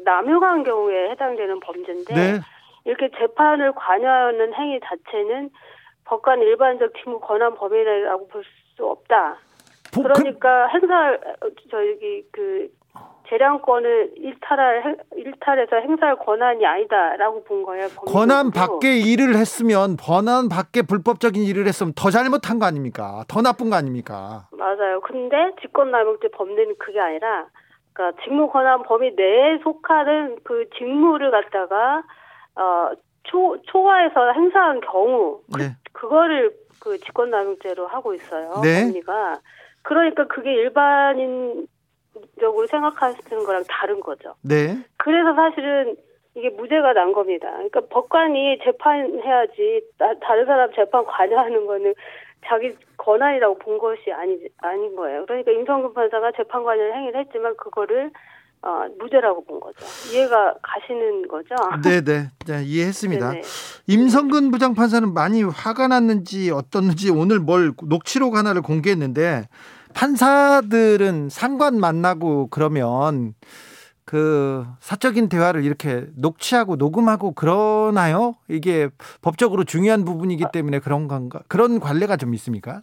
남용한 0.04 0.64
경우에 0.64 1.10
해당되는 1.10 1.60
범죄인데 1.60 2.14
네. 2.14 2.40
이렇게 2.84 3.10
재판을 3.18 3.72
관여하는 3.72 4.54
행위 4.54 4.80
자체는 4.80 5.50
법관 6.04 6.40
일반적 6.40 6.92
직무 6.94 7.20
권한 7.20 7.54
범위라고 7.54 8.28
볼 8.28 8.42
수 8.76 8.86
없다. 8.86 9.36
그 9.92 10.02
그러니까 10.02 10.68
행사 10.68 11.18
저기 11.70 12.24
그 12.32 12.68
재량권을 13.28 14.12
일탈할 14.16 14.96
일탈해서 15.16 15.76
행사할 15.76 16.16
권한이 16.16 16.64
아니다라고 16.66 17.44
본 17.44 17.62
거예요. 17.62 17.88
권한 18.06 18.50
밖에 18.50 18.98
일을 18.98 19.36
했으면 19.36 19.96
권한 19.96 20.48
밖에 20.48 20.82
불법적인 20.82 21.42
일을 21.42 21.66
했으면 21.66 21.92
더 21.94 22.10
잘못한 22.10 22.58
거 22.58 22.66
아닙니까? 22.66 23.24
더 23.28 23.42
나쁜 23.42 23.70
거 23.70 23.76
아닙니까? 23.76 24.48
맞아요. 24.52 25.00
근데 25.00 25.36
직권남용죄 25.60 26.28
범죄는 26.32 26.76
그게 26.78 26.98
아니라 26.98 27.46
그러니까 27.92 28.22
직무 28.22 28.50
권한 28.50 28.82
범위 28.82 29.12
내에 29.14 29.58
속하는 29.62 30.38
그 30.44 30.68
직무를 30.76 31.30
갖다가 31.30 32.02
어 32.56 32.90
초, 33.24 33.60
초과해서 33.62 34.32
행사한 34.32 34.80
경우 34.80 35.40
그, 35.52 35.58
네. 35.58 35.76
그, 35.92 36.00
그거를 36.02 36.52
그 36.80 36.98
직권남용죄로 36.98 37.86
하고 37.86 38.14
있어요. 38.14 38.60
네. 38.62 38.86
법리가 38.86 39.38
그러니까 39.82 40.26
그게 40.26 40.52
일반인적으로 40.52 41.66
생각하시는 42.68 43.44
거랑 43.44 43.64
다른 43.68 44.00
거죠. 44.00 44.34
네. 44.42 44.76
그래서 44.96 45.34
사실은 45.34 45.96
이게 46.34 46.48
무죄가 46.50 46.92
난 46.92 47.12
겁니다. 47.12 47.50
그러니까 47.50 47.80
법관이 47.90 48.60
재판해야지 48.62 49.82
다른 49.98 50.46
사람 50.46 50.72
재판 50.72 51.04
관여하는 51.04 51.66
거는 51.66 51.94
자기 52.46 52.74
권한이라고 52.96 53.58
본 53.58 53.78
것이 53.78 54.12
아니 54.12 54.38
아닌 54.58 54.94
거예요. 54.96 55.24
그러니까 55.26 55.50
임성근 55.52 55.94
판사가 55.94 56.32
재판 56.36 56.64
관련 56.64 56.92
행위를 56.94 57.20
했지만 57.20 57.56
그거를 57.56 58.10
어, 58.62 58.84
무죄라고 58.98 59.44
본 59.44 59.58
거죠. 59.58 59.78
이해가 60.12 60.54
가시는 60.62 61.28
거죠? 61.28 61.54
네네. 61.82 62.28
네, 62.46 62.64
이해했습니다. 62.64 63.30
네네. 63.30 63.42
임성근 63.86 64.50
부장판사는 64.50 65.14
많이 65.14 65.42
화가 65.42 65.88
났는지 65.88 66.50
어떻는지 66.50 67.10
오늘 67.10 67.38
뭘 67.38 67.72
녹취록 67.82 68.36
하나를 68.36 68.60
공개했는데 68.60 69.48
판사들은 69.94 71.30
상관 71.30 71.80
만나고 71.80 72.48
그러면 72.50 73.34
그 74.10 74.64
사적인 74.80 75.28
대화를 75.28 75.62
이렇게 75.64 76.06
녹취하고 76.20 76.74
녹음하고 76.74 77.32
그러나요? 77.32 78.34
이게 78.48 78.88
법적으로 79.22 79.62
중요한 79.62 80.04
부분이기 80.04 80.46
때문에 80.52 80.80
그런 80.80 81.06
건가? 81.06 81.38
그런 81.46 81.78
관례가 81.78 82.16
좀 82.16 82.34
있습니까? 82.34 82.82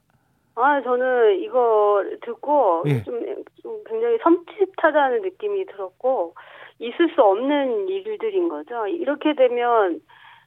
아, 0.56 0.82
저는 0.82 1.42
이거 1.42 2.02
듣고 2.22 2.84
예. 2.88 3.04
좀, 3.04 3.20
좀 3.62 3.84
굉장히 3.86 4.18
섬찟하다는 4.20 5.22
느낌이 5.24 5.66
들었고 5.66 6.34
있을 6.80 7.10
수 7.14 7.22
없는 7.22 7.90
일들인 7.90 8.48
거죠. 8.48 8.88
이렇게 8.88 9.36
되면 9.36 10.00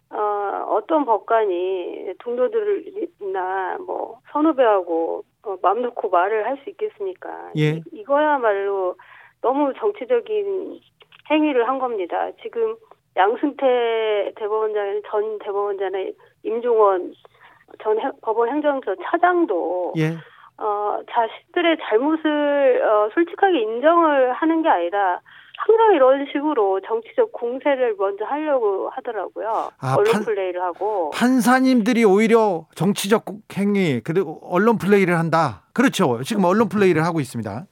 어, 0.09 0.65
어떤 0.79 1.05
법관이 1.05 2.15
동료들이나 2.21 3.77
뭐 3.87 4.19
선후배하고 4.33 5.25
어, 5.43 5.57
맘 5.61 5.83
놓고 5.83 6.09
말을 6.09 6.47
할 6.47 6.57
수 6.65 6.71
있겠습니까? 6.71 7.51
예. 7.59 7.83
이거야말로 7.93 8.97
너무 9.43 9.73
정치적인 9.79 10.81
행위를 11.31 11.69
한 11.69 11.79
겁니다. 11.79 12.31
지금 12.43 12.77
양승태 13.17 14.33
대법원장, 14.37 15.03
전 15.11 15.39
대법원장의 15.39 16.15
임종원 16.45 17.15
전 17.83 17.99
법원 18.23 18.49
행정처 18.49 18.95
차장도 19.05 19.95
예. 19.99 20.17
어, 20.59 21.01
자신들의 21.11 21.79
잘못을 21.89 22.83
어, 22.85 23.09
솔직하게 23.15 23.61
인정을 23.61 24.33
하는 24.33 24.63
게 24.63 24.69
아니라 24.69 25.21
항상 25.57 25.95
이런 25.95 26.27
식으로 26.33 26.81
정치적 26.87 27.33
공세를 27.33 27.95
먼저 27.99 28.25
하려고 28.25 28.89
하더라고요. 28.91 29.71
아, 29.79 29.95
언론 29.97 30.13
판, 30.13 30.25
플레이를 30.25 30.63
하고. 30.63 31.11
판사님들이 31.11 32.05
오히려 32.05 32.67
정치적 32.75 33.25
행위 33.59 34.01
그리고 34.03 34.41
언론 34.43 34.79
플레이를 34.79 35.19
한다. 35.19 35.65
그렇죠. 35.75 36.23
지금 36.23 36.45
언론 36.45 36.69
플레이를 36.69 37.05
하고 37.05 37.21
있습니다. 37.21 37.67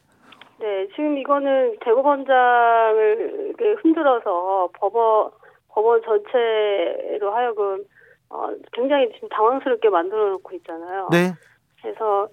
네, 0.61 0.89
지금 0.95 1.17
이거는 1.19 1.77
대법원장을 1.85 3.55
흔들어서 3.83 4.69
법원 4.75 5.31
법원 5.69 6.03
전체로 6.03 7.33
하여금 7.33 7.85
어, 8.31 8.49
굉장히 8.73 9.11
지금 9.15 9.29
당황스럽게 9.29 9.89
만들어 9.89 10.31
놓고 10.31 10.57
있잖아요. 10.57 11.09
네. 11.11 11.33
그래서 11.81 12.29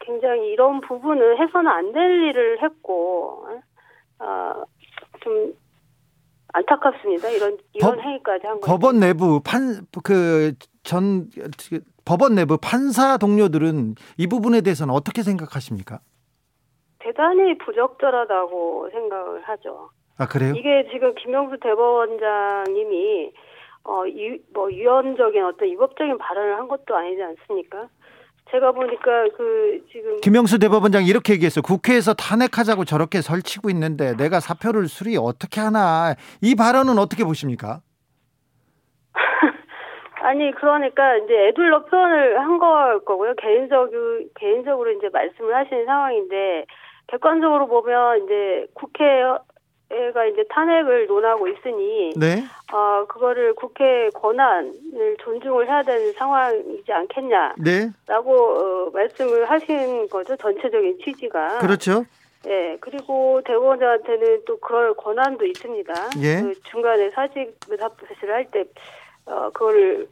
굉장히 0.00 0.48
이런 0.52 0.80
부분은 0.82 1.38
해서는 1.38 1.70
안 1.70 1.92
될 1.92 2.22
일을 2.28 2.62
했고, 2.62 3.46
어, 4.20 4.62
좀 5.22 5.54
안타깝습니다. 6.52 7.30
이런 7.30 7.58
이런 7.72 7.96
법, 7.96 8.00
행위까지 8.04 8.46
한 8.46 8.60
거. 8.60 8.66
법원 8.66 9.00
내부 9.00 9.40
판 9.42 9.86
그 10.04 10.52
전 10.84 11.30
법원 12.04 12.34
내부 12.34 12.58
판사 12.58 13.16
동료들은 13.16 13.94
이 14.18 14.26
부분에 14.26 14.60
대해서는 14.60 14.92
어떻게 14.94 15.22
생각하십니까? 15.22 16.00
대단히 17.04 17.56
부적절하다고 17.58 18.88
생각을 18.90 19.42
하죠. 19.42 19.90
아 20.18 20.26
그래요? 20.26 20.54
이게 20.56 20.88
지금 20.90 21.14
김영수 21.14 21.58
대법원장님이 21.60 23.32
어, 23.86 24.04
유, 24.08 24.38
뭐 24.54 24.72
유연적인 24.72 25.44
어떤 25.44 25.68
위법적인 25.68 26.16
발언을 26.16 26.56
한 26.56 26.66
것도 26.68 26.96
아니지 26.96 27.22
않습니까? 27.22 27.88
제가 28.50 28.72
보니까 28.72 29.28
그 29.36 29.84
지금 29.92 30.18
김영수 30.22 30.58
대법원장 30.58 31.04
이렇게 31.04 31.34
얘기했어요. 31.34 31.62
국회에서 31.62 32.14
탄핵하자고 32.14 32.84
저렇게 32.86 33.20
설치고 33.20 33.68
있는데 33.70 34.16
내가 34.16 34.40
사표를 34.40 34.86
수리 34.88 35.16
어떻게 35.18 35.60
하나. 35.60 36.14
이 36.40 36.54
발언은 36.54 36.98
어떻게 36.98 37.24
보십니까? 37.24 37.80
아니 40.22 40.52
그러니까 40.52 41.16
이제 41.18 41.48
애둘러 41.48 41.84
표현을 41.84 42.38
한 42.40 42.58
걸 42.58 43.04
거고요. 43.04 43.34
개인적으로 43.36 44.20
개인적으로 44.36 44.90
이제 44.92 45.08
말씀을 45.12 45.54
하시는 45.54 45.84
상황인데 45.84 46.64
객관적으로 47.06 47.66
보면 47.66 48.24
이제 48.24 48.66
국회가 48.74 50.26
이제 50.30 50.44
탄핵을 50.48 51.06
논하고 51.06 51.48
있으니 51.48 52.12
네. 52.16 52.44
어 52.72 53.04
그거를 53.06 53.54
국회 53.54 54.10
권한을 54.14 55.16
존중을 55.20 55.66
해야 55.66 55.82
되는 55.82 56.12
상황이지 56.12 56.92
않겠냐라고 56.92 57.56
네. 57.62 57.92
어, 58.08 58.90
말씀을 58.92 59.50
하신 59.50 60.08
거죠. 60.08 60.36
전체적인 60.36 60.98
취지가 61.04 61.58
그렇죠. 61.58 62.04
예, 62.46 62.76
그리고 62.80 63.40
대법원장한테는 63.44 64.42
또 64.46 64.58
그럴 64.58 64.94
권한도 64.94 65.46
있습니다. 65.46 65.94
예. 66.22 66.42
그 66.42 66.54
중간에 66.64 67.10
사직 67.10 67.56
의사 67.68 67.88
표시를 67.88 68.34
할 68.34 68.50
때, 68.50 68.64
어, 69.26 69.50
그걸, 69.50 70.06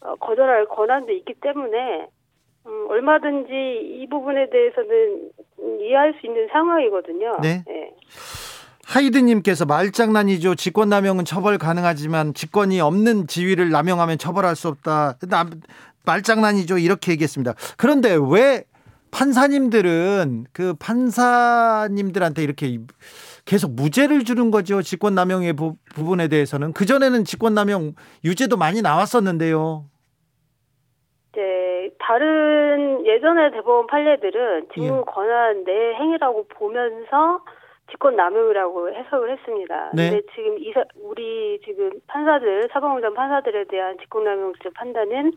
어, 0.00 0.14
거절할 0.16 0.66
권한도 0.66 1.12
있기 1.12 1.34
때문에, 1.40 2.08
음, 2.68 2.86
얼마든지 2.90 3.50
이 3.50 4.06
부분에 4.08 4.50
대해서는 4.50 5.30
이해할 5.80 6.14
수 6.20 6.26
있는 6.26 6.48
상황이거든요. 6.52 7.38
네. 7.42 7.64
예. 7.68 7.90
하이드님께서 8.84 9.66
말장난이죠. 9.66 10.54
직권남용은 10.54 11.24
처벌 11.24 11.58
가능하지만 11.58 12.32
직권이 12.32 12.80
없는 12.80 13.26
지위를 13.26 13.70
남용하면 13.70 14.18
처벌할 14.18 14.56
수 14.56 14.68
없다. 14.68 15.18
남, 15.28 15.50
말장난이죠. 16.06 16.78
이렇게 16.78 17.12
얘기했습니다. 17.12 17.54
그런데 17.76 18.16
왜 18.30 18.64
판사님들은 19.10 20.46
그 20.52 20.74
판사님들한테 20.78 22.42
이렇게 22.42 22.78
계속 23.44 23.72
무죄를 23.72 24.24
주는 24.24 24.50
거죠. 24.50 24.82
직권남용의 24.82 25.54
부, 25.54 25.76
분에 25.94 26.28
대해서는 26.28 26.72
그 26.72 26.86
전에는 26.86 27.24
직권남용 27.24 27.94
유죄도 28.24 28.56
많이 28.56 28.82
나왔었는데요. 28.82 29.86
네, 31.32 31.77
다른 32.08 33.04
예전의 33.04 33.50
대법원 33.50 33.86
판례들은 33.86 34.68
직무 34.72 35.04
예. 35.06 35.12
권한 35.12 35.64
내 35.64 35.92
행위라고 35.92 36.46
보면서 36.48 37.40
직권 37.90 38.16
남용이라고 38.16 38.94
해석을 38.94 39.32
했습니다. 39.32 39.90
네. 39.92 40.10
근데 40.10 40.26
지금 40.34 40.56
이사, 40.58 40.84
우리 41.02 41.60
지금 41.66 41.90
판사들 42.06 42.70
사법농단 42.72 43.12
판사들에 43.12 43.64
대한 43.64 43.98
직권 43.98 44.24
남용죄 44.24 44.70
판단은 44.74 45.32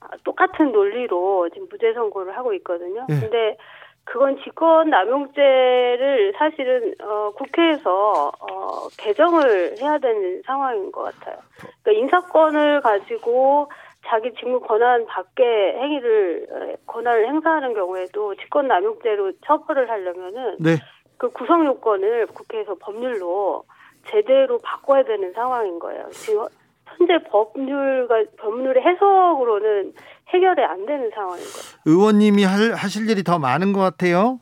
아, 0.00 0.08
똑같은 0.24 0.72
논리로 0.72 1.50
지금 1.52 1.68
무죄 1.70 1.92
선고를 1.92 2.34
하고 2.34 2.54
있거든요. 2.54 3.04
예. 3.10 3.20
근데 3.20 3.58
그건 4.04 4.38
직권 4.42 4.88
남용죄를 4.88 6.32
사실은 6.38 6.94
어, 7.02 7.32
국회에서 7.36 8.32
어, 8.40 8.88
개정을 8.96 9.74
해야 9.82 9.98
되는 9.98 10.40
상황인 10.46 10.90
것 10.92 11.02
같아요. 11.02 11.36
그러니까 11.82 12.04
인사권을 12.04 12.80
가지고 12.80 13.68
자기 14.08 14.32
직무 14.38 14.60
권한 14.60 15.06
밖의 15.06 15.74
행위를 15.76 16.46
어, 16.50 16.92
권한을 16.92 17.28
행사하는 17.28 17.74
경우에도 17.74 18.34
직권 18.36 18.68
남용죄로 18.68 19.32
처벌을 19.44 19.90
하려면은 19.90 20.56
네. 20.60 20.76
그 21.18 21.30
구성 21.30 21.64
요건을 21.66 22.26
국회에서 22.26 22.76
법률로 22.80 23.64
제대로 24.08 24.58
바꿔야 24.58 25.02
되는 25.04 25.32
상황인 25.32 25.78
거예요. 25.78 26.08
지금 26.10 26.46
현재 26.84 27.18
법률과 27.30 28.24
법률의 28.38 28.82
해석으로는 28.82 29.92
해결이 30.28 30.64
안 30.64 30.86
되는 30.86 31.10
상황인 31.14 31.44
거예요. 31.44 31.80
의원님이 31.84 32.44
할, 32.44 32.72
하실 32.74 33.08
일이 33.10 33.22
더 33.22 33.38
많은 33.38 33.72
것 33.72 33.80
같아요. 33.80 34.38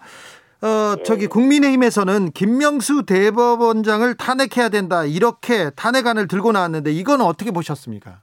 어, 0.62 0.96
저기 1.04 1.26
국민의힘에서는 1.26 2.30
김명수 2.30 3.04
대법원장을 3.04 4.14
탄핵해야 4.16 4.70
된다. 4.70 5.04
이렇게 5.04 5.70
탄핵안을 5.70 6.26
들고 6.26 6.52
나왔는데 6.52 6.90
이건 6.90 7.20
어떻게 7.20 7.50
보셨습니까? 7.50 8.20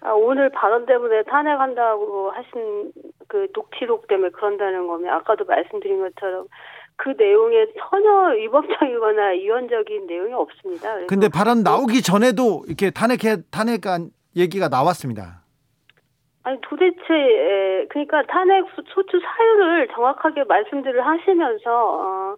아, 0.00 0.12
오늘 0.12 0.48
발언 0.50 0.86
때문에 0.86 1.24
탄핵한다고 1.24 2.30
하신 2.30 2.92
그 3.26 3.48
녹취록 3.54 4.06
때문에 4.06 4.30
그런다는 4.30 4.86
거면 4.86 5.12
아까도 5.12 5.44
말씀드린 5.44 6.00
것처럼 6.00 6.46
그 6.96 7.10
내용에 7.16 7.66
전혀 7.78 8.34
위법적이거나 8.36 9.28
위헌적인 9.30 10.06
내용이 10.06 10.32
없습니다. 10.34 11.06
근데 11.06 11.28
발언 11.28 11.62
나오기 11.62 12.02
전에도 12.02 12.62
이렇게 12.66 12.90
탄핵해 12.90 13.42
탄핵안 13.50 14.10
얘기가 14.36 14.68
나왔습니다. 14.68 15.42
아니 16.44 16.60
도대체 16.62 16.96
에, 17.12 17.86
그러니까 17.88 18.22
탄핵 18.22 18.64
소- 18.74 18.82
소추 18.94 19.20
사유를 19.20 19.88
정확하게 19.94 20.44
말씀들을 20.44 21.04
하시면서 21.06 21.60
어, 22.00 22.36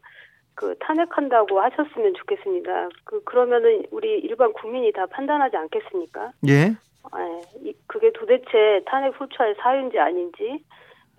그 0.55 0.75
탄핵한다고 0.81 1.61
하셨으면 1.61 2.15
좋겠습니다. 2.15 2.89
그 3.05 3.23
그러면은 3.25 3.85
우리 3.91 4.19
일반 4.19 4.53
국민이 4.53 4.93
다 4.93 5.07
판단하지 5.07 5.57
않겠습니까? 5.57 6.33
예. 6.49 6.75
예, 7.17 7.69
이- 7.71 7.75
그게 7.87 8.13
도대체 8.13 8.83
탄핵 8.87 9.15
소추할 9.19 9.57
사유인지 9.63 9.99
아닌지 9.99 10.65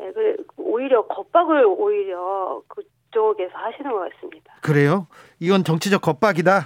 예, 0.01 0.11
그래 0.11 0.35
오히려 0.57 1.05
겁박을 1.07 1.65
오히려 1.65 2.61
그쪽에서 2.67 3.51
하시는 3.57 3.91
것 3.91 4.09
같습니다. 4.13 4.53
그래요? 4.61 5.07
이건 5.39 5.63
정치적 5.63 6.01
겁박이다. 6.01 6.57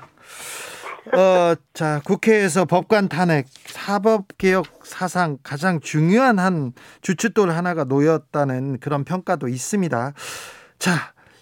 어, 1.14 1.56
자, 1.74 2.02
국회에서 2.06 2.66
법관 2.66 3.10
탄핵, 3.10 3.46
사법개혁 3.48 4.66
사상 4.86 5.38
가장 5.44 5.80
중요한 5.80 6.40
한 6.40 6.74
주춧돌 7.02 7.52
하나가 7.52 7.84
놓였다는 7.84 8.80
그런 8.80 9.04
평가도 9.06 9.48
있습니다. 9.48 10.14
자, 10.80 10.92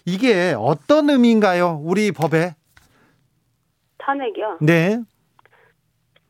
이게 0.06 0.54
어떤 0.58 1.10
의미인가요? 1.10 1.80
우리 1.84 2.12
법에? 2.12 2.56
탄핵이요. 4.00 4.58
네. 4.62 5.00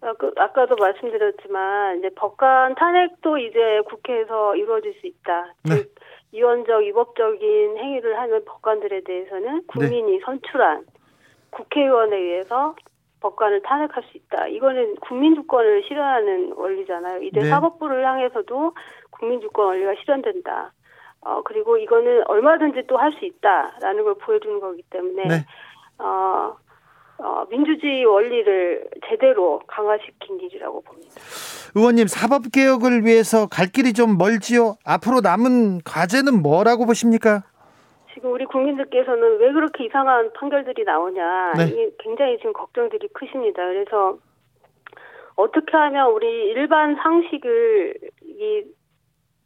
아, 0.04 0.14
그, 0.14 0.32
아까도 0.38 0.76
말씀드렸지만 0.76 2.00
이제 2.00 2.10
법관 2.16 2.76
탄핵도 2.76 3.38
이제 3.38 3.82
국회에서 3.88 4.56
이루어질 4.56 4.94
수 5.00 5.08
있다. 5.08 5.54
네. 5.64 5.76
즉 5.76 5.96
위헌적 6.34 6.82
위법적인 6.82 7.78
행위를 7.78 8.18
하는 8.20 8.44
법관들에 8.46 9.02
대해서는 9.02 9.66
국민이 9.68 10.20
선출한 10.26 10.86
국회의원에 11.52 12.18
의해서 12.18 12.76
법관을 13.22 13.62
탄핵할 13.62 14.04
수 14.12 14.18
있다. 14.18 14.48
이거는 14.48 14.96
국민주권을 14.96 15.84
실현하는 15.88 16.54
원리잖아요. 16.58 17.22
이제 17.22 17.40
네. 17.40 17.50
사법부를 17.50 18.06
향해서도 18.06 18.74
국민주권 19.12 19.66
원리가 19.68 19.94
실현된다. 20.02 20.74
어 21.22 21.42
그리고 21.44 21.78
이거는 21.78 22.24
얼마든지 22.28 22.86
또 22.88 22.98
할 22.98 23.14
수 23.14 23.24
있다라는 23.24 24.04
걸 24.04 24.16
보여주는 24.16 24.60
거기 24.60 24.82
때문에 24.90 25.24
네. 25.24 25.36
어, 26.00 26.58
어, 27.24 27.46
민주주의 27.50 28.04
원리를 28.04 28.90
제대로 29.08 29.62
강화시킨 29.68 30.42
일이라고 30.42 30.82
봅니다. 30.82 31.10
의원님, 31.74 32.08
사법 32.08 32.52
개혁을 32.52 33.06
위해서 33.06 33.48
갈 33.48 33.68
길이 33.68 33.94
좀 33.94 34.18
멀지요? 34.18 34.76
앞으로 34.84 35.22
남은 35.22 35.84
과제는 35.86 36.44
뭐라고 36.44 36.86
보십니까? 36.86 37.44
지금 38.14 38.34
우리 38.34 38.46
국민들께서는 38.46 39.40
왜 39.40 39.54
그렇게 39.54 39.86
이상한 39.86 40.34
판결들이 40.34 40.84
나오냐 40.84 41.54
네. 41.58 41.68
이게 41.68 41.92
굉장히 42.00 42.38
지금 42.38 42.52
걱정들이 42.52 43.08
크십니다. 43.14 43.66
그래서 43.68 44.18
어떻게 45.36 45.78
하면 45.78 46.12
우리 46.12 46.28
일반 46.28 46.96
상식을 46.96 47.96
이 48.22 48.64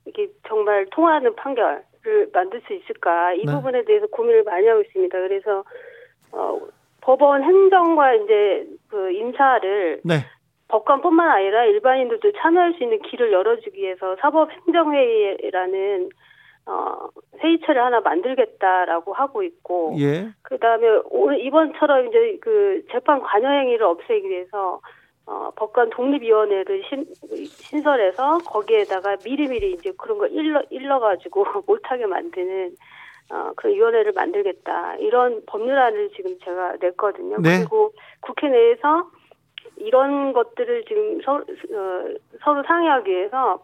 이게 0.06 0.30
정말 0.48 0.88
통하는 0.92 1.36
판결을 1.36 2.30
만들 2.34 2.62
수 2.66 2.74
있을까 2.74 3.34
이 3.34 3.46
네. 3.46 3.52
부분에 3.52 3.86
대해서 3.86 4.08
고민을 4.08 4.44
많이 4.44 4.68
하고 4.68 4.82
있습니다. 4.82 5.18
그래서 5.18 5.64
어, 6.32 6.60
법원 7.08 7.42
행정과 7.42 8.16
이제 8.16 8.68
그 8.90 9.12
인사를 9.14 10.02
네. 10.04 10.26
법관뿐만 10.68 11.30
아니라 11.30 11.64
일반인들도 11.64 12.34
참여할 12.34 12.74
수 12.74 12.84
있는 12.84 13.02
길을 13.02 13.32
열어주기 13.32 13.82
위해서 13.82 14.18
사법행정회의라는 14.20 16.10
어, 16.66 17.08
회의체를 17.42 17.82
하나 17.82 18.02
만들겠다라고 18.02 19.14
하고 19.14 19.42
있고, 19.42 19.96
예. 20.00 20.28
그 20.42 20.58
다음에 20.58 21.00
오늘 21.10 21.40
이번처럼 21.46 22.10
이제 22.10 22.38
그 22.42 22.84
재판 22.92 23.22
관여 23.22 23.48
행위를 23.48 23.86
없애기 23.86 24.28
위해서 24.28 24.82
어, 25.26 25.52
법관 25.56 25.92
독립위원회를 25.92 26.84
신, 26.90 27.06
신설해서 27.46 28.40
거기에다가 28.40 29.16
미리미리 29.24 29.72
이제 29.72 29.94
그런 29.98 30.18
거 30.18 30.28
일러, 30.28 30.62
일러가지고 30.70 31.46
못하게 31.66 32.06
만드는 32.06 32.76
어, 33.30 33.52
그런 33.56 33.76
위원회를 33.76 34.14
만들겠다. 34.14 34.96
이런 34.98 35.42
법률안을 35.46 36.12
지금 36.16 36.38
제가 36.44 36.76
냈거든요. 36.82 37.38
네. 37.40 37.60
그리고 37.60 37.92
국회 38.22 38.48
내에서 38.50 39.10
이런 39.78 40.34
것들을 40.34 40.86
지금 40.88 41.22
서로, 41.24 41.44
어, 41.44 42.04
서로 42.44 42.64
상의하기 42.66 43.12
위해서 43.12 43.64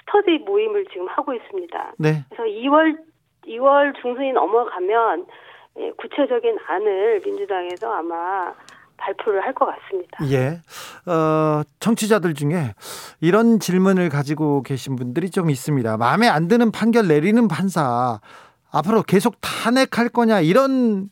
스터디 0.00 0.38
모임을 0.44 0.84
지금 0.92 1.06
하고 1.08 1.32
있습니다. 1.32 1.94
네. 1.98 2.24
그래서 2.28 2.44
2월 2.44 2.96
2월 3.46 3.94
중순이 4.00 4.32
넘어가면 4.32 5.26
예, 5.78 5.90
구체적인 5.98 6.58
안을 6.66 7.20
민주당에서 7.24 7.92
아마 7.92 8.52
발표를 8.96 9.42
할 9.44 9.52
것 9.54 9.66
같습니다. 9.66 10.18
예. 10.30 10.60
어, 11.10 11.62
청취자들 11.80 12.34
중에 12.34 12.74
이런 13.20 13.58
질문을 13.60 14.08
가지고 14.08 14.62
계신 14.62 14.96
분들이 14.96 15.30
좀 15.30 15.50
있습니다. 15.50 15.96
마음에 15.96 16.28
안 16.28 16.48
드는 16.48 16.70
판결 16.72 17.08
내리는 17.08 17.46
판사 17.48 18.20
앞으로 18.74 19.02
계속 19.02 19.36
탄핵할 19.40 20.08
거냐 20.12 20.40
이런 20.40 21.08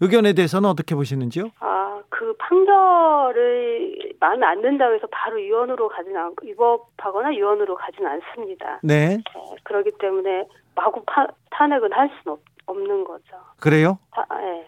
의견에 0.00 0.34
대해서는 0.34 0.68
어떻게 0.68 0.94
보시는지요? 0.94 1.50
아, 1.60 2.02
그 2.10 2.34
판결을 2.38 4.14
마음에 4.20 4.46
안 4.46 4.60
든다고 4.60 4.94
해서 4.94 5.06
바로 5.10 5.40
유언으로 5.40 5.88
가진 5.88 6.16
않고 6.16 6.46
위법하거나 6.46 7.34
유언으로 7.34 7.74
가진 7.76 8.06
않습니다. 8.06 8.80
네. 8.82 9.16
네 9.16 9.22
그렇기 9.64 9.92
때문에 9.98 10.46
마구 10.74 11.02
파, 11.06 11.26
탄핵은 11.50 11.92
할 11.92 12.10
수는 12.22 12.36
없, 12.66 12.76
는 12.76 13.04
거죠. 13.04 13.36
그래요? 13.60 13.98
다, 14.10 14.26
네. 14.38 14.66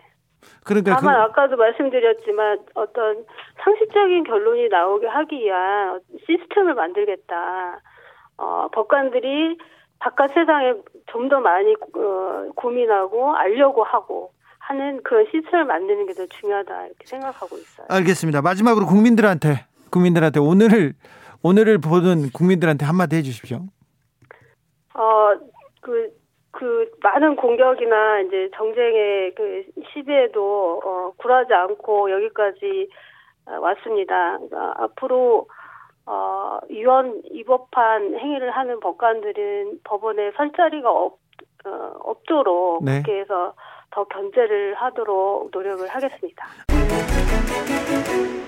그러니까 0.65 0.97
다만 0.97 1.15
그... 1.15 1.21
아까도 1.21 1.57
말씀드렸지만 1.57 2.61
어떤 2.75 3.27
상식적인 3.63 4.25
결론이 4.25 4.69
나오게 4.69 5.07
하기 5.07 5.37
위한 5.41 6.01
시스템을 6.27 6.75
만들겠다. 6.75 7.81
어, 8.39 8.69
법관들이 8.73 9.59
바깥 10.01 10.33
세상에 10.33 10.75
좀 11.07 11.29
더 11.29 11.41
많이 11.41 11.75
어, 11.75 12.51
고민하고 12.55 13.35
알려고 13.37 13.83
하고 13.85 14.33
하는 14.59 15.03
그런 15.03 15.25
시스템을 15.31 15.65
만드는 15.65 16.07
게 16.07 16.15
더 16.15 16.27
중요하다 16.27 16.87
이렇게 16.87 17.07
생각하고 17.07 17.57
있어요. 17.57 17.87
알겠습니다. 17.91 18.43
마지막으로 18.43 18.87
국민들한테 18.87 19.67
국민들한테 19.91 20.41
오늘을 20.41 20.95
오늘을 21.43 21.79
보는 21.79 22.31
국민들한테 22.35 22.85
한마디 22.85 23.17
해주십시오. 23.17 23.61
어그 24.95 26.13
그 26.51 26.91
많은 27.03 27.37
공격이나 27.37 28.21
이제 28.21 28.51
정쟁의 28.57 29.35
그 29.35 29.65
시대에도 29.93 30.81
어, 30.85 31.13
굴하지 31.19 31.53
않고 31.53 32.11
여기까지 32.11 32.89
어, 33.47 33.59
왔습니다. 33.61 34.39
그러니까 34.39 34.75
앞으로 34.83 35.49
어, 36.11 36.59
위헌 36.71 37.23
위법한 37.31 38.19
행위를 38.19 38.51
하는 38.51 38.81
법관들은 38.81 39.81
법원에 39.85 40.33
설 40.37 40.51
자리가 40.57 40.91
없, 40.91 41.19
어, 41.67 41.71
없도록 42.01 42.83
네. 42.83 43.03
그렇게 43.03 43.21
해서 43.21 43.53
더 43.91 44.05
견제를 44.05 44.75
하도록 44.75 45.51
노력을 45.53 45.87
하겠습니다. 45.87 46.47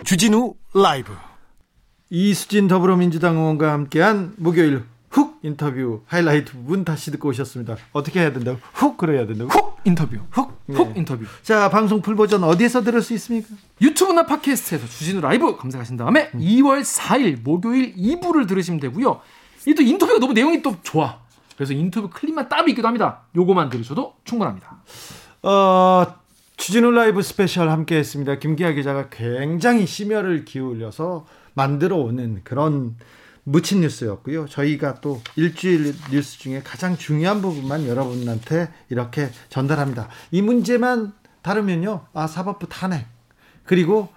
주진우 0.05 0.55
라이브 0.75 1.13
이수진 2.09 2.67
더불어민주당 2.67 3.37
의원과 3.37 3.73
함께한 3.73 4.33
목요일 4.39 4.83
훅 5.11 5.41
인터뷰 5.43 6.03
하이라이트 6.07 6.53
부분 6.53 6.85
다시 6.85 7.11
듣고 7.11 7.29
오셨습니다. 7.31 7.77
어떻게 7.93 8.21
해야 8.21 8.33
된다고? 8.33 8.59
훅 8.75 8.97
그래야 8.97 9.27
된다고? 9.27 9.51
훅 9.51 9.81
인터뷰. 9.85 10.17
훅, 10.31 10.61
네. 10.67 10.77
훅 10.77 10.97
인터뷰. 10.97 11.25
자, 11.43 11.69
방송 11.69 12.01
full 12.01 12.14
버전 12.15 12.45
어디에서 12.45 12.83
들을 12.83 13.03
수 13.03 13.13
있습니까? 13.15 13.49
유튜브나 13.81 14.27
팟캐스트에서 14.27 14.87
주진우 14.87 15.21
라이브 15.21 15.57
검색하신 15.57 15.97
다음에 15.97 16.31
음. 16.35 16.41
2월 16.41 16.83
4일 16.83 17.43
목요일 17.43 17.95
2부를 17.97 18.47
들으시면 18.49 18.79
되고요. 18.81 19.21
이 19.67 19.75
또 19.75 19.83
인터뷰가 19.83 20.19
너무 20.21 20.33
내용이 20.33 20.63
또 20.63 20.77
좋아. 20.83 21.19
그래서 21.57 21.73
인터뷰 21.75 22.09
클립만 22.09 22.49
따로 22.49 22.69
있기도 22.69 22.87
합니다. 22.89 23.23
요거만 23.37 23.69
들으셔도 23.69 24.15
충분합니다. 24.25 24.79
어, 25.43 26.07
주진우 26.57 26.91
라이브 26.93 27.21
스페셜 27.23 27.69
함께 27.69 27.97
했습니다. 27.97 28.39
김기화 28.39 28.73
기자가 28.73 29.09
굉장히 29.11 29.87
심혈을 29.87 30.45
기울여서 30.45 31.27
만들어 31.55 31.97
오는 31.97 32.41
그런 32.45 32.97
묻힌 33.45 33.80
뉴스였고요. 33.80 34.47
저희가 34.47 35.01
또 35.01 35.20
일주일 35.36 35.95
뉴스 36.11 36.38
중에 36.38 36.62
가장 36.62 36.97
중요한 36.97 37.41
부분만 37.43 37.86
여러분한테 37.86 38.68
이렇게 38.88 39.30
전달합니다. 39.49 40.09
이 40.30 40.43
문제만 40.43 41.12
다르면요. 41.43 42.07
아, 42.12 42.26
사법부 42.26 42.68
탄핵. 42.68 43.07
그리고 43.64 44.09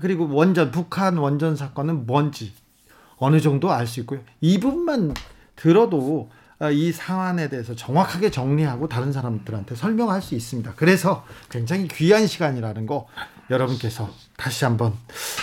그리고 0.00 0.28
원전 0.32 0.70
북한 0.70 1.18
원전 1.18 1.54
사건은 1.54 2.06
뭔지 2.06 2.54
어느 3.18 3.40
정도 3.40 3.70
알 3.70 3.86
수 3.86 4.00
있고요. 4.00 4.20
이 4.40 4.58
부분만 4.58 5.14
들어도 5.54 6.30
아, 6.58 6.70
이 6.70 6.92
상황에 6.92 7.48
대해서 7.48 7.74
정확하게 7.74 8.30
정리하고 8.30 8.88
다른 8.88 9.12
사람들한테 9.12 9.74
설명할 9.74 10.22
수 10.22 10.34
있습니다. 10.34 10.74
그래서 10.76 11.26
굉장히 11.50 11.88
귀한 11.88 12.26
시간이라는 12.26 12.86
거 12.86 13.06
여러분께서 13.50 14.08
다시 14.36 14.64
한번 14.64 14.94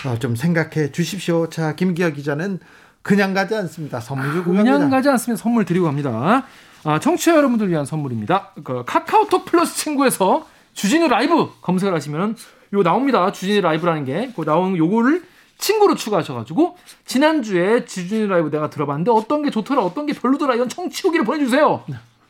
어, 0.06 0.18
좀 0.18 0.36
생각해 0.36 0.92
주십시오. 0.92 1.50
자, 1.50 1.76
김기혁 1.76 2.16
기자는 2.16 2.60
그냥 3.02 3.34
가지 3.34 3.56
않습니다. 3.56 4.00
선물 4.00 4.32
주고 4.34 4.52
그냥 4.52 4.66
갑니다. 4.80 4.98
가지 4.98 5.10
않습니다. 5.10 5.42
선물 5.42 5.66
드리고 5.66 5.86
갑니다. 5.86 6.46
아, 6.84 7.00
청취자 7.00 7.36
여러분들 7.36 7.70
위한 7.70 7.86
선물입니다. 7.86 8.52
그 8.64 8.84
카카오톡 8.86 9.46
플러스 9.46 9.76
친구에서 9.78 10.48
주진우 10.74 11.08
라이브 11.08 11.50
검색을 11.62 11.94
하시면 11.94 12.36
요 12.74 12.84
나옵니다. 12.84 13.32
주진우 13.32 13.62
라이브라는 13.62 14.06
게. 14.06 14.32
그 14.36 14.42
나오는 14.44 14.78
요거를 14.78 15.24
친구로 15.58 15.96
추가하셔가지고 15.96 16.78
지난주에 17.06 17.86
주진우 17.86 18.28
라이브 18.28 18.50
내가 18.50 18.70
들어봤는데 18.70 19.12
어떤 19.12 19.44
게 19.44 19.50
좋더라 19.50 19.82
어떤 19.82 20.06
게 20.06 20.14
별로더라 20.14 20.56
이런 20.56 20.70
청취 20.70 21.06
후기를 21.08 21.26
보내주세요. 21.26 21.84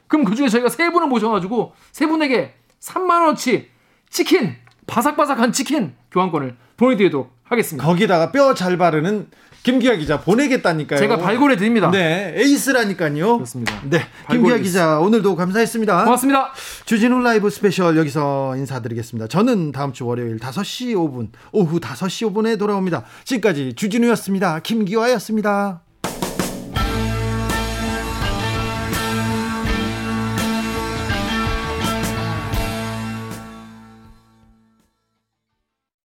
그럼 0.08 0.26
그중에 0.26 0.50
저희가 0.50 0.70
세 0.70 0.90
분을 0.92 1.08
모셔가지고 1.08 1.74
세 1.92 2.08
분에게 2.08 2.56
3만원어치 2.82 3.66
치킨 4.10 4.56
바삭바삭한 4.88 5.52
치킨 5.52 5.94
교환권을 6.12 6.56
보내드리도록 6.78 7.32
하겠습니다. 7.44 7.86
거기다가 7.86 8.32
뼈 8.32 8.56
잘 8.56 8.78
바르는 8.78 9.28
김기화 9.72 9.96
기자 9.96 10.20
보내겠다니까요. 10.20 11.00
제가 11.00 11.18
발굴해 11.18 11.56
드립니다. 11.56 11.92
네, 11.92 12.34
에이스라니까요. 12.36 13.38
그렇습니다. 13.38 13.80
네, 13.84 14.02
김기화 14.30 14.58
기자 14.58 15.00
오늘도 15.00 15.36
감사했습니다. 15.36 16.04
고맙습니다. 16.06 16.54
주진우 16.86 17.20
라이브 17.22 17.50
스페셜 17.50 17.98
여기서 17.98 18.56
인사드리겠습니다. 18.58 19.28
저는 19.28 19.72
다음 19.72 19.94
주 19.94 20.06
월요일 20.06 20.38
5시 20.38 20.96
5분, 20.96 21.30
오후 21.52 21.80
5시 21.80 22.32
5분에 22.32 22.58
돌아옵니다. 22.58 23.04
지금까지 23.26 23.74
주진우였습니다. 23.76 24.60
김기화였습니다. 24.60 25.82